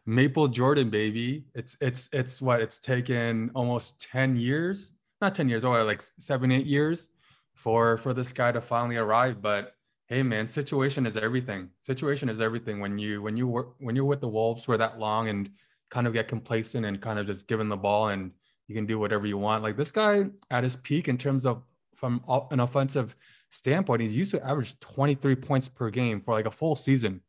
Maple 0.06 0.48
Jordan 0.48 0.90
baby. 0.90 1.44
It's 1.54 1.76
it's 1.80 2.08
it's 2.12 2.40
what 2.40 2.60
it's 2.60 2.78
taken 2.78 3.50
almost 3.54 4.00
10 4.10 4.36
years, 4.36 4.92
not 5.20 5.34
10 5.34 5.48
years, 5.48 5.64
or 5.64 5.82
like 5.84 6.02
seven, 6.18 6.50
eight 6.50 6.66
years 6.66 7.10
for 7.58 7.98
for 7.98 8.14
this 8.14 8.32
guy 8.32 8.52
to 8.52 8.60
finally 8.60 8.96
arrive. 8.96 9.42
But 9.42 9.74
hey, 10.06 10.22
man, 10.22 10.46
situation 10.46 11.06
is 11.06 11.16
everything. 11.16 11.70
Situation 11.82 12.28
is 12.28 12.40
everything. 12.40 12.80
When 12.80 12.98
you 12.98 13.20
when 13.20 13.36
you 13.36 13.46
work 13.46 13.74
when 13.78 13.96
you're 13.96 14.04
with 14.04 14.20
the 14.20 14.28
Wolves 14.28 14.64
for 14.64 14.76
that 14.76 14.98
long 14.98 15.28
and 15.28 15.50
kind 15.90 16.06
of 16.06 16.12
get 16.12 16.28
complacent 16.28 16.86
and 16.86 17.00
kind 17.00 17.18
of 17.18 17.26
just 17.26 17.48
given 17.48 17.68
the 17.68 17.76
ball 17.76 18.08
and 18.08 18.30
you 18.66 18.74
can 18.74 18.86
do 18.86 18.98
whatever 18.98 19.26
you 19.26 19.38
want. 19.38 19.62
Like 19.62 19.76
this 19.76 19.90
guy 19.90 20.26
at 20.50 20.62
his 20.62 20.76
peak 20.76 21.08
in 21.08 21.18
terms 21.18 21.46
of 21.46 21.62
from 21.96 22.22
an 22.50 22.60
offensive 22.60 23.16
standpoint, 23.50 24.02
he's 24.02 24.14
used 24.14 24.30
to 24.32 24.46
average 24.46 24.78
23 24.80 25.34
points 25.36 25.68
per 25.68 25.90
game 25.90 26.20
for 26.20 26.34
like 26.34 26.46
a 26.46 26.50
full 26.50 26.76
season, 26.76 27.22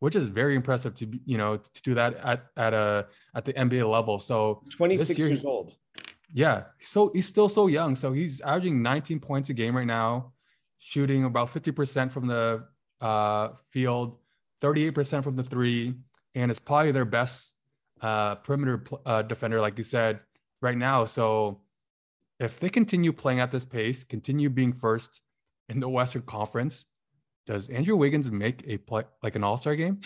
which 0.00 0.16
is 0.16 0.28
very 0.28 0.54
impressive 0.54 0.94
to 0.96 1.08
you 1.24 1.38
know 1.38 1.56
to 1.56 1.82
do 1.82 1.94
that 1.94 2.14
at 2.16 2.46
at 2.56 2.74
a 2.74 3.06
at 3.34 3.44
the 3.44 3.54
NBA 3.54 3.90
level. 3.90 4.18
So 4.18 4.62
26 4.70 5.18
year, 5.18 5.28
years 5.28 5.44
old 5.44 5.76
yeah, 6.32 6.64
so 6.80 7.10
he's 7.14 7.26
still 7.26 7.48
so 7.48 7.66
young. 7.66 7.96
So 7.96 8.12
he's 8.12 8.40
averaging 8.40 8.82
19 8.82 9.20
points 9.20 9.50
a 9.50 9.54
game 9.54 9.76
right 9.76 9.86
now, 9.86 10.32
shooting 10.78 11.24
about 11.24 11.52
50% 11.52 12.10
from 12.10 12.26
the 12.26 12.64
uh, 13.00 13.50
field, 13.70 14.18
38% 14.62 15.22
from 15.22 15.36
the 15.36 15.44
three, 15.44 15.94
and 16.34 16.50
is 16.50 16.58
probably 16.58 16.92
their 16.92 17.04
best 17.04 17.52
uh, 18.00 18.36
perimeter 18.36 18.84
uh, 19.04 19.22
defender, 19.22 19.60
like 19.60 19.78
you 19.78 19.84
said, 19.84 20.20
right 20.60 20.76
now. 20.76 21.04
So 21.04 21.60
if 22.38 22.60
they 22.60 22.68
continue 22.68 23.12
playing 23.12 23.40
at 23.40 23.50
this 23.50 23.64
pace, 23.64 24.04
continue 24.04 24.50
being 24.50 24.72
first 24.72 25.20
in 25.68 25.80
the 25.80 25.88
Western 25.88 26.22
Conference, 26.22 26.84
does 27.46 27.68
Andrew 27.68 27.96
Wiggins 27.96 28.30
make 28.30 28.64
a 28.66 28.76
play 28.76 29.04
like 29.22 29.36
an 29.36 29.44
All 29.44 29.56
Star 29.56 29.76
game? 29.76 30.00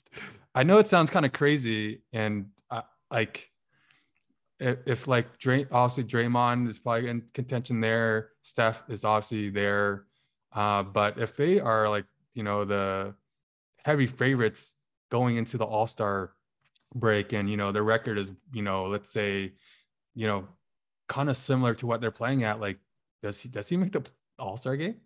I 0.54 0.62
know 0.64 0.78
it 0.78 0.86
sounds 0.86 1.10
kind 1.10 1.24
of 1.24 1.32
crazy, 1.32 2.02
and 2.12 2.50
uh, 2.70 2.82
like 3.10 3.50
if, 4.62 4.78
if 4.86 5.08
like 5.08 5.38
Dray, 5.38 5.66
obviously 5.70 6.04
Draymond 6.04 6.68
is 6.68 6.78
probably 6.78 7.08
in 7.08 7.22
contention 7.34 7.80
there, 7.80 8.30
Steph 8.42 8.82
is 8.88 9.04
obviously 9.04 9.50
there, 9.50 10.04
uh, 10.52 10.82
but 10.82 11.18
if 11.18 11.36
they 11.36 11.60
are 11.60 11.88
like 11.88 12.06
you 12.34 12.42
know 12.42 12.64
the 12.64 13.14
heavy 13.84 14.06
favorites 14.06 14.74
going 15.10 15.36
into 15.36 15.58
the 15.58 15.64
All 15.66 15.86
Star 15.86 16.32
break, 16.94 17.32
and 17.32 17.50
you 17.50 17.56
know 17.56 17.72
their 17.72 17.82
record 17.82 18.18
is 18.18 18.30
you 18.52 18.62
know 18.62 18.86
let's 18.86 19.10
say 19.10 19.52
you 20.14 20.26
know 20.26 20.46
kind 21.08 21.28
of 21.28 21.36
similar 21.36 21.74
to 21.74 21.86
what 21.86 22.00
they're 22.00 22.10
playing 22.10 22.44
at, 22.44 22.60
like 22.60 22.78
does 23.22 23.40
he 23.40 23.48
does 23.48 23.68
he 23.68 23.76
make 23.76 23.92
the 23.92 24.04
All 24.38 24.56
Star 24.56 24.76
game? 24.76 24.96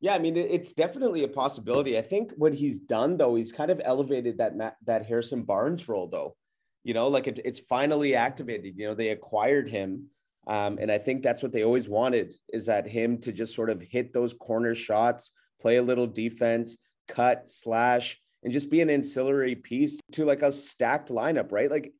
Yeah, 0.00 0.14
I 0.14 0.20
mean, 0.20 0.36
it's 0.36 0.72
definitely 0.72 1.24
a 1.24 1.28
possibility. 1.28 1.98
I 1.98 2.02
think 2.02 2.32
what 2.36 2.54
he's 2.54 2.78
done 2.78 3.16
though, 3.16 3.34
he's 3.34 3.50
kind 3.50 3.70
of 3.70 3.80
elevated 3.84 4.38
that 4.38 4.76
that 4.84 5.06
Harrison 5.06 5.42
Barnes 5.42 5.88
role 5.88 6.08
though. 6.08 6.36
You 6.84 6.94
know, 6.94 7.08
like 7.08 7.26
it, 7.26 7.40
it's 7.44 7.60
finally 7.60 8.14
activated. 8.14 8.74
You 8.76 8.88
know, 8.88 8.94
they 8.94 9.10
acquired 9.10 9.68
him, 9.68 10.06
um, 10.46 10.78
and 10.80 10.90
I 10.90 10.98
think 10.98 11.22
that's 11.22 11.42
what 11.42 11.52
they 11.52 11.64
always 11.64 11.88
wanted 11.88 12.34
is 12.52 12.66
that 12.66 12.86
him 12.86 13.18
to 13.18 13.32
just 13.32 13.54
sort 13.54 13.70
of 13.70 13.82
hit 13.82 14.12
those 14.12 14.32
corner 14.32 14.74
shots, 14.74 15.32
play 15.60 15.76
a 15.76 15.82
little 15.82 16.06
defense, 16.06 16.78
cut, 17.08 17.48
slash, 17.48 18.18
and 18.42 18.52
just 18.52 18.70
be 18.70 18.80
an 18.80 18.90
ancillary 18.90 19.54
piece 19.54 20.00
to 20.12 20.24
like 20.24 20.42
a 20.42 20.52
stacked 20.52 21.10
lineup, 21.10 21.52
right? 21.52 21.70
Like, 21.70 21.92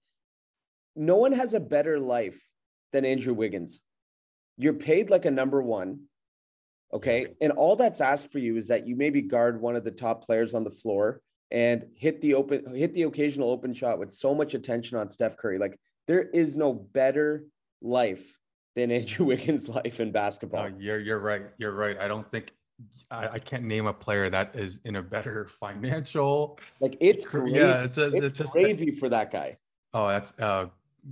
no 0.96 1.16
one 1.16 1.32
has 1.32 1.54
a 1.54 1.60
better 1.60 1.98
life 1.98 2.48
than 2.92 3.04
Andrew 3.04 3.34
Wiggins. 3.34 3.82
You're 4.56 4.72
paid 4.72 5.10
like 5.10 5.24
a 5.24 5.30
number 5.30 5.62
one 5.62 6.08
Okay. 6.92 7.26
And 7.40 7.52
all 7.52 7.76
that's 7.76 8.00
asked 8.00 8.32
for 8.32 8.38
you 8.38 8.56
is 8.56 8.68
that 8.68 8.86
you 8.86 8.96
maybe 8.96 9.20
guard 9.20 9.60
one 9.60 9.76
of 9.76 9.84
the 9.84 9.90
top 9.90 10.24
players 10.24 10.54
on 10.54 10.64
the 10.64 10.70
floor 10.70 11.20
and 11.50 11.87
hit 11.94 12.20
the 12.20 12.34
open, 12.34 12.74
hit 12.74 12.94
the 12.94 13.02
occasional 13.02 13.50
open 13.50 13.72
shot 13.72 13.98
with 13.98 14.12
so 14.12 14.34
much 14.34 14.54
attention 14.54 14.98
on 14.98 15.08
Steph 15.08 15.37
Curry. 15.37 15.58
Like 15.58 15.78
there 16.06 16.22
is 16.22 16.56
no 16.56 16.72
better 16.72 17.44
life 17.80 18.38
than 18.76 18.90
Andrew 18.92 19.26
Wiggins' 19.26 19.68
life 19.68 20.00
in 20.00 20.12
basketball. 20.12 20.70
No, 20.70 20.76
you're 20.78 21.00
you're 21.00 21.20
right. 21.20 21.42
You're 21.58 21.74
right. 21.74 21.98
I 21.98 22.08
don't 22.08 22.30
think 22.30 22.52
I, 23.11 23.28
I, 23.28 23.38
can't 23.38 23.64
name 23.64 23.87
a 23.87 23.92
player 23.92 24.30
that 24.30 24.54
is 24.54 24.80
in 24.84 24.96
a 24.96 25.02
better 25.02 25.46
financial. 25.61 26.58
Like 26.80 26.96
it's 27.00 27.24
gravy. 27.24 27.52
yeah, 27.52 27.82
it's, 27.82 27.98
a, 27.98 28.06
it's, 28.08 28.16
it's 28.16 28.38
just 28.38 28.52
gravy 28.52 28.92
for 28.92 29.08
that 29.08 29.30
guy. 29.30 29.56
Oh, 29.94 30.08
that's 30.08 30.38
uh, 30.38 30.66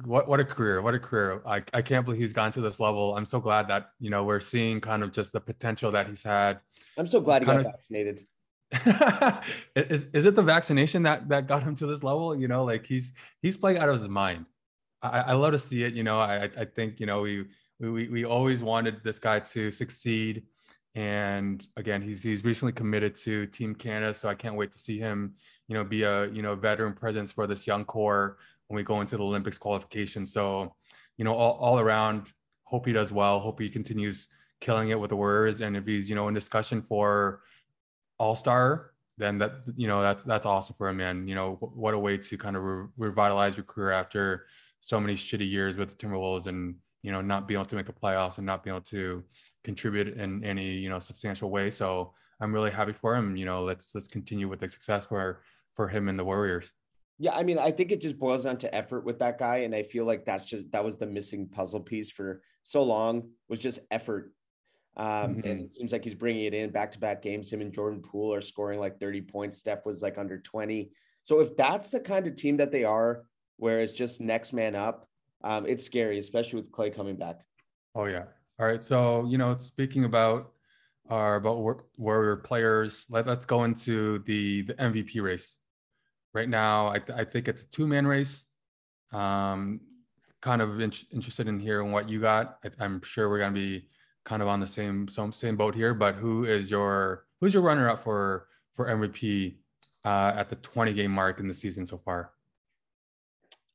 what 0.05 0.29
what 0.29 0.40
a 0.40 0.44
career 0.44 0.83
what 0.83 0.94
a 0.94 0.99
career 0.99 1.40
I, 1.46 1.62
I 1.72 1.81
can't 1.81 2.05
believe 2.05 2.20
he's 2.20 2.33
gone 2.33 2.53
to 2.53 2.61
this 2.61 2.81
level 2.81 3.16
i'm 3.16 3.25
so 3.25 3.40
glad 3.40 3.68
that 3.68 3.90
you 3.99 4.11
know 4.11 4.25
we're 4.25 4.40
seeing 4.40 4.81
kind 4.81 5.03
of 5.03 5.12
just 5.12 5.33
the 5.33 5.40
potential 5.40 5.90
that 5.92 6.09
he's 6.09 6.22
had 6.22 6.59
i'm 6.99 7.07
so 7.07 7.20
glad 7.20 7.42
he 7.42 7.46
got 7.46 7.59
of, 7.59 7.62
vaccinated 7.64 8.27
is, 9.76 10.09
is 10.12 10.24
it 10.24 10.35
the 10.35 10.42
vaccination 10.42 11.02
that 11.05 11.29
that 11.29 11.46
got 11.46 11.62
him 11.62 11.74
to 11.74 11.87
this 11.87 12.02
level 12.02 12.35
you 12.35 12.48
know 12.48 12.64
like 12.64 12.85
he's 12.85 13.12
he's 13.40 13.57
playing 13.57 13.79
out 13.79 13.88
of 13.88 14.00
his 14.00 14.09
mind 14.09 14.44
i, 15.02 15.20
I 15.20 15.33
love 15.35 15.52
to 15.52 15.59
see 15.59 15.85
it 15.85 15.94
you 15.94 16.02
know 16.02 16.20
i 16.20 16.50
i 16.59 16.64
think 16.64 16.98
you 16.98 17.07
know 17.07 17.20
we 17.20 17.44
we 17.79 18.09
we 18.09 18.24
always 18.24 18.64
wanted 18.64 19.05
this 19.05 19.20
guy 19.20 19.38
to 19.38 19.70
succeed 19.70 20.42
and 20.96 21.64
again 21.76 22.02
he's 22.02 22.24
he's 22.24 22.42
recently 22.42 22.72
committed 22.72 23.14
to 23.14 23.46
team 23.46 23.72
canada 23.72 24.12
so 24.12 24.29
i 24.29 24.35
can't 24.35 24.57
wait 24.57 24.72
to 24.72 24.79
see 24.79 24.98
him 24.98 25.35
you 25.68 25.74
know 25.74 25.85
be 25.85 26.02
a 26.02 26.26
you 26.31 26.42
know 26.42 26.57
veteran 26.57 26.92
presence 26.92 27.31
for 27.31 27.46
this 27.46 27.68
young 27.68 27.85
core 27.85 28.37
when 28.68 28.76
we 28.76 28.83
go 28.83 29.00
into 29.00 29.16
the 29.16 29.22
Olympics 29.22 29.59
qualification. 29.59 30.26
So, 30.26 30.74
you 31.16 31.24
know, 31.24 31.35
all, 31.35 31.52
all 31.52 31.79
around, 31.79 32.33
hope 32.64 32.87
he 32.87 32.92
does 32.92 33.12
well. 33.12 33.40
Hope 33.40 33.61
he 33.61 33.68
continues 33.68 34.29
killing 34.61 34.88
it 34.88 34.98
with 34.98 35.11
the 35.11 35.16
Warriors. 35.16 35.61
And 35.61 35.76
if 35.76 35.87
he's, 35.87 36.09
you 36.09 36.16
know, 36.16 36.29
in 36.29 36.35
discussion 36.35 36.83
for 36.83 37.40
All 38.18 38.37
Star, 38.37 38.92
then 39.18 39.38
that 39.38 39.52
you 39.76 39.88
know 39.88 40.02
that's 40.02 40.22
that's 40.24 40.46
awesome 40.46 40.76
for 40.76 40.88
him. 40.88 41.00
And 41.00 41.29
you 41.29 41.35
know, 41.35 41.55
what 41.61 41.94
a 41.94 41.98
way 41.98 42.18
to 42.18 42.38
kind 42.38 42.57
of 42.57 42.62
re- 42.62 42.87
revitalize 42.96 43.57
your 43.57 43.64
career 43.64 43.92
after 43.92 44.46
so 44.81 45.00
many 45.00 45.14
shitty 45.14 45.50
years 45.50 45.76
with 45.76 45.90
the 45.90 45.94
Timberwolves, 45.96 46.46
and 46.46 46.76
you 47.02 47.12
know, 47.12 47.20
not 47.20 47.48
being 47.48 47.59
able 47.59 47.66
to 47.66 47.76
make 47.76 47.87
the 47.87 47.92
playoffs 47.92 48.38
and 48.38 48.46
not 48.46 48.64
being 48.64 48.74
able 48.74 48.85
to 48.85 49.24
contribute 49.64 50.09
in 50.16 50.44
any 50.44 50.72
you 50.72 50.88
know 50.88 50.98
substantial 50.98 51.50
way. 51.50 51.70
So 51.70 52.12
I'm 52.40 52.52
really 52.52 52.70
happy 52.70 52.92
for 52.92 53.16
him. 53.16 53.37
You 53.37 53.46
know, 53.46 53.64
let's 53.64 53.94
let's 53.94 54.09
continue 54.09 54.48
with 54.48 54.61
the 54.61 54.68
success 54.68 55.07
for 55.07 55.42
for 55.74 55.88
him 55.88 56.09
and 56.09 56.18
the 56.18 56.24
Warriors. 56.24 56.72
Yeah, 57.18 57.35
I 57.35 57.44
mean, 57.44 57.59
I 57.59 57.70
think 57.70 57.92
it 57.92 58.02
just 58.02 58.18
boils 58.18 58.44
down 58.44 58.59
to 58.59 58.74
effort 58.74 59.05
with 59.05 59.18
that 59.20 59.38
guy, 59.38 59.59
and 59.59 59.74
I 59.74 59.83
feel 59.83 60.05
like 60.05 60.26
that's 60.26 60.44
just 60.44 60.70
that 60.72 60.85
was 60.85 60.98
the 60.98 61.07
missing 61.07 61.48
puzzle 61.48 61.81
piece 61.81 62.11
for 62.11 62.42
so 62.62 62.83
long 62.83 63.31
was 63.48 63.59
just 63.59 63.81
effort. 63.90 64.33
Um, 64.96 65.06
mm-hmm. 65.06 65.48
And 65.48 65.61
it 65.62 65.72
seems 65.72 65.92
like 65.92 66.04
he's 66.04 66.14
bringing 66.14 66.44
it 66.44 66.54
in 66.54 66.70
back 66.70 66.90
to 66.92 66.98
back 66.98 67.22
games. 67.22 67.52
Him 67.52 67.61
and 67.61 67.72
Jordan 67.72 68.00
Poole 68.00 68.32
are 68.32 68.40
scoring 68.40 68.80
like 68.80 68.98
30 68.98 69.22
points. 69.22 69.59
Steph 69.59 69.85
was 69.85 70.02
like 70.02 70.18
under 70.18 70.38
20. 70.38 70.90
So 71.22 71.40
if 71.40 71.56
that's 71.56 71.90
the 71.90 72.00
kind 72.00 72.26
of 72.26 72.35
team 72.35 72.56
that 72.59 72.72
they 72.72 72.85
are, 72.85 73.24
where 73.59 73.80
it's 73.80 73.92
just 73.92 74.20
next 74.20 74.52
man 74.52 74.74
up, 74.74 75.09
um, 75.42 75.66
it's 75.66 75.85
scary, 75.85 76.18
especially 76.18 76.61
with 76.61 76.70
Klay 76.70 76.94
coming 76.94 77.16
back. 77.16 77.40
Oh 77.94 78.04
yeah. 78.04 78.24
All 78.59 78.66
right. 78.66 78.82
So 78.82 79.26
you 79.26 79.38
know, 79.38 79.56
speaking 79.59 80.04
about 80.04 80.52
our 81.09 81.37
about 81.37 81.82
warrior 81.98 82.37
players, 82.37 83.04
let, 83.09 83.26
let's 83.26 83.44
go 83.44 83.64
into 83.64 84.20
the 84.20 84.62
the 84.62 84.74
MVP 84.74 85.22
race 85.22 85.56
right 86.37 86.48
now, 86.48 86.88
I, 86.88 86.98
th- 86.98 87.18
I 87.18 87.24
think 87.24 87.48
it's 87.48 87.62
a 87.62 87.70
two 87.70 87.87
man 87.87 88.06
race. 88.06 88.44
Um, 89.12 89.80
kind 90.42 90.61
of 90.61 90.78
in- 90.80 90.92
interested 91.11 91.48
in 91.48 91.59
hearing 91.59 91.90
what 91.90 92.09
you 92.11 92.20
got. 92.20 92.59
I- 92.62 92.85
am 92.85 93.00
sure 93.02 93.28
we're 93.28 93.38
gonna 93.38 93.54
be 93.54 93.88
kind 94.27 94.43
of 94.43 94.49
on 94.49 94.61
the 94.61 94.67
same 94.67 95.09
some 95.09 95.33
same 95.33 95.57
boat 95.57 95.75
here. 95.75 95.95
But 95.95 96.17
who 96.17 96.45
is 96.45 96.71
your 96.71 97.25
who's 97.41 97.55
your 97.55 97.62
runner 97.62 97.89
up 97.89 98.05
for 98.05 98.49
for 98.75 98.87
MVP 98.87 99.57
uh, 100.05 100.35
at 100.37 100.51
the 100.51 100.57
20 100.57 100.93
game 100.93 101.11
mark 101.11 101.41
in 101.41 101.49
the 101.49 101.55
season 101.55 101.87
so 101.87 101.97
far? 101.97 102.33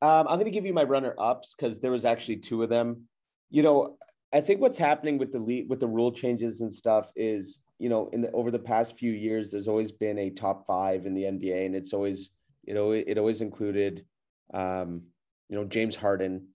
Um, 0.03 0.27
I'm 0.27 0.35
going 0.35 0.45
to 0.45 0.51
give 0.51 0.65
you 0.65 0.73
my 0.73 0.83
runner 0.83 1.15
ups 1.17 1.55
because 1.55 1.79
there 1.79 1.91
was 1.91 2.05
actually 2.05 2.37
two 2.37 2.61
of 2.61 2.69
them. 2.69 3.07
You 3.49 3.63
know, 3.63 3.97
I 4.33 4.41
think 4.41 4.61
what's 4.61 4.77
happening 4.77 5.17
with 5.17 5.31
the 5.31 5.39
lead, 5.39 5.69
with 5.69 5.79
the 5.79 5.87
rule 5.87 6.11
changes 6.11 6.61
and 6.61 6.73
stuff 6.73 7.11
is, 7.15 7.61
you 7.79 7.89
know, 7.89 8.09
in 8.13 8.21
the 8.21 8.31
over 8.31 8.51
the 8.51 8.59
past 8.59 8.97
few 8.97 9.11
years, 9.11 9.51
there's 9.51 9.67
always 9.67 9.91
been 9.91 10.19
a 10.19 10.29
top 10.29 10.65
five 10.67 11.05
in 11.05 11.13
the 11.13 11.23
NBA, 11.23 11.65
and 11.65 11.75
it's 11.75 11.93
always 11.93 12.31
you 12.63 12.73
know, 12.73 12.91
it, 12.91 13.05
it 13.07 13.17
always 13.17 13.41
included, 13.41 14.05
um, 14.53 15.03
you 15.49 15.55
know, 15.55 15.65
James 15.65 15.95
Harden 15.95 16.47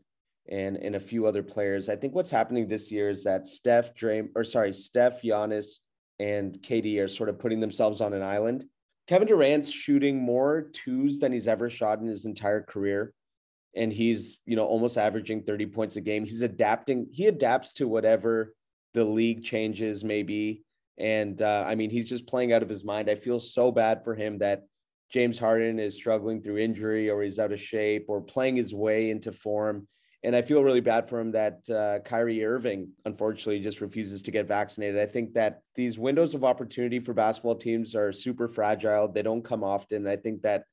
and 0.48 0.76
and 0.76 0.96
a 0.96 1.00
few 1.00 1.26
other 1.26 1.42
players. 1.42 1.88
I 1.88 1.96
think 1.96 2.14
what's 2.14 2.30
happening 2.30 2.68
this 2.68 2.90
year 2.90 3.10
is 3.10 3.24
that 3.24 3.48
Steph, 3.48 3.94
Dream, 3.94 4.30
or 4.34 4.44
sorry, 4.44 4.72
Steph, 4.72 5.22
Giannis, 5.22 5.80
and 6.18 6.54
KD 6.62 7.02
are 7.02 7.08
sort 7.08 7.28
of 7.28 7.38
putting 7.38 7.60
themselves 7.60 8.00
on 8.00 8.12
an 8.12 8.22
island. 8.22 8.64
Kevin 9.06 9.28
Durant's 9.28 9.70
shooting 9.70 10.20
more 10.20 10.70
twos 10.72 11.18
than 11.18 11.32
he's 11.32 11.46
ever 11.46 11.70
shot 11.70 12.00
in 12.00 12.06
his 12.06 12.24
entire 12.24 12.62
career. 12.62 13.12
And 13.74 13.92
he's, 13.92 14.38
you 14.46 14.56
know, 14.56 14.66
almost 14.66 14.96
averaging 14.96 15.42
30 15.42 15.66
points 15.66 15.96
a 15.96 16.00
game. 16.00 16.24
He's 16.24 16.42
adapting, 16.42 17.08
he 17.12 17.26
adapts 17.26 17.72
to 17.74 17.86
whatever 17.86 18.54
the 18.94 19.04
league 19.04 19.44
changes, 19.44 20.02
maybe. 20.02 20.64
And 20.98 21.40
uh, 21.42 21.64
I 21.66 21.74
mean, 21.74 21.90
he's 21.90 22.08
just 22.08 22.26
playing 22.26 22.52
out 22.52 22.62
of 22.62 22.70
his 22.70 22.84
mind. 22.84 23.10
I 23.10 23.14
feel 23.14 23.38
so 23.38 23.70
bad 23.70 24.02
for 24.02 24.14
him 24.14 24.38
that 24.38 24.62
James 25.10 25.38
Harden 25.38 25.78
is 25.78 25.94
struggling 25.94 26.40
through 26.40 26.58
injury 26.58 27.10
or 27.10 27.22
he's 27.22 27.38
out 27.38 27.52
of 27.52 27.60
shape 27.60 28.06
or 28.08 28.20
playing 28.20 28.56
his 28.56 28.74
way 28.74 29.10
into 29.10 29.30
form. 29.30 29.86
And 30.26 30.34
I 30.34 30.42
feel 30.42 30.64
really 30.64 30.80
bad 30.80 31.08
for 31.08 31.20
him 31.20 31.30
that 31.30 31.70
uh, 31.70 32.00
Kyrie 32.00 32.44
Irving, 32.44 32.88
unfortunately, 33.04 33.60
just 33.60 33.80
refuses 33.80 34.20
to 34.22 34.32
get 34.32 34.48
vaccinated. 34.48 35.00
I 35.00 35.06
think 35.06 35.34
that 35.34 35.60
these 35.76 36.00
windows 36.00 36.34
of 36.34 36.42
opportunity 36.42 36.98
for 36.98 37.14
basketball 37.14 37.54
teams 37.54 37.94
are 37.94 38.12
super 38.12 38.48
fragile. 38.48 39.06
They 39.06 39.22
don't 39.22 39.44
come 39.44 39.62
often. 39.62 40.04
I 40.04 40.16
think 40.16 40.42
that 40.42 40.64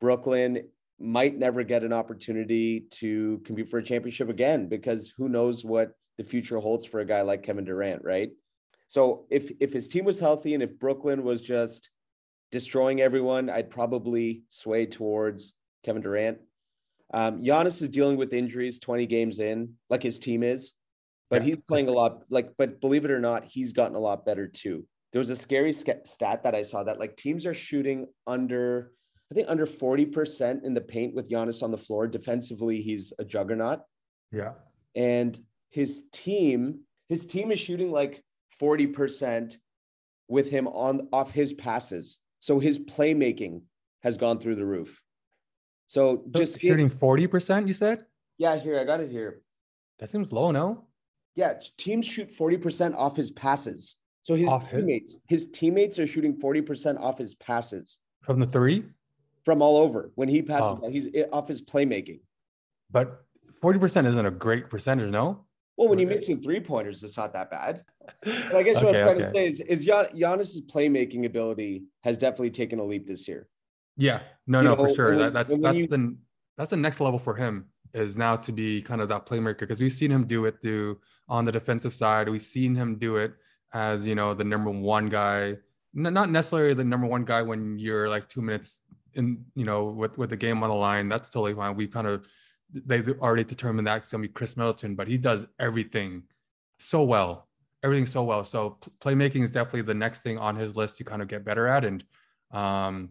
Brooklyn 0.00 0.66
might 0.98 1.38
never 1.38 1.62
get 1.62 1.84
an 1.84 1.92
opportunity 1.92 2.80
to 2.94 3.40
compete 3.44 3.70
for 3.70 3.78
a 3.78 3.82
championship 3.84 4.28
again 4.28 4.66
because 4.66 5.14
who 5.16 5.28
knows 5.28 5.64
what 5.64 5.92
the 6.18 6.24
future 6.24 6.58
holds 6.58 6.84
for 6.84 6.98
a 6.98 7.06
guy 7.06 7.22
like 7.22 7.44
Kevin 7.44 7.64
Durant, 7.64 8.02
right? 8.02 8.32
So 8.88 9.26
if 9.30 9.52
if 9.60 9.72
his 9.72 9.86
team 9.86 10.04
was 10.04 10.18
healthy 10.18 10.52
and 10.52 10.64
if 10.64 10.80
Brooklyn 10.80 11.22
was 11.22 11.42
just 11.42 11.90
destroying 12.50 13.00
everyone, 13.02 13.50
I'd 13.50 13.70
probably 13.70 14.42
sway 14.48 14.84
towards 14.86 15.54
Kevin 15.84 16.02
Durant. 16.02 16.38
Um, 17.14 17.42
Giannis 17.42 17.80
is 17.80 17.88
dealing 17.90 18.16
with 18.16 18.32
injuries 18.32 18.80
20 18.80 19.06
games 19.06 19.38
in, 19.38 19.74
like 19.88 20.02
his 20.02 20.18
team 20.18 20.42
is, 20.42 20.72
but 21.30 21.42
yeah, 21.42 21.50
he's 21.54 21.58
playing 21.68 21.86
a 21.86 21.92
lot. 21.92 22.24
Like, 22.28 22.50
but 22.58 22.80
believe 22.80 23.04
it 23.04 23.12
or 23.12 23.20
not, 23.20 23.44
he's 23.44 23.72
gotten 23.72 23.94
a 23.94 24.00
lot 24.00 24.26
better 24.26 24.48
too. 24.48 24.84
There 25.12 25.20
was 25.20 25.30
a 25.30 25.36
scary 25.36 25.72
stat 25.72 26.42
that 26.42 26.56
I 26.56 26.62
saw 26.62 26.82
that 26.82 26.98
like 26.98 27.16
teams 27.16 27.46
are 27.46 27.54
shooting 27.54 28.08
under, 28.26 28.90
I 29.30 29.34
think 29.36 29.48
under 29.48 29.64
40% 29.64 30.64
in 30.64 30.74
the 30.74 30.80
paint 30.80 31.14
with 31.14 31.30
Giannis 31.30 31.62
on 31.62 31.70
the 31.70 31.78
floor. 31.78 32.08
Defensively, 32.08 32.82
he's 32.82 33.12
a 33.20 33.24
juggernaut. 33.24 33.82
Yeah. 34.32 34.54
And 34.96 35.38
his 35.70 36.02
team, 36.12 36.80
his 37.08 37.26
team 37.26 37.52
is 37.52 37.60
shooting 37.60 37.92
like 37.92 38.24
40% 38.60 39.56
with 40.26 40.50
him 40.50 40.66
on 40.66 41.08
off 41.12 41.30
his 41.30 41.52
passes. 41.52 42.18
So 42.40 42.58
his 42.58 42.80
playmaking 42.80 43.62
has 44.02 44.16
gone 44.16 44.40
through 44.40 44.56
the 44.56 44.66
roof. 44.66 45.00
So 45.86 46.24
just 46.30 46.60
shooting 46.60 46.88
forty 46.88 47.26
percent, 47.26 47.68
you 47.68 47.74
said? 47.74 48.04
Yeah, 48.38 48.56
here 48.56 48.78
I 48.78 48.84
got 48.84 49.00
it 49.00 49.10
here. 49.10 49.42
That 49.98 50.08
seems 50.08 50.32
low, 50.32 50.50
no? 50.50 50.84
Yeah, 51.36 51.54
teams 51.78 52.06
shoot 52.06 52.28
40% 52.30 52.94
off 52.94 53.16
his 53.16 53.30
passes. 53.32 53.96
So 54.22 54.34
his 54.36 54.48
Off 54.50 54.70
teammates, 54.70 55.18
his 55.28 55.50
teammates 55.50 55.98
are 55.98 56.06
shooting 56.06 56.36
40% 56.40 56.98
off 57.00 57.18
his 57.18 57.34
passes 57.36 57.98
From 58.22 58.38
the 58.40 58.46
three, 58.46 58.84
from 59.44 59.60
all 59.62 59.76
over. 59.76 60.10
When 60.14 60.28
he 60.28 60.42
passes, 60.42 60.74
Oh. 60.82 60.88
he's 60.90 61.08
eh, 61.14 61.24
off 61.32 61.46
his 61.48 61.60
playmaking. 61.62 62.20
but 62.90 63.24
forty 63.60 63.78
percent 63.78 64.06
isn't 64.06 64.26
a 64.26 64.30
great 64.30 64.68
percentage, 64.70 65.10
no? 65.10 65.44
Well, 65.76 65.88
when 65.88 65.98
you're 65.98 66.08
Okay. 66.08 66.16
mixing 66.16 66.40
three 66.40 66.60
pointers, 66.60 67.02
it's 67.02 67.16
not 67.16 67.32
that 67.32 67.50
bad. 67.50 67.82
But 68.24 68.54
I 68.56 68.62
guess 68.62 68.82
what 68.82 68.94
I'm 68.96 69.04
trying 69.04 69.18
to 69.18 69.24
say 69.24 69.46
is, 69.46 69.60
is 69.60 69.84
Gian- 69.84 70.06
Giannis's 70.14 70.62
playmaking 70.62 71.24
ability 71.26 71.84
has 72.04 72.16
definitely 72.16 72.50
taken 72.50 72.78
a 72.78 72.84
leap 72.84 73.06
this 73.08 73.26
year. 73.28 73.48
Yeah, 73.96 74.20
no, 74.46 74.58
You 74.60 74.64
no, 74.68 74.74
know, 74.74 74.88
for 74.88 74.94
sure. 74.94 75.16
That, 75.18 75.32
that's 75.32 75.54
that's 75.54 75.80
you- 75.80 75.86
the 75.86 76.16
that's 76.56 76.70
the 76.70 76.76
next 76.76 77.00
level 77.00 77.18
for 77.18 77.34
him 77.34 77.66
is 77.92 78.16
now 78.16 78.36
to 78.36 78.52
be 78.52 78.82
kind 78.82 79.00
of 79.00 79.08
that 79.08 79.26
playmaker 79.26 79.60
because 79.60 79.80
we've 79.80 79.92
seen 79.92 80.10
him 80.10 80.26
do 80.26 80.46
it 80.46 80.56
through 80.60 81.00
on 81.28 81.44
the 81.44 81.52
defensive 81.52 81.94
side. 81.94 82.28
We've 82.28 82.42
seen 82.42 82.74
him 82.74 82.96
do 82.98 83.16
it 83.16 83.32
as 83.72 84.06
you 84.06 84.14
know 84.14 84.34
the 84.34 84.44
number 84.44 84.70
one 84.70 85.08
guy, 85.08 85.56
not 85.92 86.30
necessarily 86.30 86.74
the 86.74 86.84
number 86.84 87.06
one 87.06 87.24
guy 87.24 87.42
when 87.42 87.78
you're 87.78 88.08
like 88.08 88.28
two 88.28 88.42
minutes 88.42 88.82
in, 89.14 89.44
you 89.54 89.64
know, 89.64 89.84
with 89.86 90.18
with 90.18 90.30
the 90.30 90.36
game 90.36 90.62
on 90.62 90.70
the 90.70 90.74
line. 90.76 91.08
That's 91.08 91.30
totally 91.30 91.54
fine. 91.54 91.76
We 91.76 91.86
kind 91.86 92.06
of 92.06 92.26
they've 92.72 93.08
already 93.20 93.44
determined 93.44 93.86
that 93.86 93.98
it's 93.98 94.10
gonna 94.10 94.22
be 94.22 94.28
Khris 94.28 94.56
Middleton, 94.56 94.96
but 94.96 95.06
he 95.06 95.16
does 95.18 95.46
everything 95.60 96.24
so 96.78 97.04
well, 97.04 97.48
everything 97.84 98.06
so 98.06 98.24
well. 98.24 98.42
So 98.44 98.78
playmaking 99.00 99.44
is 99.44 99.52
definitely 99.52 99.82
the 99.82 99.94
next 99.94 100.22
thing 100.22 100.38
on 100.38 100.56
his 100.56 100.76
list 100.76 100.96
to 100.98 101.04
kind 101.04 101.22
of 101.22 101.28
get 101.28 101.44
better 101.44 101.68
at 101.68 101.84
and. 101.84 102.04
Um, 102.50 103.10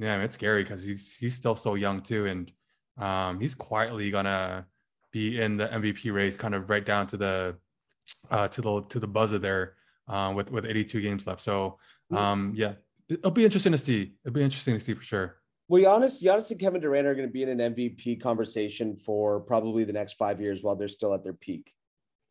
yeah, 0.00 0.22
it's 0.22 0.34
scary 0.34 0.64
because 0.64 0.82
he's 0.82 1.16
he's 1.16 1.36
still 1.36 1.56
so 1.56 1.74
young 1.74 2.00
too, 2.00 2.26
and 2.26 2.50
um, 2.98 3.40
he's 3.40 3.54
quietly 3.54 4.10
gonna 4.10 4.66
be 5.12 5.40
in 5.40 5.56
the 5.56 5.68
MVP 5.68 6.12
race, 6.12 6.36
kind 6.36 6.54
of 6.54 6.70
right 6.70 6.84
down 6.84 7.06
to 7.08 7.16
the 7.16 7.56
uh, 8.30 8.48
to 8.48 8.62
the 8.62 8.82
to 8.88 8.98
the 8.98 9.06
buzzer 9.06 9.38
there 9.38 9.74
uh, 10.08 10.32
with 10.34 10.50
with 10.50 10.64
82 10.64 11.00
games 11.00 11.26
left. 11.26 11.42
So 11.42 11.78
um, 12.10 12.52
yeah, 12.56 12.74
it'll 13.08 13.30
be 13.30 13.44
interesting 13.44 13.72
to 13.72 13.78
see. 13.78 14.14
It'll 14.24 14.34
be 14.34 14.42
interesting 14.42 14.74
to 14.74 14.80
see 14.80 14.94
for 14.94 15.02
sure. 15.02 15.36
Well, 15.68 15.82
Giannis, 15.82 16.20
Giannis 16.20 16.50
and 16.50 16.58
Kevin 16.58 16.80
Durant 16.80 17.06
are 17.06 17.14
going 17.14 17.28
to 17.28 17.32
be 17.32 17.44
in 17.44 17.60
an 17.60 17.74
MVP 17.74 18.20
conversation 18.20 18.96
for 18.96 19.38
probably 19.38 19.84
the 19.84 19.92
next 19.92 20.14
five 20.14 20.40
years 20.40 20.64
while 20.64 20.74
they're 20.74 20.88
still 20.88 21.14
at 21.14 21.22
their 21.22 21.32
peak. 21.32 21.72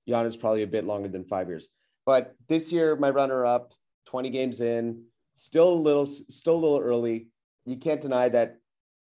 Giannis 0.09 0.37
probably 0.37 0.63
a 0.63 0.67
bit 0.67 0.83
longer 0.83 1.07
than 1.07 1.23
five 1.23 1.47
years. 1.47 1.69
But 2.05 2.35
this 2.49 2.69
year, 2.71 2.97
my 2.97 3.09
runner-up, 3.09 3.73
20 4.07 4.29
games 4.31 4.59
in, 4.59 5.03
still 5.35 5.71
a 5.71 5.73
little, 5.73 6.05
still 6.05 6.55
a 6.55 6.59
little 6.59 6.79
early. 6.79 7.27
You 7.65 7.77
can't 7.77 8.01
deny 8.01 8.29
that 8.29 8.57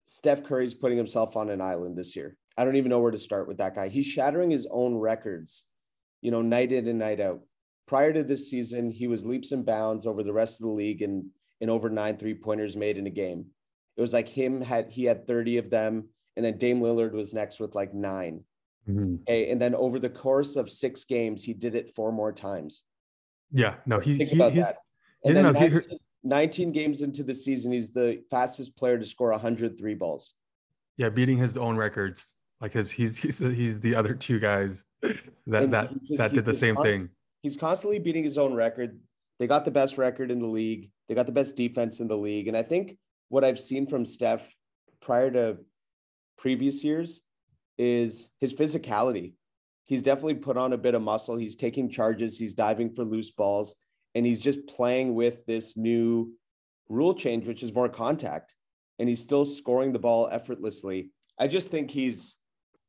Steph 0.06 0.44
Curry's 0.44 0.74
putting 0.74 0.98
himself 0.98 1.36
on 1.36 1.50
an 1.50 1.62
island 1.62 1.98
this 1.98 2.16
year. 2.16 2.36
I 2.58 2.66
don't 2.66 2.76
even 2.76 2.90
know 2.90 3.00
where 3.00 3.12
to 3.12 3.18
start 3.18 3.48
with 3.48 3.58
that 3.58 3.76
guy. 3.76 3.88
He's 3.88 4.06
shattering 4.06 4.50
his 4.50 4.68
own 4.72 4.96
records, 4.96 5.66
you 6.22 6.32
know, 6.32 6.42
night 6.42 6.72
in 6.72 6.88
and 6.88 7.00
night 7.00 7.20
out. 7.20 7.42
Prior 7.88 8.12
to 8.12 8.24
this 8.24 8.50
season, 8.50 8.92
he 8.92 9.08
was 9.08 9.26
leaps 9.26 9.52
and 9.52 9.66
bounds 9.66 10.06
over 10.06 10.24
the 10.24 10.34
rest 10.34 10.60
of 10.60 10.66
the 10.66 10.72
league 10.74 11.02
in 11.02 11.30
in 11.62 11.70
over 11.70 11.90
nine 11.90 12.18
three 12.18 12.34
pointers 12.34 12.78
made 12.78 12.98
in 12.98 13.08
a 13.08 13.12
game. 13.12 13.46
It 13.96 14.02
was 14.02 14.14
like 14.14 14.28
him 14.28 14.62
had 14.62 14.92
he 14.92 15.06
had 15.06 15.28
30 15.28 15.58
of 15.58 15.70
them, 15.70 16.10
and 16.36 16.46
then 16.46 16.58
Dame 16.58 16.82
Lillard 16.82 17.14
was 17.14 17.34
next 17.34 17.60
with 17.60 17.76
like 17.76 17.94
nine. 17.94 18.44
Mm-hmm. 18.88 19.16
Okay, 19.28 19.50
and 19.52 19.62
then 19.62 19.76
over 19.76 20.00
the 20.00 20.10
course 20.10 20.56
of 20.56 20.70
six 20.70 21.04
games, 21.04 21.44
he 21.44 21.54
did 21.54 21.76
it 21.76 21.94
four 21.96 22.12
more 22.12 22.32
times. 22.32 22.84
Yeah, 23.52 23.76
no, 23.86 24.00
he, 24.00 24.18
Think 24.18 24.30
he 24.30 24.36
about 24.36 24.54
he's 24.54 24.66
that. 24.66 24.78
And 25.24 25.36
then 25.36 25.44
no, 25.46 25.54
he- 25.54 25.70
19, 25.70 26.00
19 26.28 26.72
games 26.72 27.02
into 27.02 27.24
the 27.24 27.34
season, 27.34 27.72
he's 27.72 27.92
the 27.92 28.22
fastest 28.30 28.76
player 28.78 28.98
to 28.98 29.06
score 29.06 29.32
103 29.32 29.94
balls. 29.96 30.34
yeah 30.98 31.10
beating 31.10 31.38
his 31.38 31.58
own 31.58 31.78
records. 31.78 32.34
Like 32.60 32.74
his 32.74 32.92
he's 32.92 33.16
he's, 33.18 33.38
he's 33.40 33.80
the 33.80 33.94
other 33.96 34.14
two 34.16 34.40
guys 34.40 34.84
that 35.02 35.64
And 35.64 35.74
that 35.74 35.92
just- 36.04 36.18
that 36.18 36.34
did 36.34 36.46
the 36.46 36.54
same 36.54 36.76
thing. 36.78 37.10
He's 37.44 37.56
constantly 37.56 38.00
beating 38.00 38.24
his 38.24 38.38
own 38.38 38.54
record. 38.54 39.00
They 39.40 39.48
got 39.48 39.64
the 39.64 39.72
best 39.72 39.98
record 39.98 40.32
in 40.32 40.40
the 40.40 40.48
league. 40.48 40.90
They 41.08 41.16
got 41.16 41.28
the 41.28 41.32
best 41.32 41.56
defense 41.56 42.00
in 42.00 42.08
the 42.08 42.18
league. 42.18 42.48
And 42.48 42.58
I 42.58 42.64
think 42.64 42.98
what 43.30 43.44
I've 43.44 43.60
seen 43.60 43.86
from 43.88 44.06
Steph 44.06 44.54
prior 45.00 45.30
to 45.32 45.58
previous 46.38 46.84
years 46.84 47.22
is 47.78 48.30
his 48.42 48.54
physicality. 48.56 49.34
He's 49.86 50.02
definitely 50.02 50.34
put 50.36 50.58
on 50.58 50.74
a 50.74 50.78
bit 50.78 50.96
of 50.96 51.02
muscle. 51.04 51.38
He's 51.38 51.56
taking 51.56 51.90
charges, 51.90 52.38
he's 52.40 52.54
diving 52.54 52.90
for 52.94 53.04
loose 53.06 53.32
balls, 53.32 53.76
and 54.18 54.26
he's 54.26 54.40
just 54.40 54.66
playing 54.66 55.14
with 55.14 55.46
this 55.46 55.78
new 55.78 56.34
rule 56.90 57.14
change, 57.14 57.48
which 57.48 57.62
is 57.62 57.72
more 57.72 57.88
contact. 57.88 58.56
And 58.98 59.08
he's 59.08 59.22
still 59.22 59.46
scoring 59.46 59.94
the 59.94 60.00
ball 60.00 60.28
effortlessly. 60.32 61.12
I 61.38 61.48
just 61.48 61.70
think 61.70 61.92
he's 61.92 62.38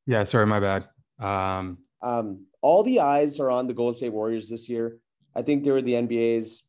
Yeah, 0.06 0.24
sorry, 0.24 0.46
my 0.46 0.58
bad. 0.58 0.88
Um, 1.20 1.78
um, 2.00 2.46
all 2.62 2.82
the 2.82 3.00
eyes 3.00 3.38
are 3.40 3.50
on 3.50 3.66
the 3.66 3.74
Golden 3.74 3.94
State 3.94 4.12
Warriors 4.12 4.48
this 4.48 4.70
year. 4.70 4.96
I 5.34 5.42
think 5.42 5.64
they 5.64 5.70
were 5.70 5.82
the 5.82 5.92
NBA's, 5.92 6.62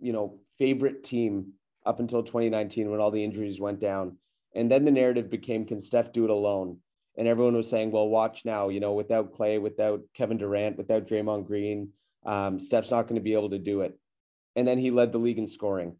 you 0.00 0.14
know, 0.14 0.38
favorite 0.56 1.04
team 1.04 1.52
up 1.84 2.00
until 2.00 2.22
2019 2.22 2.90
when 2.90 3.00
all 3.00 3.10
the 3.10 3.22
injuries 3.22 3.60
went 3.60 3.80
down. 3.80 4.16
And 4.54 4.70
then 4.70 4.86
the 4.86 4.90
narrative 4.90 5.28
became, 5.28 5.66
can 5.66 5.78
Steph 5.78 6.12
do 6.12 6.24
it 6.24 6.30
alone? 6.30 6.78
And 7.18 7.28
everyone 7.28 7.54
was 7.54 7.68
saying, 7.68 7.90
well, 7.90 8.08
watch 8.08 8.46
now, 8.46 8.70
you 8.70 8.80
know, 8.80 8.94
without 8.94 9.34
Klay, 9.34 9.60
without 9.60 10.00
Kevin 10.14 10.38
Durant, 10.38 10.78
without 10.78 11.06
Draymond 11.06 11.46
Green, 11.46 11.90
um, 12.24 12.58
Steph's 12.58 12.90
not 12.90 13.02
going 13.02 13.16
to 13.16 13.20
be 13.20 13.34
able 13.34 13.50
to 13.50 13.58
do 13.58 13.82
it. 13.82 13.98
And 14.56 14.66
then 14.66 14.78
he 14.78 14.90
led 14.90 15.12
the 15.12 15.18
league 15.18 15.38
in 15.38 15.46
scoring. 15.46 15.94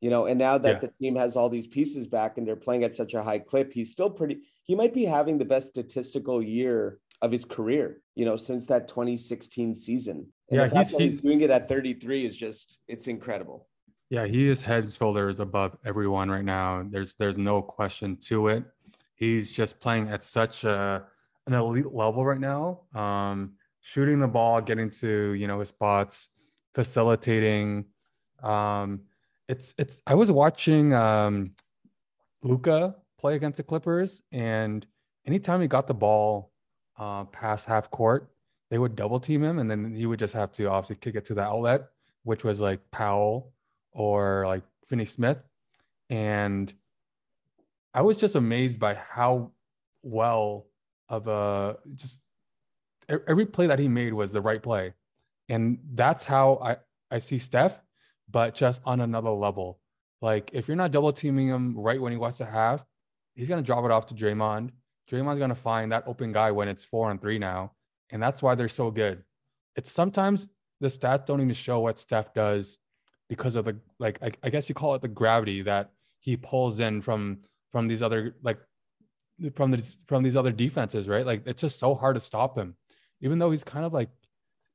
You 0.00 0.10
know, 0.10 0.26
and 0.26 0.38
now 0.38 0.58
that 0.58 0.68
Yeah. 0.74 0.78
the 0.80 0.88
team 0.88 1.14
has 1.14 1.36
all 1.36 1.48
these 1.48 1.68
pieces 1.68 2.08
back 2.08 2.36
and 2.36 2.46
they're 2.46 2.56
playing 2.56 2.82
at 2.82 2.94
such 2.94 3.14
a 3.14 3.22
high 3.22 3.38
clip, 3.38 3.72
he's 3.72 3.92
still 3.92 4.10
pretty, 4.10 4.40
he 4.64 4.74
might 4.74 4.92
be 4.92 5.04
having 5.04 5.38
the 5.38 5.44
best 5.44 5.68
statistical 5.68 6.42
year 6.42 6.98
of 7.22 7.30
his 7.30 7.44
career, 7.44 8.02
you 8.16 8.24
know, 8.24 8.36
since 8.36 8.66
that 8.66 8.88
2016 8.88 9.76
season. 9.76 10.32
And 10.50 10.58
Yeah, 10.58 10.66
he's- 10.68 10.90
he's, 10.90 10.98
he's- 10.98 11.22
doing 11.22 11.40
it 11.42 11.50
at 11.50 11.68
33 11.68 12.26
is 12.26 12.36
just, 12.36 12.80
it's 12.88 13.06
incredible. 13.06 13.68
Yeah, 14.10 14.26
he 14.26 14.48
is 14.48 14.60
head 14.60 14.84
and 14.84 14.92
shoulders 14.92 15.38
above 15.38 15.78
everyone 15.84 16.28
right 16.30 16.44
now. 16.44 16.82
There's 16.90 17.14
there's 17.14 17.38
no 17.38 17.62
question 17.62 18.16
to 18.28 18.48
it. 18.48 18.64
He's 19.14 19.52
just 19.52 19.80
playing 19.80 20.08
at 20.08 20.22
such 20.22 20.64
a 20.64 21.06
an 21.46 21.54
elite 21.54 21.90
level 21.94 22.22
right 22.22 22.38
now. 22.40 22.82
Um, 22.94 23.54
shooting 23.80 24.20
the 24.20 24.28
ball, 24.28 24.60
getting 24.60 24.90
to 24.90 25.32
you 25.32 25.46
know 25.46 25.60
his 25.60 25.68
spots, 25.68 26.28
facilitating. 26.74 27.86
Um, 28.42 29.02
it's 29.48 29.74
it's. 29.78 30.02
I 30.06 30.14
was 30.14 30.30
watching 30.30 30.94
um, 30.94 31.54
Luka 32.42 32.96
play 33.18 33.34
against 33.34 33.56
the 33.58 33.62
Clippers, 33.62 34.22
and 34.32 34.86
anytime 35.26 35.60
he 35.60 35.68
got 35.68 35.86
the 35.86 35.94
ball 35.94 36.52
uh, 36.98 37.24
past 37.24 37.66
half 37.66 37.90
court, 37.90 38.30
they 38.70 38.78
would 38.78 38.96
double 38.96 39.20
team 39.20 39.42
him, 39.42 39.58
and 39.58 39.70
then 39.70 39.94
he 39.94 40.06
would 40.06 40.18
just 40.18 40.34
have 40.34 40.52
to 40.52 40.66
obviously 40.66 40.96
kick 40.96 41.14
it 41.14 41.24
to 41.26 41.34
the 41.34 41.42
outlet, 41.42 41.88
which 42.24 42.44
was 42.44 42.60
like 42.60 42.80
Powell 42.90 43.52
or 43.92 44.46
like 44.46 44.62
Finney 44.86 45.04
Smith. 45.04 45.38
And 46.10 46.72
I 47.94 48.02
was 48.02 48.16
just 48.16 48.34
amazed 48.34 48.80
by 48.80 48.94
how 48.94 49.50
well 50.02 50.66
of 51.08 51.28
a 51.28 51.76
just 51.94 52.20
every 53.08 53.46
play 53.46 53.66
that 53.66 53.78
he 53.78 53.88
made 53.88 54.14
was 54.14 54.32
the 54.32 54.40
right 54.40 54.62
play. 54.62 54.94
And 55.48 55.78
that's 55.94 56.24
how 56.24 56.58
I, 56.62 56.76
I 57.10 57.18
see 57.18 57.38
Steph, 57.38 57.82
but 58.30 58.54
just 58.54 58.80
on 58.84 59.00
another 59.00 59.30
level. 59.30 59.80
Like 60.20 60.50
if 60.52 60.68
you're 60.68 60.76
not 60.76 60.92
double 60.92 61.12
teaming 61.12 61.48
him 61.48 61.76
right 61.76 62.00
when 62.00 62.12
he 62.12 62.18
wants 62.18 62.38
to 62.38 62.46
have, 62.46 62.84
he's 63.34 63.48
gonna 63.48 63.62
drop 63.62 63.84
it 63.84 63.90
off 63.90 64.06
to 64.06 64.14
Draymond. 64.14 64.70
Draymond's 65.10 65.38
gonna 65.38 65.54
find 65.54 65.90
that 65.92 66.04
open 66.06 66.32
guy 66.32 66.50
when 66.52 66.68
it's 66.68 66.84
four 66.84 67.10
and 67.10 67.20
three 67.20 67.38
now. 67.38 67.72
And 68.10 68.22
that's 68.22 68.42
why 68.42 68.54
they're 68.54 68.68
so 68.68 68.90
good. 68.90 69.24
It's 69.74 69.90
sometimes 69.90 70.48
the 70.80 70.88
stats 70.88 71.26
don't 71.26 71.40
even 71.40 71.54
show 71.54 71.80
what 71.80 71.98
Steph 71.98 72.34
does 72.34 72.78
because 73.28 73.56
of 73.56 73.64
the 73.64 73.78
like 73.98 74.18
I, 74.22 74.32
I 74.42 74.50
guess 74.50 74.68
you 74.68 74.74
call 74.74 74.94
it 74.94 75.02
the 75.02 75.08
gravity 75.08 75.62
that 75.62 75.90
he 76.20 76.36
pulls 76.36 76.80
in 76.80 77.00
from 77.02 77.38
from 77.70 77.88
these 77.88 78.02
other 78.02 78.36
like 78.42 78.58
from 79.54 79.70
these 79.70 79.98
from 80.06 80.22
these 80.22 80.36
other 80.36 80.52
defenses, 80.52 81.08
right? 81.08 81.26
Like 81.26 81.42
it's 81.46 81.62
just 81.62 81.78
so 81.78 81.94
hard 81.94 82.14
to 82.14 82.20
stop 82.20 82.56
him, 82.56 82.76
even 83.20 83.38
though 83.38 83.50
he's 83.50 83.64
kind 83.64 83.84
of 83.84 83.92
like 83.92 84.10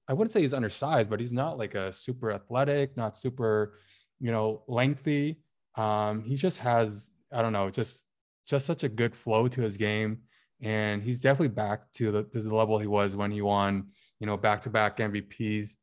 I 0.08 0.14
wouldn't 0.14 0.32
say 0.32 0.42
he's 0.42 0.54
undersized, 0.54 1.10
but 1.10 1.20
he's 1.20 1.34
not 1.34 1.58
like 1.58 1.76
a 1.76 1.92
super 1.92 2.32
athletic, 2.32 2.96
not 2.96 3.18
super, 3.18 3.80
you 4.20 4.32
know, 4.32 4.64
lengthy. 4.68 5.42
Um, 5.76 6.24
he 6.24 6.36
just 6.36 6.60
has 6.60 7.10
I 7.32 7.42
don't 7.42 7.54
know, 7.54 7.70
just 7.70 8.04
just 8.48 8.66
such 8.66 8.84
a 8.84 8.90
good 8.90 9.16
flow 9.16 9.48
to 9.50 9.62
his 9.62 9.78
game, 9.78 10.20
and 10.62 11.04
he's 11.04 11.20
definitely 11.20 11.50
back 11.50 11.92
to 11.96 12.12
the 12.12 12.42
the 12.42 12.56
level 12.56 12.80
he 12.80 12.88
was 12.88 13.16
when 13.16 13.32
he 13.32 13.42
won, 13.42 13.88
you 14.20 14.28
know, 14.28 14.38
back 14.38 14.62
to 14.64 14.70
back 14.70 14.98
MVPs 14.98 15.76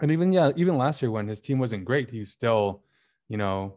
and 0.00 0.10
even 0.10 0.32
yeah, 0.32 0.50
even 0.56 0.78
last 0.78 1.02
year 1.02 1.10
when 1.10 1.28
his 1.28 1.40
team 1.40 1.58
wasn't 1.58 1.84
great, 1.84 2.10
he 2.10 2.20
was 2.20 2.30
still, 2.30 2.82
you 3.28 3.36
know, 3.36 3.76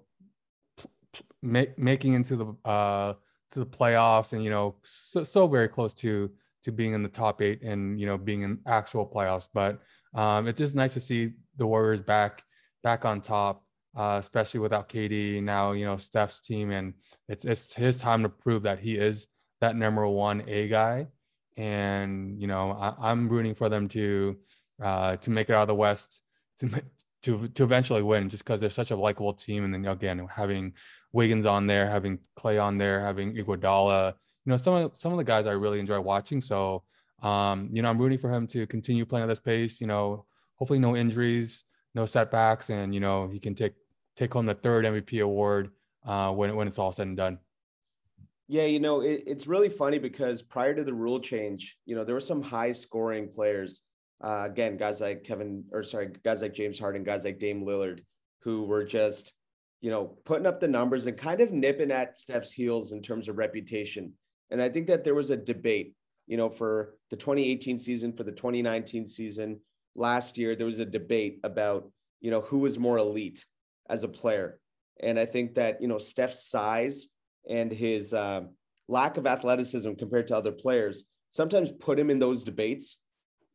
make, 1.42 1.78
making 1.78 2.14
into 2.14 2.36
the 2.36 2.70
uh 2.70 3.14
to 3.52 3.60
the 3.60 3.66
playoffs 3.66 4.34
and 4.34 4.44
you 4.44 4.50
know 4.50 4.76
so, 4.82 5.24
so 5.24 5.46
very 5.46 5.68
close 5.68 5.94
to 5.94 6.32
to 6.64 6.72
being 6.72 6.94
in 6.94 7.04
the 7.04 7.10
top 7.10 7.42
eight 7.42 7.62
and 7.62 8.00
you 8.00 8.06
know 8.06 8.18
being 8.18 8.42
in 8.42 8.60
actual 8.66 9.06
playoffs. 9.06 9.48
But 9.54 9.80
um, 10.14 10.48
it's 10.48 10.58
just 10.58 10.76
nice 10.76 10.94
to 10.96 11.02
see 11.02 11.34
the 11.58 11.68
Warriors 11.68 12.02
back 12.02 12.44
back 12.84 13.06
on 13.06 13.22
top, 13.22 13.64
uh, 13.98 14.18
especially 14.20 14.60
without 14.60 14.90
KD 14.90 15.42
now. 15.44 15.72
You 15.72 15.86
know 15.86 15.98
Steph's 15.98 16.42
team, 16.42 16.72
and 16.72 16.94
it's 17.28 17.46
it's 17.46 17.74
his 17.74 18.00
time 18.00 18.24
to 18.24 18.30
prove 18.30 18.64
that 18.64 18.80
he 18.80 18.96
is 18.96 19.28
that 19.62 19.76
number 19.76 20.08
one 20.08 20.44
A 20.48 20.68
guy. 20.68 21.08
And 21.56 22.42
you 22.42 22.48
know, 22.48 22.72
I, 22.72 23.12
am 23.12 23.30
rooting 23.30 23.56
for 23.56 23.70
them 23.70 23.88
to 23.90 24.38
uh, 24.82 25.18
to 25.18 25.30
make 25.30 25.50
it 25.50 25.54
out 25.54 25.64
of 25.64 25.68
the 25.68 25.76
West 25.76 26.22
to 26.60 26.70
to 27.24 27.48
to 27.48 27.64
eventually 27.64 28.02
win, 28.02 28.30
just 28.30 28.44
because 28.44 28.60
they're 28.62 28.70
such 28.70 28.92
a 28.92 28.96
likable 28.96 29.34
team. 29.34 29.64
And 29.64 29.74
then 29.74 29.86
again, 29.86 30.28
having 30.32 30.74
Wiggins 31.12 31.46
on 31.46 31.68
there, 31.68 31.90
having 31.90 32.20
Klay 32.38 32.62
on 32.62 32.78
there, 32.78 33.02
having 33.02 33.36
Iguodala, 33.36 34.16
you 34.46 34.52
know, 34.52 34.58
some 34.58 34.74
of 34.74 34.92
some 34.98 35.12
of 35.12 35.18
the 35.18 35.24
guys 35.24 35.46
I 35.46 35.52
really 35.52 35.80
enjoy 35.80 36.00
watching. 36.00 36.42
So 36.42 36.84
um, 37.24 37.70
you 37.72 37.82
know, 37.82 37.90
I'm 37.90 37.98
rooting 37.98 38.20
for 38.20 38.32
him 38.32 38.46
to 38.48 38.68
continue 38.68 39.06
playing 39.06 39.24
at 39.24 39.28
this 39.28 39.40
pace. 39.40 39.80
You 39.80 39.88
know, 39.88 40.26
hopefully 40.56 40.80
no 40.80 40.96
injuries, 40.96 41.64
no 41.96 42.06
setbacks, 42.06 42.70
and 42.70 42.94
you 42.94 43.00
know 43.00 43.28
he 43.28 43.40
can 43.40 43.56
take 43.56 43.74
take 44.16 44.34
home 44.34 44.46
the 44.46 44.54
third 44.54 44.86
MVP 44.86 45.24
award 45.24 45.72
uh, 46.06 46.32
when 46.32 46.56
when 46.56 46.68
it's 46.68 46.78
all 46.78 46.92
said 46.92 47.08
and 47.08 47.18
done. 47.18 47.40
Yeah, 48.50 48.66
you 48.66 48.82
know, 48.82 49.02
it, 49.02 49.24
it's 49.26 49.48
really 49.48 49.70
funny 49.70 50.00
because 50.00 50.42
prior 50.42 50.76
to 50.76 50.84
the 50.84 50.94
rule 50.94 51.20
change, 51.20 51.78
you 51.86 51.96
know, 51.96 52.04
there 52.04 52.14
were 52.14 52.22
some 52.22 52.42
high 52.42 52.74
scoring 52.74 53.30
players. 53.30 53.82
Uh, 54.22 54.44
again, 54.46 54.78
guys 54.78 55.02
like 55.02 55.24
Kevin, 55.24 55.64
or 55.72 55.82
sorry, 55.84 56.10
guys 56.24 56.42
like 56.42 56.54
James 56.54 56.78
Harden, 56.78 57.04
guys 57.04 57.24
like 57.24 57.40
Dame 57.40 57.66
Lillard, 57.66 58.02
who 58.42 58.66
were 58.66 58.84
just, 58.84 59.34
you 59.82 59.90
know, 59.92 60.18
putting 60.26 60.46
up 60.46 60.60
the 60.60 60.68
numbers 60.68 61.08
and 61.08 61.18
kind 61.18 61.42
of 61.42 61.52
nipping 61.52 61.92
at 61.92 62.20
Steph's 62.20 62.52
heels 62.52 62.92
in 62.92 63.02
terms 63.02 63.28
of 63.28 63.38
reputation. 63.38 64.14
And 64.54 64.62
I 64.62 64.70
think 64.70 64.86
that 64.88 65.04
there 65.04 65.16
was 65.16 65.32
a 65.32 65.36
debate, 65.36 65.96
you 66.28 66.38
know, 66.38 66.48
for 66.48 66.94
the 67.10 67.18
2018 67.18 67.80
season, 67.80 68.14
for 68.14 68.24
the 68.24 68.32
2019 68.32 69.08
season, 69.08 69.60
last 69.96 70.38
year, 70.38 70.56
there 70.56 70.68
was 70.68 70.78
a 70.78 70.86
debate 70.86 71.40
about, 71.44 71.92
you 72.22 72.30
know, 72.30 72.42
who 72.42 72.60
was 72.60 72.78
more 72.78 73.00
elite 73.00 73.44
as 73.90 74.04
a 74.04 74.08
player. 74.08 74.60
And 75.02 75.20
I 75.20 75.26
think 75.26 75.56
that, 75.56 75.82
you 75.82 75.88
know, 75.88 75.98
Steph's 75.98 76.48
size 76.48 77.08
and 77.50 77.72
his 77.72 78.14
uh, 78.14 78.42
lack 78.88 79.18
of 79.18 79.26
athleticism 79.26 79.94
compared 79.94 80.28
to 80.28 80.38
other 80.38 80.52
players 80.52 81.06
sometimes 81.32 81.72
put 81.72 81.98
him 81.98 82.12
in 82.12 82.20
those 82.20 82.44
debates. 82.44 83.00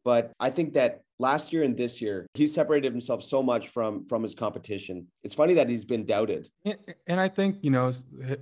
But 0.04 0.32
I 0.40 0.50
think 0.50 0.74
that 0.74 1.02
last 1.20 1.52
year 1.52 1.62
and 1.62 1.76
this 1.76 2.02
year, 2.02 2.26
he 2.34 2.48
separated 2.48 2.90
himself 2.90 3.22
so 3.22 3.40
much 3.40 3.68
from 3.68 4.04
from 4.06 4.22
his 4.24 4.34
competition. 4.34 5.06
It's 5.22 5.34
funny 5.34 5.54
that 5.54 5.68
he's 5.68 5.84
been 5.84 6.04
doubted. 6.04 6.48
And 7.06 7.20
I 7.20 7.28
think 7.28 7.58
you 7.62 7.70
know 7.70 7.92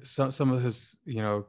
some 0.05 0.31
some 0.31 0.53
of 0.53 0.63
his 0.63 0.97
you 1.05 1.23
know 1.23 1.47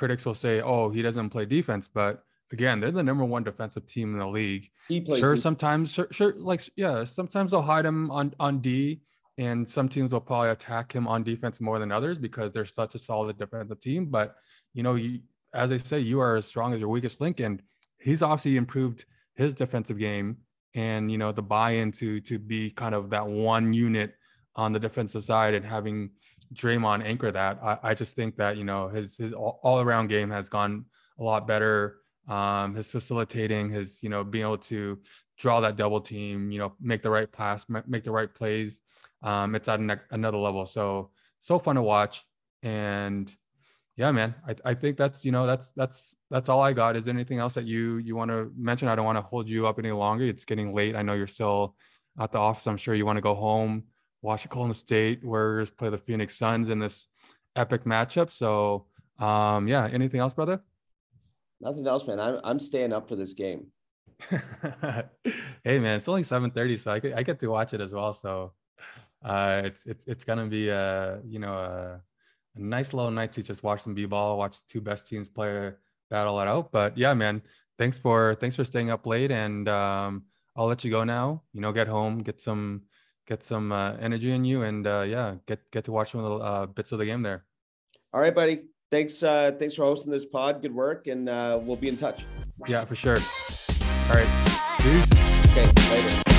critics 0.00 0.24
will 0.24 0.34
say, 0.34 0.62
"Oh, 0.62 0.90
he 0.90 1.02
doesn't 1.02 1.28
play 1.30 1.44
defense," 1.44 1.86
but 1.86 2.24
again, 2.52 2.80
they're 2.80 2.90
the 2.90 3.02
number 3.02 3.24
one 3.24 3.44
defensive 3.44 3.86
team 3.86 4.14
in 4.14 4.18
the 4.18 4.26
league. 4.26 4.68
He 4.88 5.00
plays 5.02 5.20
sure, 5.20 5.30
defense. 5.30 5.42
sometimes 5.42 5.92
sure, 5.92 6.08
sure, 6.10 6.34
like 6.36 6.62
yeah, 6.74 7.04
sometimes 7.04 7.50
they'll 7.50 7.70
hide 7.74 7.84
him 7.84 8.10
on 8.10 8.34
on 8.40 8.60
D, 8.60 9.02
and 9.36 9.68
some 9.68 9.88
teams 9.88 10.12
will 10.12 10.22
probably 10.22 10.50
attack 10.50 10.90
him 10.90 11.06
on 11.06 11.22
defense 11.22 11.60
more 11.60 11.78
than 11.78 11.92
others 11.92 12.18
because 12.18 12.50
they're 12.52 12.64
such 12.64 12.94
a 12.94 12.98
solid 12.98 13.38
defensive 13.38 13.78
team. 13.78 14.06
But 14.06 14.36
you 14.72 14.82
know, 14.82 14.94
you, 14.94 15.20
as 15.54 15.68
they 15.70 15.78
say, 15.78 16.00
you 16.00 16.18
are 16.20 16.36
as 16.36 16.46
strong 16.46 16.72
as 16.72 16.80
your 16.80 16.88
weakest 16.88 17.20
link, 17.20 17.38
and 17.40 17.62
he's 17.98 18.22
obviously 18.22 18.56
improved 18.56 19.04
his 19.34 19.54
defensive 19.54 19.98
game 19.98 20.38
and 20.74 21.10
you 21.12 21.18
know 21.18 21.32
the 21.32 21.42
buy-in 21.42 21.92
to 21.92 22.20
to 22.20 22.38
be 22.38 22.70
kind 22.70 22.94
of 22.94 23.10
that 23.10 23.26
one 23.26 23.72
unit 23.72 24.14
on 24.56 24.72
the 24.72 24.78
defensive 24.78 25.24
side 25.24 25.54
and 25.54 25.64
having 25.64 26.10
Draymond 26.54 27.04
anchor 27.04 27.30
that. 27.30 27.60
I, 27.62 27.78
I 27.82 27.94
just 27.94 28.16
think 28.16 28.36
that 28.36 28.56
you 28.56 28.64
know 28.64 28.88
his 28.88 29.16
his 29.16 29.32
all 29.32 29.80
around 29.80 30.08
game 30.08 30.30
has 30.30 30.48
gone 30.48 30.86
a 31.18 31.22
lot 31.22 31.46
better. 31.46 31.98
Um, 32.28 32.74
his 32.74 32.90
facilitating, 32.90 33.70
his 33.70 34.02
you 34.02 34.08
know 34.08 34.24
being 34.24 34.44
able 34.44 34.58
to 34.58 34.98
draw 35.38 35.60
that 35.60 35.76
double 35.76 36.00
team, 36.00 36.50
you 36.50 36.58
know, 36.58 36.74
make 36.80 37.02
the 37.02 37.10
right 37.10 37.30
pass, 37.30 37.66
make 37.86 38.04
the 38.04 38.10
right 38.10 38.32
plays. 38.32 38.80
Um, 39.22 39.54
it's 39.54 39.68
at 39.68 39.80
ne- 39.80 39.96
another 40.10 40.38
level. 40.38 40.66
So 40.66 41.10
so 41.38 41.58
fun 41.58 41.76
to 41.76 41.82
watch, 41.82 42.24
and 42.62 43.30
yeah, 43.96 44.12
man, 44.12 44.34
I, 44.46 44.54
I 44.64 44.74
think 44.74 44.96
that's 44.96 45.24
you 45.24 45.32
know 45.32 45.46
that's 45.46 45.70
that's 45.76 46.16
that's 46.30 46.48
all 46.48 46.60
I 46.60 46.72
got. 46.72 46.96
Is 46.96 47.08
anything 47.08 47.38
else 47.38 47.54
that 47.54 47.64
you 47.64 47.98
you 47.98 48.16
want 48.16 48.30
to 48.30 48.50
mention? 48.56 48.88
I 48.88 48.94
don't 48.94 49.04
want 49.04 49.18
to 49.18 49.22
hold 49.22 49.48
you 49.48 49.66
up 49.66 49.78
any 49.78 49.92
longer. 49.92 50.24
It's 50.24 50.44
getting 50.44 50.74
late. 50.74 50.96
I 50.96 51.02
know 51.02 51.14
you're 51.14 51.26
still 51.26 51.76
at 52.18 52.32
the 52.32 52.38
office. 52.38 52.66
I'm 52.66 52.76
sure 52.76 52.94
you 52.94 53.06
want 53.06 53.16
to 53.16 53.22
go 53.22 53.34
home, 53.34 53.84
Golden 54.22 54.72
State 54.72 55.24
Warriors 55.24 55.70
play 55.70 55.88
the 55.88 55.98
Phoenix 55.98 56.36
Suns 56.36 56.68
in 56.68 56.78
this 56.78 57.08
epic 57.56 57.84
matchup. 57.84 58.30
So 58.30 58.86
um, 59.18 59.68
yeah, 59.68 59.88
anything 59.92 60.20
else, 60.20 60.32
brother? 60.32 60.60
Nothing 61.60 61.86
else, 61.86 62.06
man. 62.06 62.20
I'm 62.20 62.40
I'm 62.42 62.58
staying 62.58 62.92
up 62.92 63.08
for 63.08 63.16
this 63.16 63.34
game. 63.34 63.66
hey 65.64 65.78
man, 65.78 65.96
it's 65.96 66.08
only 66.08 66.22
7:30, 66.22 66.78
so 66.78 66.92
I 66.92 66.98
get, 66.98 67.18
I 67.18 67.22
get 67.22 67.40
to 67.40 67.48
watch 67.48 67.74
it 67.74 67.80
as 67.80 67.92
well. 67.92 68.12
So 68.12 68.52
uh, 69.24 69.62
it's 69.64 69.86
it's 69.86 70.06
it's 70.06 70.24
gonna 70.24 70.46
be 70.46 70.68
a 70.68 71.20
you 71.26 71.38
know 71.38 71.54
a, 71.54 72.00
a 72.56 72.60
nice 72.60 72.94
little 72.94 73.10
night 73.10 73.32
to 73.32 73.42
just 73.42 73.62
watch 73.62 73.82
some 73.82 73.94
b-ball, 73.94 74.38
watch 74.38 74.58
the 74.58 74.64
two 74.68 74.80
best 74.80 75.06
teams 75.08 75.28
play 75.28 75.72
battle 76.10 76.40
it 76.40 76.48
out. 76.48 76.72
But 76.72 76.96
yeah, 76.98 77.14
man, 77.14 77.42
thanks 77.78 77.98
for 77.98 78.34
thanks 78.34 78.56
for 78.56 78.64
staying 78.64 78.90
up 78.90 79.06
late, 79.06 79.30
and 79.30 79.68
um, 79.68 80.24
I'll 80.56 80.66
let 80.66 80.84
you 80.84 80.90
go 80.90 81.04
now. 81.04 81.42
You 81.52 81.60
know, 81.60 81.72
get 81.72 81.88
home, 81.88 82.18
get 82.18 82.40
some 82.40 82.82
get 83.30 83.44
some 83.44 83.70
uh, 83.70 83.92
energy 84.00 84.32
in 84.32 84.44
you, 84.44 84.62
and 84.62 84.86
uh, 84.86 85.02
yeah, 85.02 85.36
get 85.46 85.70
get 85.70 85.84
to 85.84 85.92
watch 85.92 86.10
some 86.10 86.22
of 86.22 86.38
the 86.38 86.44
uh, 86.44 86.66
bits 86.66 86.92
of 86.92 86.98
the 86.98 87.06
game 87.06 87.22
there. 87.22 87.44
All 88.12 88.20
right, 88.20 88.34
buddy. 88.34 88.64
Thanks. 88.90 89.22
Uh, 89.22 89.52
thanks 89.56 89.76
for 89.76 89.84
hosting 89.84 90.10
this 90.10 90.26
pod. 90.26 90.60
Good 90.60 90.74
work, 90.74 91.06
and 91.06 91.28
uh, 91.28 91.58
we'll 91.62 91.76
be 91.76 91.88
in 91.88 91.96
touch. 91.96 92.24
Yeah, 92.66 92.84
for 92.84 92.96
sure. 92.96 93.16
All 94.10 94.16
right. 94.16 94.28
Peace. 94.80 95.06
Okay. 95.52 95.70
Later. 95.90 96.29